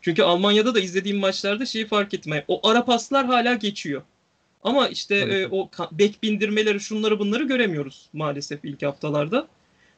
Çünkü 0.01 0.23
Almanya'da 0.23 0.75
da 0.75 0.81
izlediğim 0.81 1.19
maçlarda 1.19 1.67
şeyi 1.67 1.87
fark 1.87 2.15
ettim. 2.15 2.33
Yani 2.33 2.45
o 2.49 2.69
ara 2.69 2.85
paslar 2.85 3.27
hala 3.27 3.55
geçiyor. 3.55 4.03
Ama 4.63 4.89
işte 4.89 5.17
e, 5.17 5.49
o 5.51 5.71
bek 5.93 6.23
bindirmeleri 6.23 6.81
şunları 6.81 7.19
bunları 7.19 7.45
göremiyoruz 7.45 8.09
maalesef 8.13 8.65
ilk 8.65 8.83
haftalarda. 8.83 9.49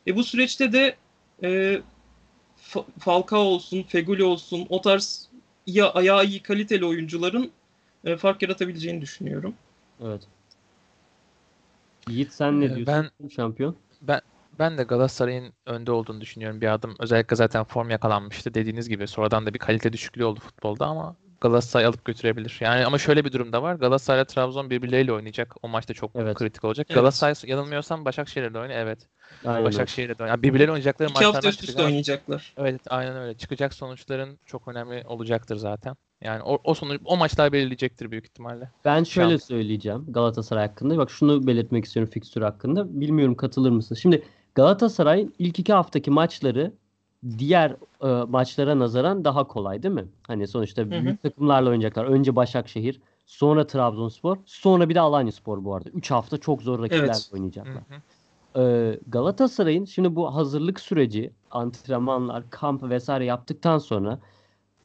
E 0.07 0.17
bu 0.17 0.25
süreçte 0.25 0.73
de 0.73 0.97
e, 1.43 1.81
Fa- 2.73 2.85
Falcao 2.99 3.41
olsun, 3.41 3.83
Feguli 3.83 4.25
olsun 4.25 4.67
o 4.69 4.81
tarz 4.81 5.29
iyi, 5.67 5.85
ayağı 5.85 6.27
iyi 6.27 6.43
kaliteli 6.43 6.85
oyuncuların 6.85 7.51
e, 8.05 8.17
fark 8.17 8.43
yaratabileceğini 8.43 9.01
düşünüyorum. 9.01 9.55
Evet. 10.05 10.23
Yiğit 12.09 12.33
sen 12.33 12.61
ne 12.61 12.65
Ee, 12.65 12.69
diyorsun? 12.77 13.11
ben- 13.21 13.29
şampiyon? 13.29 13.77
Ben 14.59 14.79
de 14.79 14.83
Galatasaray'ın 14.83 15.53
önde 15.67 15.93
olduğunu 15.93 16.21
düşünüyorum 16.21 16.61
bir 16.61 16.73
adım. 16.75 16.95
Özellikle 16.99 17.37
zaten 17.37 17.65
form 17.65 17.91
yakalanmıştı 17.91 18.55
dediğiniz 18.55 18.89
gibi. 18.89 19.07
Sonradan 19.09 19.47
da 19.47 19.55
bir 19.55 19.59
kalite 19.59 19.93
düşüklüğü 19.93 20.25
oldu 20.25 20.41
futbolda 20.41 20.87
ama 20.87 21.17
Galatasaray 21.45 21.87
alıp 21.87 22.05
götürebilir. 22.05 22.57
Yani 22.61 22.87
ama 22.87 22.99
şöyle 22.99 23.25
bir 23.25 23.33
durum 23.33 23.53
da 23.53 23.63
var. 23.63 23.75
Galatasaray 23.75 24.21
ile 24.21 24.25
Trabzon 24.27 24.71
birbirleriyle 24.71 25.13
oynayacak. 25.13 25.55
O 25.63 25.69
maçta 25.69 25.95
çok 25.95 26.11
Evet. 26.15 26.37
kritik 26.37 26.65
olacak. 26.65 26.87
Evet. 26.91 26.95
Galatasaray 26.95 27.35
yanılmıyorsam 27.47 28.05
Başakşehir'le 28.05 28.55
de 28.55 28.59
oynuyor. 28.59 28.81
Evet. 28.81 29.09
Aynen. 29.45 29.65
Başakşehir'le 29.65 30.09
de 30.09 30.23
oynuyor. 30.23 30.29
Yani 30.29 30.43
birbirleriyle 30.43 30.71
oynayacakları 30.73 31.11
İki 31.11 31.25
hafta 31.25 31.49
üst 31.49 31.65
üste 31.65 31.83
oynayacaklar. 31.85 32.55
Evet, 32.57 32.81
aynen 32.91 33.17
öyle. 33.17 33.35
Çıkacak 33.35 33.75
sonuçların 33.75 34.39
çok 34.47 34.69
önemli 34.69 35.05
olacaktır 35.07 35.57
zaten. 35.57 35.97
Yani 36.21 36.43
o, 36.43 36.59
o 36.65 36.75
sonuç 36.75 37.01
o 37.05 37.17
maçlar 37.17 37.53
belirleyecektir 37.53 38.11
büyük 38.11 38.25
ihtimalle. 38.27 38.71
Ben 38.85 39.05
şöyle 39.05 39.31
Şans. 39.31 39.45
söyleyeceğim 39.45 40.05
Galatasaray 40.09 40.67
hakkında. 40.67 40.99
Bak 40.99 41.11
şunu 41.11 41.47
belirtmek 41.47 41.85
istiyorum 41.85 42.11
fikstür 42.13 42.43
hakkında. 42.43 43.01
Bilmiyorum 43.01 43.35
katılır 43.35 43.71
mısın? 43.71 43.95
Şimdi 43.95 44.23
Galatasaray'ın 44.55 45.35
ilk 45.39 45.59
iki 45.59 45.73
haftaki 45.73 46.11
maçları 46.11 46.73
diğer 47.39 47.77
e, 48.03 48.25
maçlara 48.25 48.79
nazaran 48.79 49.25
daha 49.25 49.47
kolay 49.47 49.83
değil 49.83 49.95
mi? 49.95 50.09
Hani 50.27 50.49
sonuçta 50.49 50.83
hı. 50.83 50.91
büyük 50.91 51.23
takımlarla 51.23 51.71
oynayacaklar. 51.71 52.05
Önce 52.05 52.37
Başakşehir, 52.37 53.01
sonra 53.27 53.67
Trabzonspor, 53.67 54.37
sonra 54.47 54.89
bir 54.89 54.95
de 54.95 55.01
Alanyaspor 55.01 55.65
bu 55.65 55.75
arada. 55.75 55.89
3 55.91 56.11
hafta 56.11 56.39
çok 56.39 56.63
zor 56.63 56.79
rakiplerle 56.79 57.05
Evet. 57.07 57.29
Hı 57.31 57.35
oynayacaklar. 57.35 57.75
hı. 57.75 58.61
Ee, 58.61 59.01
Galatasaray'ın 59.07 59.85
şimdi 59.85 60.17
bu 60.17 60.35
hazırlık 60.35 60.81
süreci, 60.81 61.33
antrenmanlar, 61.51 62.51
kamp 62.51 62.83
vesaire 62.83 63.25
yaptıktan 63.25 63.79
sonra 63.79 64.19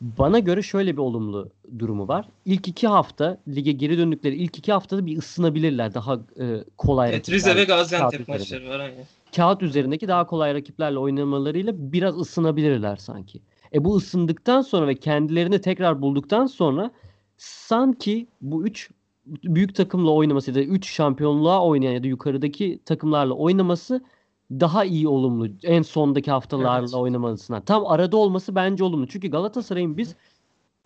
bana 0.02 0.40
göre 0.40 0.62
şöyle 0.62 0.94
bir 0.94 1.02
olumlu 1.02 1.50
durumu 1.80 2.08
var. 2.08 2.26
İlk 2.46 2.68
iki 2.68 2.88
hafta 2.88 3.38
lige 3.48 3.72
geri 3.72 3.98
döndükleri 3.98 4.36
ilk 4.36 4.58
iki 4.58 4.72
haftada 4.72 5.06
bir 5.06 5.18
ısınabilirler. 5.18 5.94
Daha 5.94 6.14
e, 6.40 6.64
kolay 6.78 7.10
Evet. 7.10 7.30
Rize 7.30 7.56
ve 7.56 7.64
Gaziantep 7.64 8.28
maçları 8.28 8.70
var 8.70 8.80
aynen. 8.80 9.06
Kağıt 9.36 9.64
üzerindeki 9.64 10.08
daha 10.08 10.28
kolay 10.28 10.54
rakiplerle 10.54 11.00
oynamalarıyla 11.00 11.74
biraz 11.76 12.20
ısınabilirler 12.20 12.96
sanki. 12.96 13.42
E 13.74 13.84
bu 13.86 13.96
ısındıktan 13.96 14.62
sonra 14.62 14.88
ve 14.88 14.96
kendilerini 14.96 15.62
tekrar 15.62 16.02
bulduktan 16.02 16.46
sonra 16.46 16.92
sanki 17.38 18.28
bu 18.42 18.68
üç 18.68 18.90
büyük 19.26 19.76
takımla 19.76 20.12
oynaması 20.12 20.52
ya 20.52 20.56
da 20.56 20.62
üç 20.62 20.90
şampiyonluğa 20.90 21.66
oynayan 21.66 21.92
ya 21.94 22.04
da 22.04 22.08
yukarıdaki 22.08 22.80
takımlarla 22.86 23.34
oynaması 23.34 24.04
daha 24.52 24.86
iyi 24.86 25.08
olumlu. 25.08 25.48
En 25.64 25.82
sondaki 25.82 26.32
haftalarla 26.32 26.80
Evet. 26.80 26.94
oynamasına. 26.94 27.62
Tam 27.62 27.86
arada 27.88 28.18
olması 28.18 28.56
bence 28.56 28.84
olumlu. 28.84 29.08
Çünkü 29.08 29.28
Galatasaray'ın 29.28 29.98
biz 29.98 30.16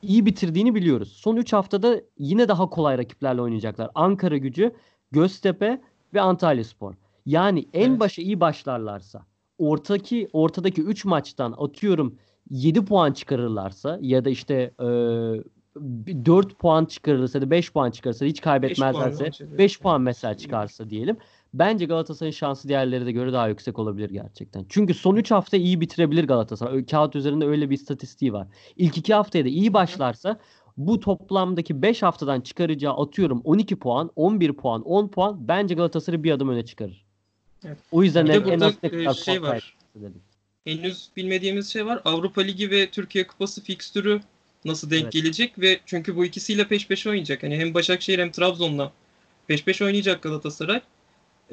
iyi 0.01 0.25
bitirdiğini 0.25 0.75
biliyoruz. 0.75 1.11
Son 1.11 1.35
3 1.35 1.53
haftada 1.53 2.01
yine 2.17 2.47
daha 2.47 2.69
kolay 2.69 2.97
rakiplerle 2.97 3.41
oynayacaklar. 3.41 3.91
Ankara 3.95 4.37
Gücü, 4.37 4.71
Göztepe 5.11 5.81
ve 6.13 6.21
Antalyaspor. 6.21 6.93
Yani 7.25 7.65
en 7.73 7.89
Evet. 7.89 7.99
başa 7.99 8.21
iyi 8.21 8.39
başlarlarsa 8.39 9.25
ortaki 9.57 10.27
ortadaki 10.33 10.81
3 10.81 11.05
maçtan 11.05 11.55
atıyorum 11.57 12.15
7 12.49 12.85
puan 12.85 13.11
çıkarırlarsa 13.11 13.97
ya 14.01 14.25
da 14.25 14.29
işte 14.29 14.73
e, 14.79 14.85
4 16.25 16.59
puan 16.59 16.85
çıkarırsa 16.85 17.41
da 17.41 17.49
5 17.51 17.73
puan 17.73 17.91
çıkarırsa 17.91 18.25
hiç 18.25 18.41
kaybetmezlerse 18.41 19.25
bence 19.25 19.51
de. 19.51 19.57
5 19.57 19.79
puan 19.79 20.01
mesela 20.01 20.37
çıkarsa 20.37 20.89
diyelim. 20.89 21.17
Bence 21.53 21.85
Galatasaray'ın 21.85 22.31
şansı 22.31 22.67
diğerlere 22.67 23.05
de 23.05 23.11
göre 23.11 23.33
daha 23.33 23.47
yüksek 23.47 23.79
olabilir 23.79 24.09
gerçekten. 24.09 24.65
Çünkü 24.69 24.93
son 24.93 25.15
3 25.15 25.31
hafta 25.31 25.57
iyi 25.57 25.81
bitirebilir 25.81 26.23
Galatasaray. 26.23 26.85
Kağıt 26.85 27.15
üzerinde 27.15 27.45
öyle 27.45 27.69
bir 27.69 27.75
istatistiği 27.75 28.33
var. 28.33 28.47
İlk 28.77 28.97
2 28.97 29.13
haftaya 29.13 29.45
da 29.45 29.49
iyi 29.49 29.73
başlarsa 29.73 30.39
bu 30.77 30.99
toplamdaki 30.99 31.81
5 31.81 32.01
haftadan 32.03 32.41
çıkaracağı 32.41 32.93
atıyorum 32.93 33.41
12 33.43 33.75
puan, 33.75 34.11
11 34.15 34.53
puan, 34.53 34.81
10 34.81 35.07
puan 35.07 35.47
bence 35.47 35.75
Galatasaray 35.75 36.23
bir 36.23 36.31
adım 36.31 36.49
öne 36.49 36.65
çıkarır. 36.65 37.05
Evet. 37.65 37.77
O 37.91 38.03
yüzden 38.03 38.25
Bir 38.25 38.29
en, 38.33 38.45
de 38.45 38.51
en 38.53 38.59
burada 38.59 38.65
az 38.65 38.73
ne 38.83 38.89
e, 38.89 39.03
kadar 39.03 39.13
şey 39.13 39.41
var. 39.41 39.77
dedim. 39.95 40.21
henüz 40.65 41.09
bilmediğimiz 41.17 41.69
şey 41.73 41.85
var. 41.85 42.01
Avrupa 42.05 42.41
Ligi 42.41 42.71
ve 42.71 42.89
Türkiye 42.89 43.27
Kupası 43.27 43.63
fikstürü 43.63 44.21
nasıl 44.65 44.89
denk 44.89 45.03
Evet. 45.03 45.13
gelecek 45.13 45.59
ve 45.59 45.79
çünkü 45.85 46.15
bu 46.15 46.25
ikisiyle 46.25 46.67
peş 46.67 46.87
peşe 46.87 47.09
oynayacak. 47.09 47.43
Hani 47.43 47.57
hem 47.57 47.73
Başakşehir 47.73 48.19
hem 48.19 48.31
Trabzon'la 48.31 48.91
peş 49.47 49.63
peşe 49.63 49.85
oynayacak 49.85 50.21
Galatasaray. 50.21 50.81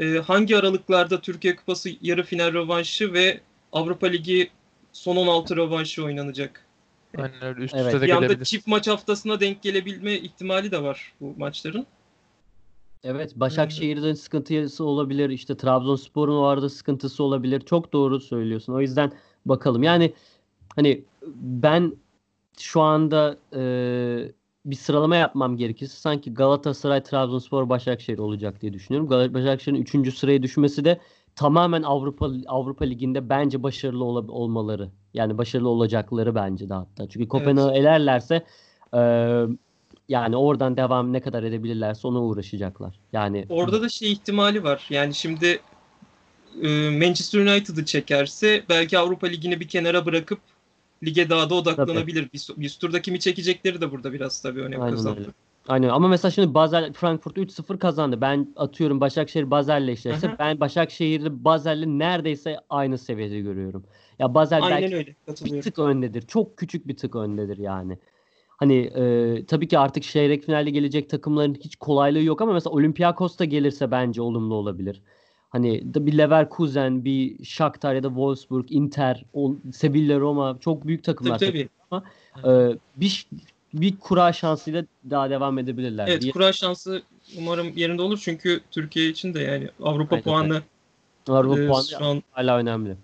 Ee, 0.00 0.18
hangi 0.18 0.56
aralıklarda 0.56 1.20
Türkiye 1.20 1.56
Kupası 1.56 1.90
yarı 2.02 2.22
final 2.22 2.52
rövanşı 2.52 3.12
ve 3.12 3.40
Avrupa 3.72 4.06
Ligi 4.06 4.50
son 4.92 5.16
16 5.16 5.56
rövanşı 5.56 6.04
oynanacak? 6.04 6.66
Aynen 7.16 7.42
öyle 7.42 7.60
üst 7.60 7.74
Evet. 7.74 7.86
üste 7.86 8.00
de 8.00 8.06
Bir 8.06 8.10
anda 8.10 8.44
çift 8.44 8.66
maç 8.66 8.88
haftasına 8.88 9.40
denk 9.40 9.62
gelebilme 9.62 10.14
ihtimali 10.14 10.70
de 10.70 10.82
var 10.82 11.12
bu 11.20 11.34
maçların. 11.38 11.86
Evet, 13.04 13.32
Başakşehir'in 13.36 14.14
sıkıntısı 14.14 14.84
olabilir. 14.84 15.30
İşte 15.30 15.56
Trabzonspor'un 15.56 16.36
o 16.36 16.42
arada 16.42 16.68
sıkıntısı 16.68 17.24
olabilir. 17.24 17.60
Çok 17.60 17.92
doğru 17.92 18.20
söylüyorsun. 18.20 18.72
O 18.72 18.80
yüzden 18.80 19.12
bakalım. 19.46 19.82
Yani 19.82 20.14
hani 20.76 21.04
ben 21.34 21.96
şu 22.58 22.80
anda 22.80 23.38
e, 23.54 23.62
bir 24.64 24.76
sıralama 24.76 25.16
yapmam 25.16 25.56
gerekirse 25.56 25.96
sanki 25.96 26.34
Galatasaray, 26.34 27.02
Trabzonspor, 27.02 27.68
Başakşehir 27.68 28.18
olacak 28.18 28.62
diye 28.62 28.72
düşünüyorum. 28.72 29.34
Başakşehir'in 29.34 29.82
3. 29.82 30.12
sıraya 30.18 30.42
düşmesi 30.42 30.84
de 30.84 31.00
tamamen 31.36 31.82
Avrupa 31.82 32.30
Avrupa 32.46 32.84
Ligi'nde 32.84 33.28
bence 33.28 33.62
başarılı 33.62 34.04
ola- 34.04 34.32
olmaları. 34.32 34.88
Yani 35.14 35.38
başarılı 35.38 35.68
olacakları 35.68 36.34
bence 36.34 36.68
de 36.68 36.74
hatta. 36.74 37.08
Çünkü 37.08 37.28
Kopenhag'ı 37.28 37.72
elerlerse 37.72 38.44
e, 38.94 39.00
yani 40.08 40.36
oradan 40.36 40.76
devam 40.76 41.12
ne 41.12 41.20
kadar 41.20 41.42
edebilirlerse 41.42 42.08
ona 42.08 42.22
uğraşacaklar. 42.22 43.00
Yani 43.12 43.46
Orada 43.48 43.82
da 43.82 43.88
şey 43.88 44.12
ihtimali 44.12 44.64
var. 44.64 44.86
Yani 44.90 45.14
şimdi 45.14 45.60
e, 46.62 46.90
Manchester 46.90 47.40
United'ı 47.40 47.84
çekerse 47.84 48.62
belki 48.68 48.98
Avrupa 48.98 49.26
Ligi'ni 49.26 49.60
bir 49.60 49.68
kenara 49.68 50.06
bırakıp 50.06 50.38
lige 51.04 51.30
daha 51.30 51.50
da 51.50 51.54
odaklanabilir. 51.54 52.32
Bir, 52.32 52.38
so- 52.38 52.60
bir 52.60 52.66
üst 52.66 52.80
turda 52.80 53.02
kimi 53.02 53.20
çekecekleri 53.20 53.80
de 53.80 53.90
burada 53.90 54.12
biraz 54.12 54.42
tabii 54.42 54.60
önem 54.60 54.82
Aynen 54.82 54.96
kazandı. 54.96 55.20
öyle. 55.20 55.30
Aynen 55.68 55.88
ama 55.88 56.08
mesela 56.08 56.30
şimdi 56.30 56.54
Basel 56.54 56.92
Frankfurt 56.92 57.38
3-0 57.38 57.78
kazandı. 57.78 58.20
Ben 58.20 58.52
atıyorum 58.56 59.00
Başakşehir 59.00 59.50
Basel'le 59.50 59.88
eşleşse 59.88 60.26
hı. 60.26 60.36
ben 60.38 60.60
Başakşehir'i 60.60 61.44
Basel'le 61.44 61.86
neredeyse 61.86 62.56
aynı 62.70 62.98
seviyede 62.98 63.40
görüyorum. 63.40 63.84
Ya 64.18 64.34
Basel 64.34 64.62
Aynen 64.62 64.82
belki 64.82 64.96
öyle. 64.96 65.14
bir 65.44 65.62
tık 65.62 65.78
öndedir. 65.78 66.22
Çok 66.22 66.56
küçük 66.56 66.88
bir 66.88 66.96
tık 66.96 67.16
öndedir 67.16 67.58
yani. 67.58 67.98
Hani 68.48 68.76
e, 68.76 69.46
tabii 69.46 69.68
ki 69.68 69.78
artık 69.78 70.02
çeyrek 70.02 70.44
finalde 70.44 70.70
gelecek 70.70 71.10
takımların 71.10 71.54
hiç 71.54 71.76
kolaylığı 71.76 72.22
yok 72.22 72.40
ama 72.40 72.52
mesela 72.52 72.72
Olympiakos 72.74 73.38
da 73.38 73.44
gelirse 73.44 73.90
bence 73.90 74.22
olumlu 74.22 74.54
olabilir. 74.54 75.02
Hani 75.50 75.94
da 75.94 76.06
bir 76.06 76.18
Leverkusen, 76.18 77.04
bir 77.04 77.44
Shakhtar 77.44 77.94
ya 77.94 78.02
da 78.02 78.08
Wolfsburg, 78.08 78.66
Inter, 78.72 79.24
Sevilla, 79.72 80.20
Roma 80.20 80.56
çok 80.60 80.86
büyük 80.86 81.04
takımlar. 81.04 81.38
Tabii 81.38 81.68
tabii. 81.90 82.02
Ee, 82.48 82.76
bir 82.96 83.26
bir 83.74 83.96
kura 83.98 84.32
şansıyla 84.32 84.84
daha 85.10 85.30
devam 85.30 85.58
edebilirler. 85.58 86.08
Evet 86.08 86.22
diye. 86.22 86.32
kura 86.32 86.52
şansı 86.52 87.02
umarım 87.38 87.72
yerinde 87.76 88.02
olur 88.02 88.20
çünkü 88.24 88.60
Türkiye 88.70 89.08
için 89.08 89.34
de 89.34 89.40
yani 89.40 89.68
Avrupa 89.82 90.16
Aynen 90.16 90.22
puanı 90.24 90.62
Avrupa 91.28 91.60
e, 91.60 91.66
puanı 91.66 91.84
şu 91.84 92.04
an 92.04 92.22
hala 92.32 92.56
önemli. 92.58 92.96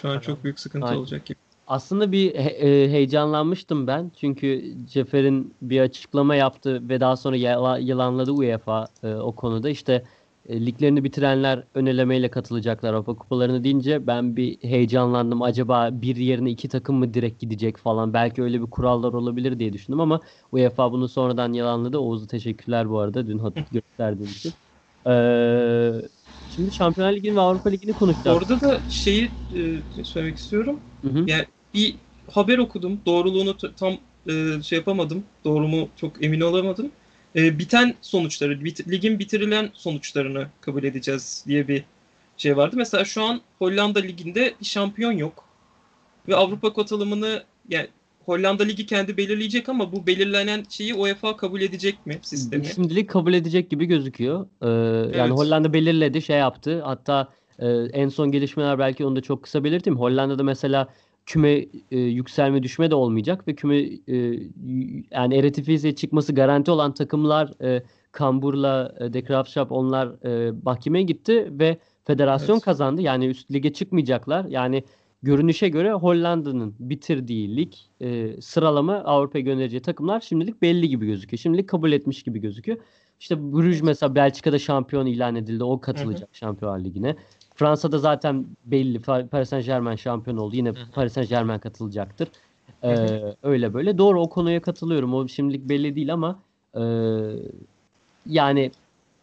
şu 0.00 0.08
an 0.08 0.20
çok 0.20 0.44
büyük 0.44 0.60
sıkıntı 0.60 0.86
Aynen. 0.86 0.98
olacak 0.98 1.26
gibi. 1.26 1.38
Aslında 1.66 2.12
bir 2.12 2.34
he- 2.34 2.50
e, 2.68 2.90
heyecanlanmıştım 2.90 3.86
ben. 3.86 4.10
Çünkü 4.20 4.74
Cefer'in 4.88 5.54
bir 5.62 5.80
açıklama 5.80 6.34
yaptı 6.34 6.88
ve 6.88 7.00
daha 7.00 7.16
sonra 7.16 7.36
yala- 7.36 7.78
yalanladı 7.78 8.32
UEFA 8.32 8.88
e, 9.02 9.14
o 9.14 9.32
konuda. 9.32 9.68
İşte 9.68 10.04
e, 10.48 10.66
liglerini 10.66 11.04
bitirenler 11.04 11.64
ön 11.74 11.86
elemeyle 11.86 12.30
katılacaklar 12.30 12.94
Avrupa 12.94 13.16
kupalarını 13.16 13.64
deyince 13.64 14.06
ben 14.06 14.36
bir 14.36 14.62
heyecanlandım. 14.62 15.42
Acaba 15.42 15.90
bir 15.92 16.16
yerine 16.16 16.50
iki 16.50 16.68
takım 16.68 16.96
mı 16.96 17.14
direkt 17.14 17.40
gidecek 17.40 17.76
falan. 17.76 18.12
Belki 18.12 18.42
öyle 18.42 18.60
bir 18.62 18.66
kurallar 18.70 19.12
olabilir 19.12 19.58
diye 19.58 19.72
düşündüm 19.72 20.00
ama 20.00 20.20
UEFA 20.52 20.92
bunu 20.92 21.08
sonradan 21.08 21.52
yalanladı. 21.52 21.98
Oğuz'a 21.98 22.26
teşekkürler 22.26 22.90
bu 22.90 22.98
arada 22.98 23.26
dün 23.26 23.40
gösterdiğin 23.72 24.30
için. 24.30 24.52
Ee, 25.06 25.92
şimdi 26.48 26.72
Şampiyonlar 26.72 27.12
Ligi'ni 27.12 27.36
ve 27.36 27.40
Avrupa 27.40 27.70
Ligi'ni 27.70 27.94
konuşacağız. 27.94 28.36
Orada 28.36 28.60
da 28.60 28.80
şeyi 28.88 29.30
e, 29.54 30.04
söylemek 30.04 30.36
istiyorum. 30.38 30.80
Hı 31.04 31.10
hı. 31.10 31.24
Yani 31.26 31.46
bir 31.74 31.94
haber 32.30 32.58
okudum. 32.58 33.00
Doğruluğunu 33.06 33.56
tam 33.56 33.96
e, 34.28 34.62
şey 34.62 34.78
yapamadım. 34.78 35.22
Doğru 35.44 35.68
mu 35.68 35.88
çok 35.96 36.24
emin 36.24 36.40
olamadım. 36.40 36.90
E, 37.36 37.58
biten 37.58 37.94
sonuçları, 38.00 38.64
bit- 38.64 38.88
ligin 38.90 39.18
bitirilen 39.18 39.70
sonuçlarını 39.74 40.46
kabul 40.60 40.84
edeceğiz 40.84 41.44
diye 41.48 41.68
bir 41.68 41.84
şey 42.36 42.56
vardı. 42.56 42.76
Mesela 42.76 43.04
şu 43.04 43.22
an 43.22 43.40
Hollanda 43.58 43.98
liginde 43.98 44.54
bir 44.60 44.66
şampiyon 44.66 45.12
yok. 45.12 45.44
Ve 46.28 46.36
Avrupa 46.36 46.74
katılımını 46.74 47.42
yani 47.68 47.88
Hollanda 48.24 48.62
ligi 48.62 48.86
kendi 48.86 49.16
belirleyecek 49.16 49.68
ama 49.68 49.92
bu 49.92 50.06
belirlenen 50.06 50.64
şeyi 50.68 50.94
UEFA 50.94 51.36
kabul 51.36 51.60
edecek 51.60 52.06
mi 52.06 52.18
sistemi? 52.22 52.66
Şimdilik 52.66 53.10
kabul 53.10 53.32
edecek 53.34 53.70
gibi 53.70 53.86
gözüküyor. 53.86 54.46
Ee, 54.62 54.66
Yani 55.18 55.28
Evet. 55.28 55.30
Hollanda 55.38 55.72
belirledi, 55.72 56.22
şey 56.22 56.38
yaptı. 56.38 56.82
Hatta 56.82 57.28
e, 57.58 57.66
en 57.92 58.08
son 58.08 58.32
gelişmeler 58.32 58.78
belki 58.78 59.04
onu 59.06 59.16
da 59.16 59.20
çok 59.20 59.42
kısa 59.42 59.64
belirteyim. 59.64 59.98
Hollanda'da 59.98 60.42
mesela 60.42 60.88
küme 61.28 61.66
e, 61.90 61.98
yükselme 61.98 62.62
düşme 62.62 62.90
de 62.90 62.94
olmayacak 62.94 63.48
ve 63.48 63.54
küme 63.54 63.78
e, 63.78 64.14
yani 65.10 65.34
Eredivisie'ye 65.34 65.94
çıkması 65.94 66.34
garanti 66.34 66.70
olan 66.70 66.94
takımlar 66.94 67.62
e, 67.64 67.82
Kambur'la 68.12 68.94
e, 69.00 69.12
De 69.12 69.20
Graafschap 69.20 69.72
onlar 69.72 70.24
e, 70.26 70.52
mahkemeye 70.62 71.04
gitti 71.04 71.48
ve 71.50 71.78
federasyon 72.04 72.54
Evet. 72.54 72.64
kazandı. 72.64 73.02
Yani 73.02 73.26
üst 73.26 73.52
lige 73.52 73.72
çıkmayacaklar. 73.72 74.44
Yani 74.44 74.84
görünüşe 75.22 75.68
göre 75.68 75.92
Hollanda'nın 75.92 76.74
bitirdiği 76.78 77.56
lig 77.56 77.72
e, 78.00 78.40
sıralama 78.40 78.94
Avrupa'ya 78.94 79.44
göndereceği 79.44 79.82
takımlar 79.82 80.20
şimdilik 80.20 80.62
belli 80.62 80.88
gibi 80.88 81.06
gözüküyor. 81.06 81.38
Şimdilik 81.38 81.68
kabul 81.68 81.92
etmiş 81.92 82.22
gibi 82.22 82.38
gözüküyor. 82.38 82.78
İşte 83.20 83.52
Bruges 83.52 83.82
mesela 83.82 84.14
Belçika'da 84.14 84.58
şampiyon 84.58 85.06
ilan 85.06 85.36
edildi. 85.36 85.64
O 85.64 85.80
katılacak 85.80 86.28
Şampiyonlar 86.32 86.84
Ligi'ne. 86.84 87.16
Fransa'da 87.58 87.98
zaten 87.98 88.46
belli. 88.64 89.00
Paris 89.02 89.48
Saint-Germain 89.48 89.96
şampiyon 89.96 90.36
oldu. 90.36 90.56
Yine. 90.56 90.72
Paris 90.94 91.12
Saint-Germain 91.12 91.58
katılacaktır. 91.58 92.28
Hı 92.80 92.86
hı. 92.86 92.92
Ee, 92.92 93.36
öyle 93.42 93.74
böyle. 93.74 93.98
Doğru 93.98 94.20
o 94.20 94.28
konuya 94.28 94.62
katılıyorum. 94.62 95.14
O 95.14 95.28
şimdilik 95.28 95.68
belli 95.68 95.96
değil 95.96 96.12
ama 96.12 96.38
e, 96.74 96.82
yani 98.26 98.70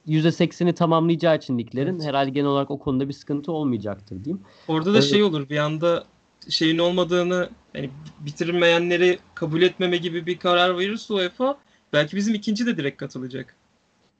%80'i 0.08 0.74
tamamlayacağı 0.74 1.38
için 1.38 1.58
liglerin 1.58 1.96
Evet. 1.96 2.08
herhalde 2.08 2.30
genel 2.30 2.48
olarak 2.48 2.72
o 2.72 2.80
konuda 2.80 3.08
bir 3.08 3.14
sıkıntı 3.14 3.52
olmayacaktır 3.52 4.24
diyeyim. 4.24 4.42
Orada 4.68 4.94
da 4.94 4.98
Evet. 4.98 5.10
şey 5.10 5.24
olur 5.24 5.50
bir 5.50 5.58
anda 5.58 6.04
şeyin 6.50 6.78
olmadığını 6.78 7.50
yani 7.76 7.90
bitirmeyenleri 8.20 9.20
kabul 9.36 9.62
etmeme 9.62 9.98
gibi 9.98 10.26
bir 10.26 10.38
karar 10.38 10.78
verirse 10.78 11.14
UEFA 11.14 11.58
belki 11.94 12.16
bizim 12.16 12.36
ikinci 12.36 12.66
de 12.66 12.78
direkt 12.78 12.98
katılacak. 12.98 13.56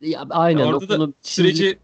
Ya, 0.02 0.26
aynen 0.30 0.66
orada 0.66 0.96
o 0.96 1.08
da 1.08 1.14
Süreci 1.22 1.80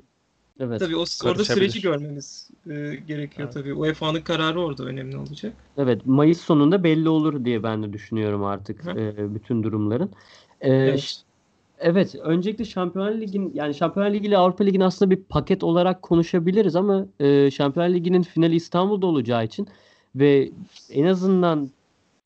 evet. 0.62 0.80
tabii 0.80 0.95
o 0.95 1.05
orada 1.26 1.45
süreci 1.45 1.82
görmemiz 1.82 2.49
e, 2.70 2.72
gerekiyor 3.07 3.28
Evet. 3.43 3.53
tabii. 3.53 3.74
UEFA'nın 3.74 4.22
kararı 4.22 4.62
orada 4.62 4.84
önemli 4.84 5.18
olacak. 5.18 5.53
Evet, 5.78 6.05
Mayıs 6.05 6.41
sonunda 6.41 6.84
belli 6.84 7.09
olur 7.09 7.45
diye 7.45 7.64
ben 7.64 7.84
de 7.84 7.93
düşünüyorum 7.93 8.43
artık 8.43 8.86
Hı. 8.86 8.89
e, 8.99 9.36
bütün 9.36 9.64
durumların. 9.64 10.12
E, 10.62 10.74
Evet. 10.74 11.24
evet, 11.80 12.16
öncelikle 12.16 12.66
Şampiyonlar 12.66 13.12
Ligi'nin 13.14 13.51
yani 13.53 13.74
Şampiyonlar 13.74 14.14
Ligi 14.14 14.28
ile 14.28 14.38
Avrupa 14.38 14.64
Ligi'ni 14.64 14.86
aslında 14.86 15.12
bir 15.12 15.24
paket 15.24 15.64
olarak 15.64 16.01
konuşabiliriz 16.01 16.76
ama 16.76 17.05
e, 17.20 17.51
Şampiyonlar 17.51 17.93
Ligi'nin 17.93 18.22
finali 18.22 18.55
İstanbul'da 18.55 19.07
olacağı 19.07 19.45
için 19.45 19.68
ve 20.16 20.51
en 20.89 21.05
azından 21.05 21.70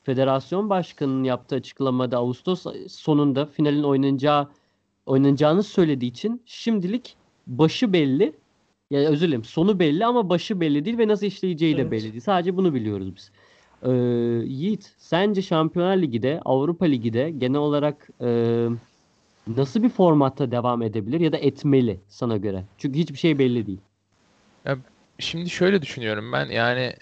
Federasyon 0.02 0.70
Başkanı'nın 0.70 1.24
yaptığı 1.24 1.56
açıklamada 1.56 2.16
Ağustos 2.16 2.66
sonunda 2.88 3.46
finalin 3.46 3.82
oynanacağı 3.82 4.48
oynanacağını 5.06 5.62
söylediği 5.62 6.10
için 6.10 6.42
şimdilik 6.46 7.16
başı 7.46 7.92
belli. 7.92 8.32
Ya 8.90 9.00
özür 9.00 9.26
dilerim, 9.26 9.44
sonu 9.44 9.78
belli 9.78 10.06
ama 10.06 10.28
başı 10.30 10.60
belli 10.60 10.84
değil 10.84 10.98
ve 10.98 11.08
nasıl 11.08 11.26
işleyeceği 11.26 11.76
de 11.76 11.80
Evet. 11.82 11.92
belli 11.92 12.02
değil. 12.02 12.20
Sadece 12.20 12.56
bunu 12.56 12.74
biliyoruz 12.74 13.16
biz. 13.16 13.30
Ee, 13.82 13.90
Yiğit, 14.46 14.94
sence 14.98 15.42
Şampiyonlar 15.42 15.96
Ligi'de, 15.96 16.40
Avrupa 16.44 16.86
Ligi'de 16.86 17.30
genel 17.30 17.60
olarak 17.60 18.08
e, 18.20 18.68
nasıl 19.46 19.82
bir 19.82 19.88
formatta 19.88 20.50
devam 20.50 20.82
edebilir 20.82 21.20
ya 21.20 21.32
da 21.32 21.36
etmeli 21.36 22.00
sana 22.08 22.36
göre? 22.36 22.64
Çünkü 22.78 22.98
hiçbir 22.98 23.18
şey 23.18 23.38
belli 23.38 23.66
değil. 23.66 23.80
Şimdi 25.18 25.50
şöyle 25.50 25.82
düşünüyorum 25.82 26.32
ben 26.32 26.46
yani 26.46 26.94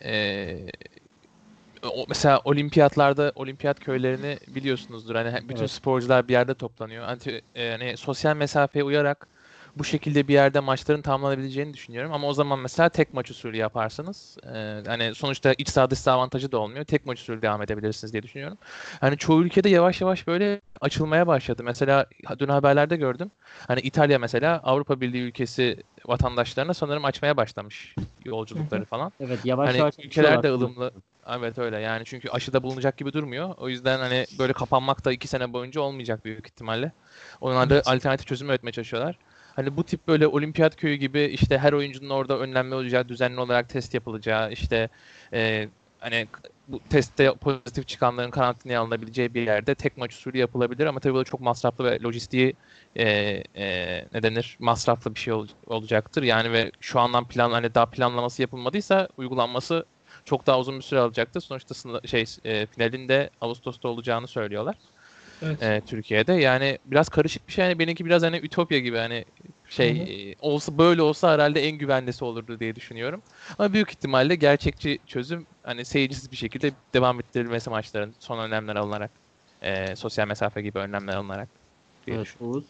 o, 1.82 2.04
mesela 2.08 2.40
olimpiyatlarda 2.44 3.32
olimpiyat 3.34 3.80
köylerini 3.80 4.38
biliyorsunuzdur 4.54 5.14
hani 5.14 5.48
bütün 5.48 5.58
Evet. 5.60 5.70
sporcular 5.70 6.28
bir 6.28 6.32
yerde 6.32 6.54
toplanıyor. 6.54 7.04
Anti, 7.04 7.42
yani 7.54 7.96
sosyal 7.96 8.36
mesafeye 8.36 8.84
uyarak 8.84 9.28
bu 9.76 9.84
şekilde 9.84 10.28
bir 10.28 10.34
yerde 10.34 10.60
maçların 10.60 11.02
tamamlanabileceğini 11.02 11.74
düşünüyorum. 11.74 12.12
Ama 12.12 12.28
o 12.28 12.32
zaman 12.32 12.58
mesela 12.58 12.88
tek 12.88 13.14
maç 13.14 13.30
usulü 13.30 13.56
yaparsınız. 13.56 14.36
Ee, 14.44 14.82
hani 14.86 15.14
sonuçta 15.14 15.54
iç 15.58 15.68
saha 15.68 15.90
dış 15.90 15.98
saha 15.98 16.16
avantajı 16.16 16.52
da 16.52 16.58
olmuyor. 16.58 16.84
Tek 16.84 17.06
maç 17.06 17.20
usulü 17.20 17.42
devam 17.42 17.62
edebilirsiniz 17.62 18.12
diye 18.12 18.22
düşünüyorum. 18.22 18.58
Hani 19.00 19.16
çoğu 19.16 19.42
ülkede 19.42 19.68
yavaş 19.68 20.00
yavaş 20.00 20.26
böyle 20.26 20.60
açılmaya 20.80 21.26
başladı. 21.26 21.62
Mesela 21.64 22.06
dün 22.38 22.48
haberlerde 22.48 22.96
gördüm. 22.96 23.30
Hani 23.68 23.80
İtalya 23.80 24.18
mesela 24.18 24.60
Avrupa 24.64 25.00
Birliği 25.00 25.22
ülkesi 25.22 25.76
vatandaşlarına 26.06 26.74
sanırım 26.74 27.04
açmaya 27.04 27.36
başlamış 27.36 27.94
yolculukları 28.24 28.84
falan. 28.84 29.12
Evet 29.20 29.44
yavaş 29.44 29.68
Hani 29.68 29.78
yavaş 29.78 29.94
ülkeler 29.98 30.42
de 30.42 30.50
ılımlı. 30.52 30.92
Evet 31.28 31.58
öyle 31.58 31.80
yani 31.80 32.04
çünkü 32.04 32.28
aşıda 32.28 32.62
bulunacak 32.62 32.98
gibi 32.98 33.12
durmuyor. 33.12 33.54
O 33.56 33.68
yüzden 33.68 33.98
hani 33.98 34.26
böyle 34.38 34.52
kapanmak 34.52 35.04
da 35.04 35.12
iki 35.12 35.28
sene 35.28 35.52
boyunca 35.52 35.80
olmayacak 35.80 36.24
büyük 36.24 36.46
ihtimalle. 36.46 36.92
Onlar 37.40 37.70
da 37.70 37.82
alternatif 37.86 38.26
çözüm 38.26 38.48
üretmeye 38.48 38.72
çalışıyorlar. 38.72 39.18
Hani 39.54 39.76
bu 39.76 39.84
tip 39.84 40.08
böyle 40.08 40.26
olimpiyat 40.26 40.76
köyü 40.76 40.94
gibi 40.96 41.22
işte 41.24 41.58
her 41.58 41.72
oyuncunun 41.72 42.10
orada 42.10 42.38
önlenme 42.38 42.74
olacağı, 42.76 43.08
düzenli 43.08 43.40
olarak 43.40 43.68
test 43.68 43.94
yapılacağı, 43.94 44.52
işte 44.52 44.90
e, 45.32 45.68
hani 45.98 46.28
bu 46.66 46.84
testte 46.88 47.34
pozitif 47.40 47.88
çıkanların 47.88 48.30
karantinaya 48.30 48.80
alınabileceği 48.80 49.34
bir 49.34 49.42
yerde 49.42 49.74
tek 49.74 49.96
maç 49.96 50.14
usulü 50.14 50.38
yapılabilir 50.38 50.86
ama 50.86 51.00
tabii 51.00 51.14
bu 51.14 51.18
da 51.20 51.24
çok 51.24 51.40
masraflı 51.40 51.84
ve 51.84 52.00
lojistiği 52.02 52.56
e, 52.96 53.04
e, 53.56 54.08
ne 54.12 54.22
denir 54.22 54.56
masraflı 54.60 55.14
bir 55.14 55.20
şey 55.20 55.32
ol- 55.32 55.48
olacaktır. 55.66 56.22
Yani 56.22 56.52
ve 56.52 56.70
şu 56.80 57.00
andan 57.00 57.28
plan 57.28 57.50
hani 57.52 57.74
daha 57.74 57.90
planlaması 57.90 58.42
yapılmadıysa 58.42 59.08
uygulanması 59.16 59.86
çok 60.24 60.46
daha 60.46 60.60
uzun 60.60 60.76
bir 60.78 60.82
süre 60.84 61.00
alacaktır. 61.00 61.40
Sonuçta 61.40 61.74
sınır, 61.74 62.08
şey 62.08 62.24
e, 62.44 62.66
finalin 62.66 63.08
de 63.08 63.30
Ağustos'ta 63.40 63.88
olacağını 63.88 64.28
söylüyorlar 64.28 64.76
Evet. 65.42 65.62
e, 65.62 65.80
Türkiye'de. 65.80 66.32
Yani 66.32 66.78
biraz 66.84 67.08
karışık 67.08 67.48
bir 67.48 67.52
şey. 67.52 67.64
Yani 67.64 67.78
benimki 67.78 68.04
biraz 68.04 68.22
hani 68.22 68.36
ütopya 68.36 68.78
gibi 68.78 68.96
hani 68.96 69.24
şey 69.68 69.98
Hı 69.98 70.02
hı. 70.02 70.08
e, 70.08 70.34
olsa 70.40 70.78
böyle 70.78 71.02
olsa 71.02 71.32
herhalde 71.32 71.68
en 71.68 71.78
güvenlisi 71.78 72.24
olurdu 72.24 72.60
diye 72.60 72.76
düşünüyorum. 72.76 73.22
Ama 73.58 73.72
büyük 73.72 73.90
ihtimalle 73.90 74.34
gerçekçi 74.34 74.98
çözüm 75.06 75.46
hani 75.62 75.84
seyircisiz 75.84 76.30
bir 76.30 76.36
şekilde 76.36 76.72
devam 76.94 77.20
ettirilmesi 77.20 77.70
maçların 77.70 78.14
son 78.18 78.38
önlemler 78.38 78.76
alınarak 78.76 79.10
e, 79.62 79.96
sosyal 79.96 80.28
mesafe 80.28 80.62
gibi 80.62 80.78
önlemler 80.78 81.16
alınarak 81.16 81.48
diye 82.06 82.16
Evet, 82.16 82.26
düşünüyorum. 82.26 82.56
Oğuz. 82.56 82.64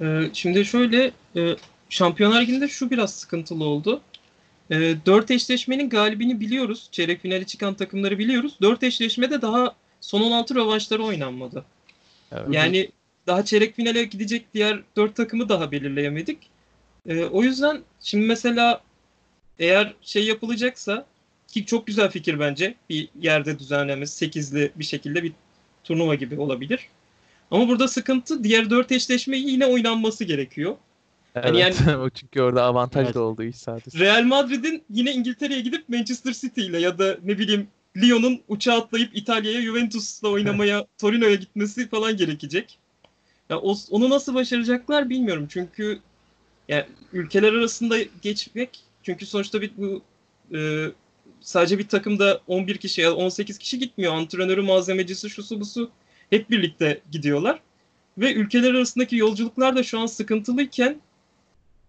Ee, 0.00 0.30
şimdi 0.34 0.64
şöyle 0.64 1.10
e, 1.36 1.56
Şampiyonlar 1.88 2.42
Ligi'nde 2.42 2.68
şu 2.68 2.90
biraz 2.90 3.14
sıkıntılı 3.14 3.64
oldu. 3.64 4.00
E, 4.70 4.74
dört 5.06 5.30
eşleşmenin 5.30 5.88
galibini 5.88 6.40
biliyoruz. 6.40 6.88
Çeyrek 6.92 7.22
finali 7.22 7.46
çıkan 7.46 7.74
takımları 7.74 8.18
biliyoruz. 8.18 8.56
Dört 8.62 8.82
eşleşmede 8.82 9.42
daha 9.42 9.76
son 10.00 10.20
16 10.20 10.54
rövanşları 10.54 11.04
oynanmadı. 11.04 11.64
Evet. 12.32 12.46
Yani 12.50 12.88
daha 13.26 13.44
çeyrek 13.44 13.76
finale 13.76 14.04
gidecek 14.04 14.46
diğer 14.54 14.80
dört 14.96 15.16
takımı 15.16 15.48
daha 15.48 15.72
belirleyemedik. 15.72 16.38
E, 17.06 17.24
o 17.24 17.42
yüzden 17.42 17.80
şimdi 18.00 18.26
mesela 18.26 18.80
eğer 19.58 19.94
şey 20.02 20.24
yapılacaksa 20.24 21.06
ki 21.48 21.66
çok 21.66 21.86
güzel 21.86 22.10
fikir 22.10 22.40
bence 22.40 22.74
bir 22.90 23.08
yerde 23.20 23.58
düzenlemesi 23.58 24.16
sekizli 24.16 24.72
bir 24.76 24.84
şekilde 24.84 25.22
bir 25.22 25.32
turnuva 25.84 26.14
gibi 26.14 26.40
olabilir. 26.40 26.88
Ama 27.50 27.68
burada 27.68 27.88
sıkıntı 27.88 28.44
diğer 28.44 28.70
dört 28.70 28.92
eşleşmeyi 28.92 29.50
yine 29.50 29.66
oynanması 29.66 30.24
gerekiyor. 30.24 30.76
Hani 31.34 31.60
Evet. 31.60 31.80
o 31.98 32.10
çünkü 32.10 32.42
orada 32.42 32.62
avantaj 32.62 33.04
Evet. 33.04 33.14
da 33.14 33.20
olduğu 33.20 33.42
iş 33.42 33.56
sadece. 33.56 33.98
Real 33.98 34.22
Madrid'in 34.22 34.82
yine 34.90 35.12
İngiltere'ye 35.12 35.60
gidip 35.60 35.88
Manchester 35.88 36.32
City 36.32 36.66
ile 36.66 36.80
ya 36.80 36.98
da 36.98 37.18
ne 37.22 37.38
bileyim 37.38 37.68
Lyon'un 37.96 38.40
uçağa 38.48 38.74
atlayıp 38.74 39.16
İtalya'ya 39.16 39.62
Juventus'la 39.62 40.28
oynamaya 40.28 40.86
Torino'ya 40.98 41.34
gitmesi 41.34 41.88
falan 41.88 42.16
gerekecek. 42.16 42.78
Ya 43.50 43.58
o- 43.60 43.76
onu 43.90 44.10
nasıl 44.10 44.34
başaracaklar 44.34 45.10
bilmiyorum. 45.10 45.46
Çünkü 45.50 46.00
ya 46.68 46.86
ülkeler 47.12 47.52
arasında 47.52 47.96
geçmek 48.22 48.80
çünkü 49.02 49.26
sonuçta 49.26 49.60
bir 49.62 49.70
bu 49.76 50.02
e, 50.56 50.86
sadece 51.40 51.78
bir 51.78 51.88
takımda 51.88 52.40
11 52.46 52.76
kişi 52.78 53.00
ya 53.00 53.10
da 53.10 53.16
18 53.16 53.58
kişi 53.58 53.78
gitmiyor. 53.78 54.14
Antrenörü, 54.14 54.62
malzemecisi, 54.62 55.30
şusu 55.30 55.60
busu 55.60 55.90
hep 56.30 56.50
birlikte 56.50 57.00
gidiyorlar. 57.10 57.60
Ve 58.18 58.34
ülkeler 58.34 58.74
arasındaki 58.74 59.16
yolculuklar 59.16 59.76
da 59.76 59.82
şu 59.82 59.98
an 59.98 60.06
sıkıntılıyken 60.06 60.96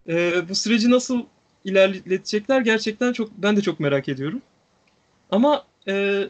e, 0.08 0.48
bu 0.48 0.54
süreci 0.54 0.90
nasıl 0.90 1.22
ilerletecekler 1.64 2.60
gerçekten 2.60 3.12
çok 3.12 3.30
ben 3.38 3.56
de 3.56 3.60
çok 3.62 3.80
merak 3.80 4.08
ediyorum. 4.08 4.42
Ama 5.30 5.64
e, 5.88 6.24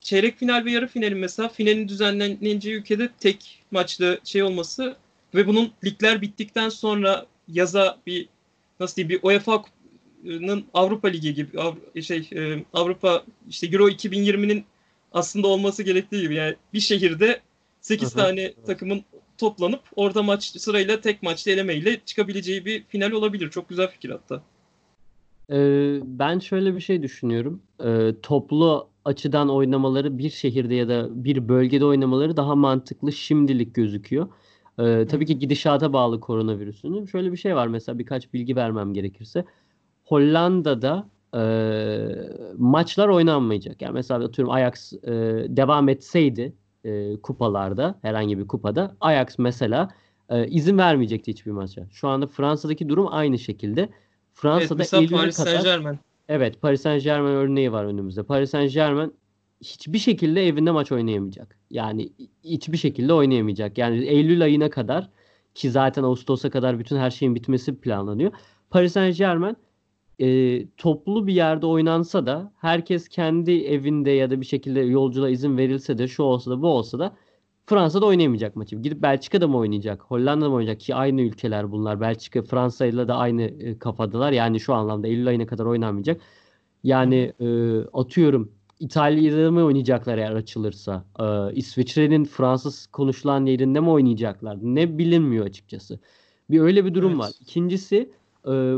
çeyrek 0.00 0.38
final 0.38 0.64
ve 0.64 0.70
yarı 0.70 0.86
finalin 0.86 1.18
mesela 1.18 1.48
finalin 1.48 1.88
düzenleneceği 1.88 2.76
ülkede 2.76 3.08
tek 3.20 3.62
maçlı 3.70 4.20
şey 4.24 4.42
olması 4.42 4.96
ve 5.34 5.46
bunun 5.46 5.72
ligler 5.84 6.22
bittikten 6.22 6.68
sonra 6.68 7.26
yaza 7.48 7.98
bir 8.06 8.28
nasıl 8.80 8.96
diyeyim 8.96 9.08
bir 9.10 9.28
UEFA'nın 9.28 10.64
Avrupa 10.74 11.08
Ligi 11.08 11.34
gibi 11.34 11.60
Av- 11.60 12.02
şey 12.02 12.28
e, 12.36 12.64
Avrupa 12.72 13.24
işte 13.48 13.66
Euro 13.66 13.88
2020'nin 13.88 14.64
aslında 15.12 15.46
olması 15.48 15.82
gerektiği 15.82 16.22
gibi 16.22 16.34
yani 16.34 16.56
bir 16.74 16.80
şehirde 16.80 17.40
8 17.80 18.08
Hı 18.08 18.12
hı. 18.14 18.16
tane 18.24 18.52
takımın 18.66 19.04
toplanıp 19.38 19.80
orada 19.96 20.22
maç 20.22 20.44
sırayla 20.44 21.00
tek 21.00 21.22
maçta 21.22 21.50
elemeyle 21.50 22.00
çıkabileceği 22.06 22.64
bir 22.64 22.84
final 22.84 23.10
olabilir. 23.10 23.50
Çok 23.50 23.68
güzel 23.68 23.88
fikir 23.90 24.10
hatta. 24.10 24.42
Ee, 25.50 26.00
ben 26.04 26.38
şöyle 26.38 26.74
bir 26.74 26.80
şey 26.80 27.02
düşünüyorum. 27.02 27.62
Ee, 27.84 28.14
toplu 28.22 28.88
açıdan 29.04 29.48
oynamaları 29.48 30.18
bir 30.18 30.30
şehirde 30.30 30.74
ya 30.74 30.88
da 30.88 31.24
bir 31.24 31.48
bölgede 31.48 31.84
oynamaları 31.84 32.36
daha 32.36 32.54
mantıklı 32.54 33.12
şimdilik 33.12 33.74
gözüküyor. 33.74 34.28
Ee, 34.78 35.06
tabii 35.10 35.26
ki 35.26 35.38
gidişata 35.38 35.92
bağlı 35.92 36.20
koronavirüsünün. 36.20 37.04
Şöyle 37.06 37.32
bir 37.32 37.36
şey 37.36 37.56
var 37.56 37.66
mesela 37.66 37.98
birkaç 37.98 38.32
bilgi 38.32 38.56
vermem 38.56 38.94
gerekirse. 38.94 39.44
Hollanda'da 40.04 41.08
e, 41.34 41.40
maçlar 42.58 43.08
oynanmayacak. 43.08 43.82
Yani 43.82 43.92
mesela 43.94 44.24
atıyorum 44.24 44.54
Ajax 44.54 44.92
e, 44.92 45.10
devam 45.48 45.88
etseydi 45.88 46.52
e, 46.84 47.16
kupalarda 47.16 47.98
herhangi 48.02 48.38
bir 48.38 48.46
kupada 48.46 48.96
Ajax 49.00 49.38
mesela 49.38 49.88
e, 50.30 50.46
izin 50.48 50.78
vermeyecekti 50.78 51.30
hiçbir 51.32 51.50
maça. 51.50 51.86
Şu 51.90 52.08
anda 52.08 52.26
Fransa'daki 52.26 52.88
durum 52.88 53.06
aynı 53.10 53.38
şekilde. 53.38 53.88
Evet, 54.32 54.40
Fransa'da 54.40 54.74
mesela 54.74 55.02
Eylül'e 55.02 55.16
Paris 55.16 55.36
kadar 55.36 55.50
Saint 55.50 55.64
Germain. 55.64 55.98
Evet, 56.28 56.60
Paris 56.60 56.82
Saint-Germain 56.82 57.34
örneği 57.34 57.72
var 57.72 57.84
önümüzde. 57.84 58.22
Paris 58.22 58.50
Saint-Germain 58.50 59.14
hiçbir 59.60 59.98
şekilde 59.98 60.46
evinde 60.46 60.70
maç 60.70 60.92
oynayamayacak. 60.92 61.58
Yani 61.70 62.12
hiçbir 62.44 62.76
şekilde 62.76 63.12
oynayamayacak. 63.12 63.78
Yani 63.78 64.04
Eylül 64.04 64.42
ayına 64.42 64.70
kadar 64.70 65.08
ki 65.54 65.70
zaten 65.70 66.02
Ağustos'a 66.02 66.50
kadar 66.50 66.78
bütün 66.78 66.96
her 66.96 67.10
şeyin 67.10 67.34
bitmesi 67.34 67.80
planlanıyor. 67.80 68.32
Paris 68.70 68.92
Saint-Germain 68.92 69.56
e, 70.18 70.66
toplu 70.76 71.26
bir 71.26 71.34
yerde 71.34 71.66
oynansa 71.66 72.26
da 72.26 72.52
herkes 72.60 73.08
kendi 73.08 73.64
evinde 73.64 74.10
ya 74.10 74.30
da 74.30 74.40
bir 74.40 74.46
şekilde 74.46 74.80
yolculuğa 74.80 75.28
izin 75.28 75.58
verilse 75.58 75.98
de 75.98 76.08
şu 76.08 76.22
olsa 76.22 76.50
da 76.50 76.62
bu 76.62 76.68
olsa 76.68 76.98
da 76.98 77.16
Fransa'da 77.66 78.06
oynayamayacak 78.06 78.56
maçı. 78.56 78.76
Gidip 78.76 79.02
Belçika'da 79.02 79.48
mı 79.48 79.56
oynayacak? 79.58 80.02
Hollanda'da 80.02 80.48
mı 80.48 80.54
oynayacak? 80.54 80.80
Ki 80.80 80.94
aynı 80.94 81.22
ülkeler 81.22 81.72
bunlar. 81.72 82.00
Belçika, 82.00 82.42
Fransa 82.42 82.86
ile 82.86 83.08
de 83.08 83.12
aynı 83.12 83.42
e, 83.42 83.78
kafadalar. 83.78 84.32
Yani 84.32 84.60
şu 84.60 84.74
anlamda 84.74 85.08
Eylül 85.08 85.28
ayına 85.28 85.46
kadar 85.46 85.64
oynanmayacak. 85.64 86.20
Yani 86.84 87.32
e, 87.40 87.78
atıyorum 87.92 88.52
İtalya'da 88.80 89.50
mı 89.50 89.64
oynayacaklar 89.64 90.18
eğer 90.18 90.32
açılırsa? 90.32 91.04
E, 91.20 91.54
İsviçre'nin 91.54 92.24
Fransız 92.24 92.86
konuşulan 92.86 93.46
yerinde 93.46 93.80
mi 93.80 93.90
oynayacaklar? 93.90 94.58
Ne 94.62 94.98
bilinmiyor 94.98 95.46
açıkçası. 95.46 95.98
Bir 96.50 96.60
öyle 96.60 96.84
bir 96.84 96.94
durum 96.94 97.10
Evet. 97.10 97.20
var. 97.20 97.30
İkincisi 97.40 98.10
e, 98.48 98.74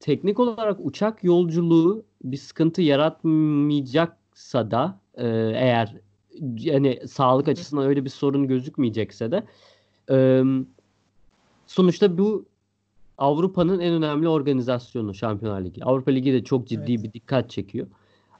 teknik 0.00 0.40
olarak 0.40 0.78
uçak 0.80 1.24
yolculuğu 1.24 2.04
bir 2.24 2.36
sıkıntı 2.36 2.82
yaratmayacaksa 2.82 4.70
da 4.70 5.00
e, 5.14 5.26
eğer 5.54 5.94
yani 6.56 7.00
sağlık 7.08 7.48
açısından 7.48 7.86
öyle 7.86 8.04
bir 8.04 8.10
sorun 8.10 8.48
gözükmeyecekse 8.48 9.30
de 9.30 9.44
e, 10.10 10.42
sonuçta 11.66 12.18
bu 12.18 12.44
Avrupa'nın 13.18 13.80
en 13.80 13.92
önemli 13.92 14.28
organizasyonu 14.28 15.14
Şampiyonlar 15.14 15.60
Ligi. 15.60 15.84
Avrupa 15.84 16.10
Ligi 16.10 16.32
de 16.32 16.44
çok 16.44 16.66
ciddi 16.68 16.92
Evet. 16.92 17.02
bir 17.02 17.12
dikkat 17.12 17.50
çekiyor. 17.50 17.86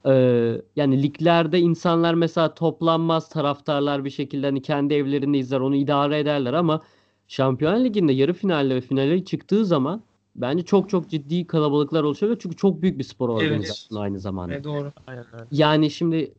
Ee, 0.06 0.60
yani 0.76 1.02
liglerde 1.02 1.58
insanlar 1.58 2.14
mesela 2.14 2.54
toplanmaz 2.54 3.28
taraftarlar 3.28 4.04
bir 4.04 4.10
şekilde 4.10 4.46
hani 4.46 4.62
kendi 4.62 4.94
evlerinde 4.94 5.38
izler 5.38 5.60
onu 5.60 5.76
idare 5.76 6.18
ederler 6.18 6.52
ama 6.52 6.82
Şampiyonlar 7.28 7.84
Ligi'nde 7.84 8.12
yarı 8.12 8.32
finalle 8.32 8.74
ve 8.74 8.80
finale 8.80 9.24
çıktığı 9.24 9.64
zaman 9.64 10.02
bence 10.36 10.62
çok 10.64 10.90
çok 10.90 11.10
ciddi 11.10 11.46
kalabalıklar 11.46 12.02
oluşuyor 12.02 12.36
çünkü 12.40 12.56
çok 12.56 12.82
büyük 12.82 12.98
bir 12.98 13.04
spor 13.04 13.28
Evet. 13.28 13.42
organizasyonu 13.42 14.00
aynı 14.00 14.20
zamanda. 14.20 14.54
Evet, 14.54 14.64
doğru. 14.64 14.92
Aynen 15.06 15.24
öyle. 15.32 15.44
Yani 15.50 15.90
şimdi 15.90 16.32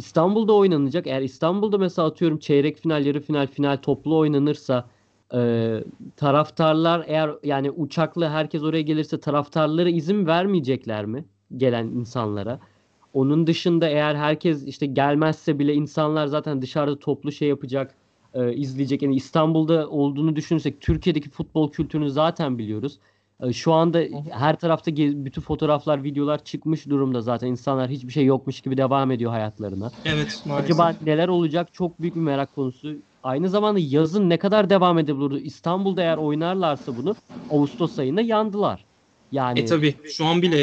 İstanbul'da 0.00 0.52
oynanacak. 0.52 1.06
Eğer 1.06 1.22
İstanbul'da 1.22 1.78
mesela 1.78 2.08
atıyorum 2.08 2.38
çeyrek 2.38 2.78
final, 2.78 3.06
yarı 3.06 3.20
final, 3.20 3.46
final 3.46 3.76
toplu 3.76 4.18
oynanırsa 4.18 4.88
e, 5.34 5.40
taraftarlar 6.16 7.04
eğer 7.06 7.30
yani 7.42 7.70
uçakla 7.70 8.30
herkes 8.30 8.62
oraya 8.62 8.82
gelirse 8.82 9.20
taraftarlara 9.20 9.88
izin 9.88 10.26
vermeyecekler 10.26 11.06
mi 11.06 11.24
gelen 11.56 11.86
insanlara? 11.86 12.60
Onun 13.14 13.46
dışında 13.46 13.88
eğer 13.88 14.14
herkes 14.14 14.66
işte 14.66 14.86
gelmezse 14.86 15.58
bile 15.58 15.74
insanlar 15.74 16.26
zaten 16.26 16.62
dışarıda 16.62 16.98
toplu 16.98 17.32
şey 17.32 17.48
yapacak. 17.48 17.94
e, 18.34 18.54
izleyecek. 18.54 19.02
Yani 19.02 19.14
İstanbul'da 19.16 19.88
olduğunu 19.90 20.36
düşünürsek 20.36 20.80
Türkiye'deki 20.80 21.30
futbol 21.30 21.70
kültürünü 21.72 22.10
zaten 22.10 22.58
biliyoruz. 22.58 22.98
E, 23.42 23.52
şu 23.52 23.72
anda 23.72 24.02
her 24.30 24.56
tarafta 24.56 24.96
bütün 24.96 25.42
fotoğraflar, 25.42 26.04
videolar 26.04 26.44
çıkmış 26.44 26.88
durumda 26.88 27.20
zaten. 27.20 27.48
İnsanlar 27.48 27.90
hiçbir 27.90 28.12
şey 28.12 28.24
yokmuş 28.24 28.60
gibi 28.60 28.76
devam 28.76 29.10
ediyor 29.10 29.30
hayatlarına. 29.30 29.90
Evet 30.04 30.42
maalesef. 30.46 30.64
Acaba 30.70 30.94
neler 31.06 31.28
olacak 31.28 31.72
çok 31.72 32.00
büyük 32.00 32.14
bir 32.14 32.20
merak 32.20 32.54
konusu. 32.54 32.92
Aynı 33.22 33.48
zamanda 33.48 33.80
yazın 33.82 34.30
ne 34.30 34.38
kadar 34.38 34.70
devam 34.70 34.98
edebilir? 34.98 35.44
İstanbul'da 35.44 36.02
eğer 36.02 36.16
oynarlarsa 36.16 36.96
bunu 36.96 37.14
Ağustos 37.50 37.98
ayında 37.98 38.20
yandılar. 38.20 38.84
Yani 39.32 39.60
E 39.60 39.64
tabi 39.64 39.94
şu 40.04 40.24
an 40.26 40.42
bile 40.42 40.56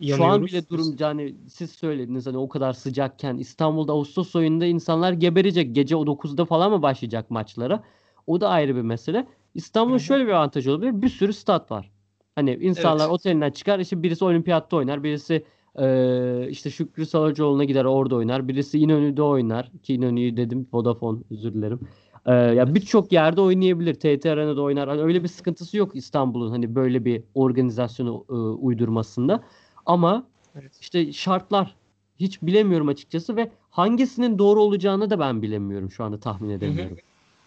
yanıyoruz. 0.00 0.16
şu 0.16 0.24
an 0.24 0.46
bile 0.46 0.68
durum 0.68 0.96
yani 0.98 1.34
siz 1.48 1.70
söylediniz 1.70 2.26
hani 2.26 2.38
o 2.38 2.48
kadar 2.48 2.72
sıcakken 2.72 3.36
İstanbul'da 3.36 3.92
Ağustos 3.92 4.36
ayında 4.36 4.66
insanlar 4.66 5.12
geberecek. 5.12 5.74
Gece 5.74 5.96
o 5.96 6.06
9'da 6.06 6.44
falan 6.44 6.72
mı 6.72 6.82
başlayacak 6.82 7.30
maçlara? 7.30 7.82
O 8.26 8.40
da 8.40 8.48
ayrı 8.48 8.76
bir 8.76 8.82
mesele. 8.82 9.26
İstanbul'un 9.54 9.98
şöyle 9.98 10.26
bir 10.26 10.32
avantajı 10.32 10.70
olabilir. 10.72 11.02
Bir 11.02 11.08
sürü 11.08 11.32
stat 11.32 11.70
var. 11.70 11.90
Hani 12.34 12.58
insanlar 12.60 13.04
Evet. 13.04 13.14
otelinden 13.14 13.50
çıkar. 13.50 13.78
işte 13.78 14.02
birisi 14.02 14.24
olimpiyatta 14.24 14.76
oynar. 14.76 15.02
Birisi 15.02 15.44
eee, 15.78 16.46
işte 16.50 16.70
Şükrü 16.70 17.06
Saracoğlu'na 17.06 17.64
gider 17.64 17.84
orada 17.84 18.16
oynar. 18.16 18.48
Birisi 18.48 18.78
İnönü'de 18.78 19.22
oynar. 19.22 19.70
Ki 19.82 19.94
İnönü'yü 19.94 20.36
dedim. 20.36 20.68
Vodafone 20.72 21.18
özür 21.30 21.54
dilerim. 21.54 21.80
Eee, 22.26 22.34
ya 22.34 22.74
birçok 22.74 23.12
yerde 23.12 23.40
oynayabilir. 23.40 23.94
TT 23.94 24.26
Arena'da 24.26 24.62
oynar. 24.62 24.88
Hani 24.88 25.00
öyle 25.02 25.22
bir 25.22 25.28
sıkıntısı 25.28 25.76
yok 25.76 25.96
İstanbul'un 25.96 26.50
hani 26.50 26.74
böyle 26.74 27.04
bir 27.04 27.22
organizasyonu 27.34 28.24
eee, 28.30 28.36
uydurmasında. 28.36 29.42
Ama 29.86 30.26
Evet. 30.60 30.78
işte 30.80 31.12
şartlar 31.12 31.76
hiç 32.20 32.42
bilemiyorum 32.42 32.88
açıkçası 32.88 33.36
ve 33.36 33.50
hangisinin 33.70 34.38
doğru 34.38 34.60
olacağını 34.62 35.10
da 35.10 35.18
ben 35.18 35.42
bilemiyorum 35.42 35.90
şu 35.90 36.04
anda 36.04 36.20
tahmin 36.20 36.50
edemiyorum. 36.50 36.96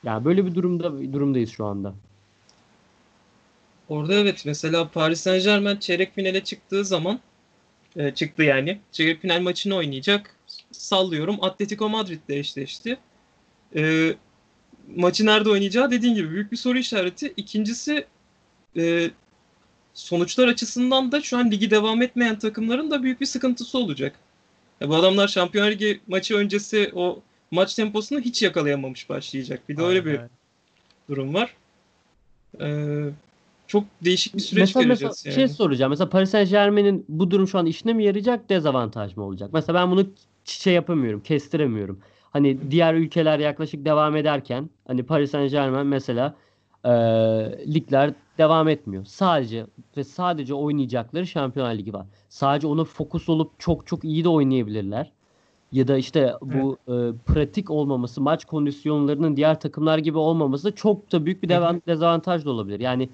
Yani 0.03 0.25
böyle 0.25 0.45
bir 0.45 0.55
durumda 0.55 1.13
durumdayız 1.13 1.49
şu 1.49 1.65
anda. 1.65 1.93
Orada 3.89 4.13
evet 4.13 4.45
mesela 4.45 4.87
Paris 4.87 5.21
Saint-Germain 5.21 5.77
çeyrek 5.77 6.15
finale 6.15 6.43
çıktığı 6.43 6.85
zaman 6.85 7.19
e, 7.95 8.11
çıktı 8.11 8.43
yani. 8.43 8.79
Çeyrek 8.91 9.21
final 9.21 9.41
maçını 9.41 9.75
oynayacak. 9.75 10.35
Sallıyorum 10.71 11.37
Atletico 11.41 11.89
Madrid'le 11.89 12.29
eşleşti. 12.29 12.97
E, 13.75 14.13
maçı 14.95 15.25
nerede 15.25 15.49
oynayacağı 15.49 15.91
dediğin 15.91 16.15
gibi 16.15 16.31
büyük 16.31 16.51
bir 16.51 16.57
soru 16.57 16.77
işareti. 16.77 17.33
İkincisi 17.37 18.05
e, 18.77 19.11
sonuçlar 19.93 20.47
açısından 20.47 21.11
da 21.11 21.21
şu 21.21 21.37
an 21.37 21.51
ligi 21.51 21.71
devam 21.71 22.01
etmeyen 22.01 22.39
takımların 22.39 22.91
da 22.91 23.03
büyük 23.03 23.21
bir 23.21 23.25
sıkıntısı 23.25 23.77
olacak. 23.77 24.15
Ya 24.81 24.89
bu 24.89 24.95
adamlar 24.95 25.27
Şampiyonlar 25.27 25.71
Ligi 25.71 25.99
maçı 26.07 26.35
öncesi 26.35 26.91
o 26.95 27.19
maç 27.51 27.75
temposunu 27.75 28.19
hiç 28.19 28.41
yakalayamamış 28.41 29.09
başlayacak. 29.09 29.69
Bir 29.69 29.77
de 29.77 29.81
öyle 29.81 29.99
Aynen 29.99 30.05
bir 30.05 30.19
öyle. 30.19 30.29
durum 31.09 31.33
var. 31.33 31.55
Ee, 32.61 33.09
çok 33.67 33.83
değişik 34.05 34.35
bir 34.35 34.39
süreç 34.39 34.61
Mesela, 34.61 34.83
göreceğiz 34.83 35.11
mesela 35.25 35.41
yani. 35.41 35.49
şey 35.49 35.55
soracağım. 35.55 35.89
Mesela 35.89 36.09
Paris 36.09 36.29
Saint-Germain'in 36.29 37.05
bu 37.09 37.31
durum 37.31 37.47
şu 37.47 37.59
an 37.59 37.65
işine 37.65 37.93
mi 37.93 38.03
yarayacak, 38.03 38.49
dezavantaj 38.49 39.17
mı 39.17 39.23
olacak? 39.23 39.49
Mesela 39.53 39.79
ben 39.79 39.91
bunu 39.91 40.07
şey 40.45 40.73
yapamıyorum, 40.73 41.21
kestiremiyorum. 41.21 41.99
Hani 42.31 42.71
diğer 42.71 42.93
ülkeler 42.93 43.39
yaklaşık 43.39 43.85
devam 43.85 44.15
ederken 44.15 44.69
hani 44.87 45.03
Paris 45.03 45.31
Saint-Germain 45.31 45.87
mesela 45.87 46.35
e, 46.83 46.89
ligler 47.73 48.13
devam 48.37 48.67
etmiyor. 48.67 49.05
Sadece 49.05 49.65
ve 49.97 50.03
sadece 50.03 50.53
oynayacakları 50.53 51.27
Şampiyonlar 51.27 51.75
Ligi 51.75 51.93
var. 51.93 52.05
Sadece 52.29 52.67
ona 52.67 52.83
fokus 52.83 53.29
olup 53.29 53.59
çok 53.59 53.87
çok 53.87 54.03
iyi 54.03 54.23
de 54.23 54.29
oynayabilirler. 54.29 55.11
Ya 55.71 55.87
da 55.87 55.97
işte 55.97 56.33
bu 56.41 56.77
e, 56.87 56.93
pratik 57.25 57.69
olmaması, 57.69 58.21
maç 58.21 58.45
kondisyonlarının 58.45 59.35
diğer 59.35 59.59
takımlar 59.59 59.97
gibi 59.97 60.17
olmaması 60.17 60.75
çok 60.75 61.11
da 61.11 61.25
büyük 61.25 61.43
bir 61.43 61.49
dezavantaj 61.87 62.45
da 62.45 62.51
olabilir. 62.51 62.79
Yani 62.79 63.09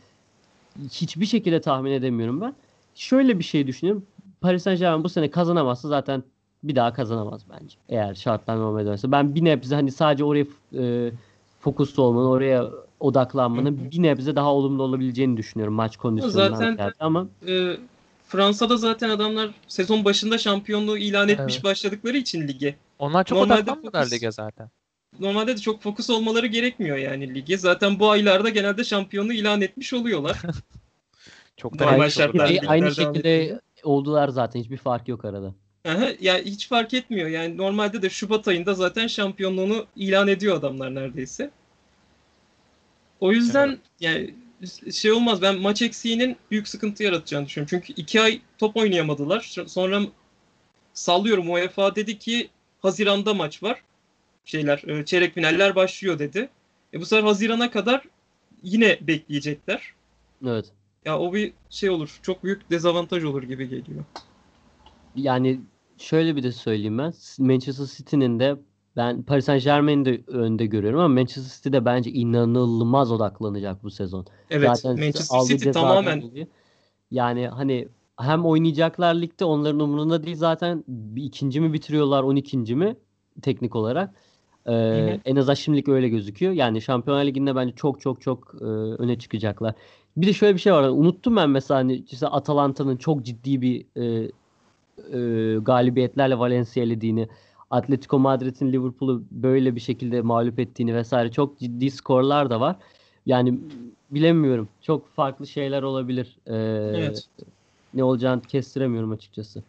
hiçbir 0.91 1.25
şekilde 1.25 1.61
tahmin 1.61 1.91
edemiyorum 1.91 2.41
ben. 2.41 2.53
Şöyle 2.95 3.39
bir 3.39 3.43
şey 3.43 3.67
düşünüyorum. 3.67 4.05
Paris 4.41 4.63
Saint-Germain 4.63 5.03
bu 5.03 5.09
sene 5.09 5.31
kazanamazsa 5.31 5.87
zaten 5.87 6.23
bir 6.63 6.75
daha 6.75 6.93
kazanamaz 6.93 7.41
bence. 7.49 7.75
Eğer 7.89 8.13
şartlar 8.15 8.57
normal 8.57 8.85
dönerse. 8.85 9.11
Ben 9.11 9.35
bir 9.35 9.43
nebze 9.43 9.75
hani 9.75 9.91
sadece 9.91 10.23
oraya 10.23 10.45
e, 10.77 11.11
fokuslu 11.59 12.03
olmanın, 12.03 12.25
oraya 12.27 12.65
odaklanmanın 12.99 13.91
bir 13.91 14.01
nebze 14.03 14.35
daha 14.35 14.53
olumlu 14.53 14.83
olabileceğini 14.83 15.37
düşünüyorum 15.37 15.73
maç 15.73 15.97
kondisyonundan 15.97 16.53
Zaten- 16.55 16.75
ziyade. 16.75 16.93
ama 16.99 17.27
Ee, 17.47 17.77
Fransa'da 18.27 18.77
zaten 18.77 19.09
adamlar 19.09 19.49
sezon 19.67 20.05
başında 20.05 20.37
şampiyonluğu 20.37 20.97
ilan 20.97 21.29
etmiş 21.29 21.53
Evet. 21.55 21.63
başladıkları 21.63 22.17
için 22.17 22.47
lige. 22.47 22.75
Onlar 22.99 23.23
çok 23.23 23.37
Normalde 23.37 23.59
odaklanmıyorlar 23.61 24.03
fokus- 24.03 24.11
lige 24.13 24.31
zaten. 24.31 24.69
Normalde 25.19 25.55
de 25.57 25.61
çok 25.61 25.81
fokus 25.81 26.09
olmaları 26.09 26.47
gerekmiyor 26.47 26.97
yani 26.97 27.35
lige. 27.35 27.57
Zaten 27.57 27.99
bu 27.99 28.09
aylarda 28.11 28.49
genelde 28.49 28.83
şampiyonluğu 28.83 29.33
ilan 29.33 29.61
etmiş 29.61 29.93
oluyorlar. 29.93 30.37
Çok 31.57 31.79
Normal 31.79 32.03
net 32.03 32.11
şartlar 32.11 32.51
aynı 32.67 32.81
devam 32.95 33.13
şekilde 33.13 33.43
ediyor. 33.43 33.59
oldular 33.83 34.29
zaten. 34.29 34.59
Hiçbir 34.59 34.77
fark 34.77 35.07
yok 35.07 35.25
arada. 35.25 35.53
Aha, 35.85 36.07
ya 36.21 36.37
hiç 36.37 36.67
fark 36.67 36.93
etmiyor. 36.93 37.27
Yani 37.29 37.57
normalde 37.57 38.01
de 38.01 38.09
Şubat 38.09 38.47
ayında 38.47 38.73
zaten 38.73 39.07
şampiyonluğunu 39.07 39.85
ilan 39.95 40.27
ediyor 40.27 40.57
adamlar 40.57 40.95
neredeyse. 40.95 41.51
O 43.19 43.31
yüzden 43.31 43.67
Evet. 43.67 43.79
yani 43.99 44.33
şey 44.93 45.11
olmaz. 45.11 45.41
Ben 45.41 45.55
maç 45.55 45.81
eksiğinin 45.81 46.37
büyük 46.51 46.67
sıkıntı 46.67 47.03
yaratacağını 47.03 47.45
düşünüyorum. 47.45 47.69
Çünkü 47.69 48.01
iki 48.01 48.21
ay 48.21 48.41
top 48.57 48.77
oynayamadılar. 48.77 49.53
Sonra 49.67 50.01
sallıyorum 50.93 51.49
UEFA 51.49 51.95
dedi 51.95 52.19
ki 52.19 52.49
Haziran'da 52.81 53.33
maç 53.33 53.63
var. 53.63 53.81
Şeyler 54.45 54.83
e, 54.87 55.05
çeyrek 55.05 55.33
finaller 55.33 55.75
başlıyor 55.75 56.19
dedi. 56.19 56.49
E 56.93 57.01
bu 57.01 57.05
sefer 57.05 57.23
Haziran'a 57.23 57.71
kadar 57.71 58.03
yine 58.63 58.97
bekleyecekler. 59.01 59.93
Evet. 60.47 60.71
Ya 61.05 61.19
o 61.19 61.33
bir 61.33 61.53
şey 61.69 61.89
olur. 61.89 62.19
Çok 62.21 62.43
büyük 62.43 62.69
dezavantaj 62.71 63.23
olur 63.23 63.43
gibi 63.43 63.69
geliyor. 63.69 64.03
Yani 65.15 65.59
şöyle 65.97 66.35
bir 66.35 66.43
de 66.43 66.51
söyleyeyim 66.51 66.97
ben. 66.97 67.13
Manchester 67.39 67.85
City'nin 67.85 68.39
de 68.39 68.55
ben 68.95 69.23
Paris 69.23 69.45
Saint-Germain'i 69.45 70.05
de 70.05 70.21
önde 70.27 70.65
görüyorum 70.65 70.99
ama 70.99 71.07
Manchester 71.07 71.55
City 71.55 71.71
de 71.71 71.85
bence 71.85 72.11
inanılmaz 72.11 73.11
odaklanacak 73.11 73.83
bu 73.83 73.91
sezon. 73.91 74.25
Evet, 74.49 74.69
Zaten 74.75 74.99
Manchester 74.99 75.39
City 75.39 75.69
tamamen 75.69 76.21
dolayı. 76.21 76.47
Yani 77.11 77.47
hani 77.47 77.87
hem 78.17 78.45
oynayacaklar 78.45 79.15
ligde 79.15 79.45
onların 79.45 79.79
umurunda 79.79 80.23
değil 80.23 80.35
zaten 80.35 80.83
ikinci 81.15 81.61
mi 81.61 81.73
bitiriyorlar 81.73 82.23
12. 82.23 82.57
mi 82.75 82.95
teknik 83.41 83.75
olarak. 83.75 84.13
Ee, 84.67 85.19
en 85.25 85.35
azından 85.35 85.53
şimdilik 85.53 85.87
öyle 85.87 86.09
gözüküyor. 86.09 86.53
Yani 86.53 86.81
Şampiyonlar 86.81 87.25
Ligi'nde 87.25 87.55
bence 87.55 87.75
çok 87.75 88.01
çok 88.01 88.21
çok 88.21 88.55
e, 88.61 88.65
öne 88.65 89.19
çıkacaklar. 89.19 89.73
Bir 90.17 90.27
de 90.27 90.33
şöyle 90.33 90.55
bir 90.55 90.59
şey 90.59 90.73
var. 90.73 90.83
Unuttum 90.83 91.35
ben 91.35 91.49
mesela 91.49 91.79
hani 91.79 92.03
işte 92.11 92.27
Atalanta'nın 92.27 92.97
çok 92.97 93.23
ciddi 93.23 93.61
bir 93.61 93.85
e, 93.95 94.31
e, 95.13 95.57
galibiyetlerle 95.59 96.39
Valencia 96.39 96.83
elediğini, 96.83 97.27
Atletico 97.71 98.19
Madrid'in 98.19 98.73
Liverpool'u 98.73 99.23
böyle 99.31 99.75
bir 99.75 99.81
şekilde 99.81 100.21
mağlup 100.21 100.59
ettiğini 100.59 100.95
vesaire 100.95 101.31
çok 101.31 101.59
ciddi 101.59 101.91
skorlar 101.91 102.49
da 102.49 102.59
var. 102.59 102.75
Yani 103.25 103.59
bilemiyorum. 104.11 104.69
Çok 104.81 105.07
farklı 105.15 105.47
şeyler 105.47 105.83
olabilir. 105.83 106.37
Ee, 106.47 106.53
Evet. 106.97 107.25
Ne 107.93 108.03
olacağını 108.03 108.41
kestiremiyorum 108.41 109.11
açıkçası. 109.11 109.63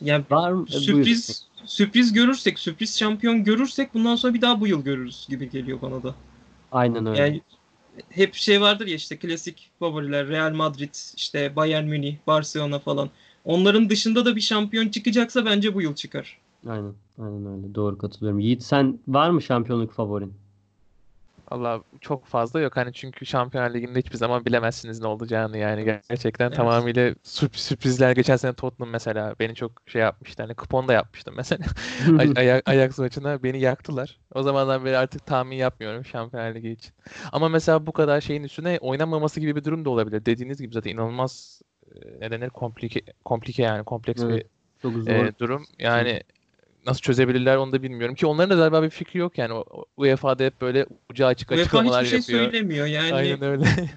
Yani 0.00 0.24
Var 0.30 0.52
mı? 0.52 0.66
Sürpriz 0.68 1.46
sürpriz 1.64 2.12
görürsek, 2.12 2.58
sürpriz 2.58 2.98
şampiyon 2.98 3.44
görürsek 3.44 3.94
bundan 3.94 4.16
sonra 4.16 4.34
bir 4.34 4.40
daha 4.40 4.60
bu 4.60 4.66
yıl 4.66 4.84
görürüz 4.84 5.26
gibi 5.30 5.50
geliyor 5.50 5.78
bana 5.82 6.02
da. 6.02 6.14
Aynen 6.72 7.06
öyle. 7.06 7.18
Yani 7.18 7.40
hep 8.10 8.34
şey 8.34 8.60
vardır 8.60 8.86
ya 8.86 8.94
işte 8.94 9.16
klasik 9.16 9.70
favoriler 9.78 10.28
Real 10.28 10.52
Madrid, 10.54 10.94
işte 11.16 11.56
Bayern 11.56 11.84
Münih, 11.84 12.16
Barcelona 12.26 12.78
falan. 12.78 13.10
Onların 13.44 13.90
dışında 13.90 14.24
da 14.24 14.36
bir 14.36 14.40
şampiyon 14.40 14.88
çıkacaksa 14.88 15.44
bence 15.44 15.74
bu 15.74 15.82
yıl 15.82 15.94
çıkar. 15.94 16.38
Aynen. 16.66 16.94
Aynen 17.18 17.46
öyle. 17.46 17.74
Doğru 17.74 17.98
katılıyorum. 17.98 18.38
Yiğit 18.38 18.62
sen 18.62 18.98
var 19.08 19.30
mı 19.30 19.42
şampiyonluk 19.42 19.92
favorin? 19.92 20.34
Valla 21.52 21.82
çok 22.00 22.26
fazla 22.26 22.60
yok 22.60 22.76
hani 22.76 22.92
çünkü 22.92 23.26
Şampiyonlar 23.26 23.74
Ligi'nde 23.74 23.98
hiçbir 23.98 24.16
zaman 24.16 24.44
bilemezsiniz 24.44 25.00
ne 25.00 25.06
olacağını 25.06 25.58
yani 25.58 25.84
gerçekten 25.84 26.46
Evet. 26.46 26.56
tamamıyla 26.56 27.10
sürp- 27.24 27.56
sürprizler 27.56 28.12
geçen 28.12 28.36
sene 28.36 28.52
Tottenham 28.52 28.90
mesela 28.92 29.34
beni 29.40 29.54
çok 29.54 29.72
şey 29.86 30.02
yapmıştı 30.02 30.42
hani 30.42 30.54
kupon 30.54 30.88
da 30.88 30.92
yapmıştım 30.92 31.34
mesela 31.36 31.64
Ay- 32.18 32.32
Ayak 32.36 32.68
Ajax 32.68 32.98
maçına 32.98 33.42
beni 33.42 33.60
yaktılar. 33.60 34.18
O 34.34 34.42
zamandan 34.42 34.84
beri 34.84 34.98
artık 34.98 35.26
tahmin 35.26 35.56
yapmıyorum 35.56 36.04
Şampiyonlar 36.04 36.54
Ligi 36.54 36.70
için. 36.70 36.92
Ama 37.32 37.48
mesela 37.48 37.86
bu 37.86 37.92
kadar 37.92 38.20
şeyin 38.20 38.42
üstüne 38.44 38.78
oynanmaması 38.80 39.40
gibi 39.40 39.56
bir 39.56 39.64
durum 39.64 39.84
da 39.84 39.90
olabilir. 39.90 40.26
Dediğiniz 40.26 40.60
gibi 40.60 40.74
zaten 40.74 40.90
inanılmaz 40.90 41.62
ne 42.20 42.30
denir 42.30 42.50
komplike 42.50 43.00
komplike 43.24 43.62
yani 43.62 43.84
kompleks 43.84 44.22
Evet, 44.22 44.46
Çok 44.82 44.94
bir 44.96 45.00
zor. 45.00 45.10
e, 45.10 45.38
durum. 45.38 45.64
Yani 45.78 46.20
nasıl 46.88 47.00
çözebilirler 47.00 47.56
onu 47.56 47.72
da 47.72 47.82
bilmiyorum 47.82 48.14
ki 48.14 48.26
onların 48.26 48.50
da 48.50 48.54
galiba 48.60 48.82
bir 48.82 48.90
fikri 48.90 49.18
yok 49.18 49.38
yani. 49.38 49.64
UEFA'da 49.96 50.44
hep 50.44 50.60
böyle 50.60 50.86
ucu 51.10 51.26
açık 51.26 51.50
UEFA 51.50 51.62
açıklamalar 51.62 52.04
hiçbir 52.04 52.22
şey 52.22 52.34
yapıyor. 52.34 52.52
söylemiyor 52.52 52.86
yani. 52.86 53.14
Aynen 53.14 53.42
öyle. 53.42 53.64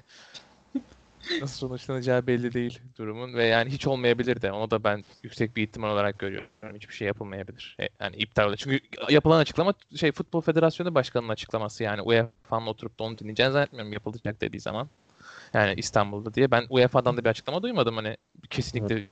nasıl 1.40 1.68
sonuçlanacağı 1.68 2.26
belli 2.26 2.52
değil 2.52 2.80
durumun 2.98 3.34
ve 3.34 3.44
yani 3.44 3.70
hiç 3.70 3.86
olmayabilir 3.86 4.42
de 4.42 4.52
onu 4.52 4.70
da 4.70 4.84
ben 4.84 5.04
yüksek 5.22 5.56
bir 5.56 5.62
ihtimal 5.62 5.90
olarak 5.90 6.18
görüyorum. 6.18 6.48
Hiçbir 6.74 6.94
şey 6.94 7.06
yapılmayabilir. 7.06 7.76
E, 7.80 7.88
Yani 8.00 8.16
iptal 8.16 8.48
olur. 8.48 8.56
Çünkü 8.56 8.80
yapılan 9.10 9.38
açıklama 9.38 9.74
şey 9.96 10.12
Futbol 10.12 10.40
Federasyonu 10.40 10.94
Başkanı'nın 10.94 11.28
açıklaması 11.32 11.82
yani 11.82 12.02
UEFA'nın 12.02 12.66
oturup 12.66 12.98
da 12.98 13.04
onu 13.04 13.18
dinleyeceğini 13.18 13.52
zannetmiyorum 13.52 13.92
yapılacak 13.92 14.40
dediği 14.40 14.60
zaman. 14.60 14.88
Yani 15.54 15.74
İstanbul'da 15.76 16.34
diye. 16.34 16.50
Ben 16.50 16.66
UEFA'dan 16.70 17.16
da 17.16 17.24
bir 17.24 17.30
açıklama 17.30 17.62
duymadım 17.62 17.96
hani 17.96 18.16
kesinlikle 18.50 19.08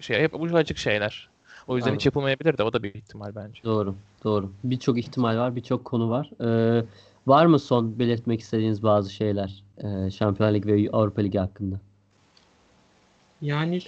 şey 0.00 0.20
hep 0.20 0.40
ucu 0.40 0.56
açık 0.56 0.78
şeyler. 0.78 1.28
O 1.66 1.76
yüzden 1.76 1.88
hiç 1.88 1.92
Anladım. 1.92 2.06
yapılmayabilir 2.06 2.58
de 2.58 2.62
o 2.62 2.72
da 2.72 2.82
bir 2.82 2.94
ihtimal 2.94 3.34
bence. 3.34 3.62
Doğru, 3.64 3.96
doğru. 4.24 4.52
Birçok 4.64 4.98
ihtimal 4.98 5.36
var, 5.36 5.56
birçok 5.56 5.84
konu 5.84 6.10
var. 6.10 6.30
Ee, 6.40 6.84
var 7.26 7.46
mı 7.46 7.58
son 7.58 7.98
belirtmek 7.98 8.40
istediğiniz 8.40 8.82
bazı 8.82 9.12
şeyler 9.12 9.64
e, 9.78 10.10
Şampiyonlar 10.10 10.54
Ligi 10.54 10.68
ve 10.68 10.90
Avrupa 10.92 11.22
Ligi 11.22 11.38
hakkında? 11.38 11.80
Yani 13.40 13.80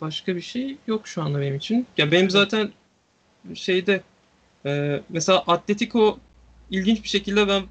başka 0.00 0.36
bir 0.36 0.40
şey 0.40 0.76
yok 0.86 1.08
şu 1.08 1.22
anda 1.22 1.40
benim 1.40 1.56
için. 1.56 1.86
Ya 1.96 2.10
benim 2.10 2.30
zaten 2.30 2.70
şeyde 3.54 4.02
e, 4.66 5.02
mesela 5.08 5.38
Atletico 5.46 6.18
ilginç 6.70 7.02
bir 7.02 7.08
şekilde 7.08 7.48
ben 7.48 7.62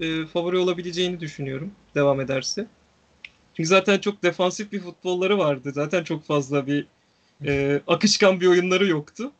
e, 0.00 0.26
favori 0.26 0.56
olabileceğini 0.58 1.20
düşünüyorum 1.20 1.70
devam 1.94 2.20
ederse. 2.20 2.66
Çünkü 3.54 3.68
zaten 3.68 3.98
çok 3.98 4.22
defansif 4.22 4.72
bir 4.72 4.80
futbolları 4.80 5.38
vardı. 5.38 5.72
Zaten 5.74 6.04
çok 6.04 6.24
fazla 6.24 6.66
bir 6.66 6.86
e, 7.46 7.80
akışkan 7.86 8.40
bir 8.40 8.46
oyunları 8.46 8.86
yoktu. 8.86 9.32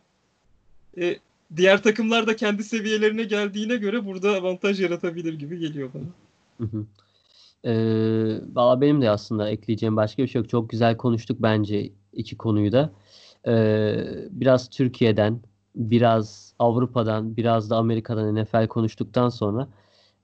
E, 0.99 1.17
diğer 1.57 1.83
takımlar 1.83 2.27
da 2.27 2.37
kendi 2.37 2.65
seviyelerine 2.65 3.25
geldiğine 3.25 3.77
göre 3.77 4.07
burada 4.07 4.37
avantaj 4.37 4.81
yaratabilir 4.81 5.35
gibi 5.35 5.59
geliyor 5.59 5.91
bana. 5.95 6.05
Hı 6.59 6.77
hı. 6.77 6.87
Ee, 7.65 8.41
valla 8.55 8.81
benim 8.81 9.03
de 9.03 9.11
aslında 9.11 9.51
ekleyeceğim 9.51 9.97
başka 9.97 10.23
bir 10.23 10.29
şey 10.29 10.41
yok. 10.41 10.49
Çok 10.49 10.71
güzel 10.71 10.97
konuştuk 10.97 11.37
bence 11.41 11.91
iki 12.13 12.37
konuyu 12.37 12.73
da. 12.73 12.93
Ee, 13.47 13.97
biraz 14.31 14.71
Türkiye'den, 14.71 15.41
biraz 15.77 16.55
Avrupa'dan, 16.59 17.37
biraz 17.37 17.71
da 17.71 17.77
Amerika'dan 17.77 18.43
NFL 18.43 18.67
konuştuktan 18.67 19.29
sonra 19.29 19.69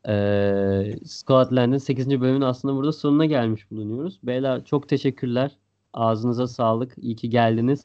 ee, 0.08 0.98
Scotland'ın 1.06 1.78
8. 1.78 2.08
bölümünün 2.08 2.40
aslında 2.40 2.74
burada 2.74 2.92
sonuna 2.92 3.26
gelmiş 3.26 3.70
bulunuyoruz. 3.70 4.18
Beyler 4.22 4.64
çok 4.64 4.88
teşekkürler. 4.88 5.56
Ağzınıza 5.94 6.46
sağlık. 6.48 6.92
İyi 7.02 7.16
ki 7.16 7.30
geldiniz. 7.30 7.84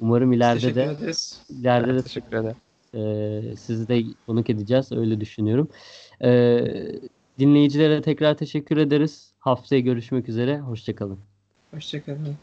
Umarım 0.00 0.32
ileride 0.32 0.60
Teşekkür 0.60 0.76
de 0.76 0.84
ederiz. 0.84 1.40
ileride 1.60 1.94
de 1.94 2.02
Teşekkür 2.02 2.36
ederim. 2.36 2.56
ee, 2.94 3.56
sizi 3.56 3.88
de 3.88 4.02
konuk 4.26 4.50
edeceğiz. 4.50 4.92
Öyle 4.92 5.20
düşünüyorum. 5.20 5.68
Ee, 6.24 6.64
dinleyicilere 7.38 8.02
tekrar 8.02 8.34
teşekkür 8.36 8.76
ederiz. 8.76 9.32
Haftaya 9.38 9.80
görüşmek 9.80 10.28
üzere. 10.28 10.60
Hoşçakalın. 10.60 11.18
Hoşçakalın. 11.74 12.34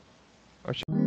Hoşça 0.65 1.02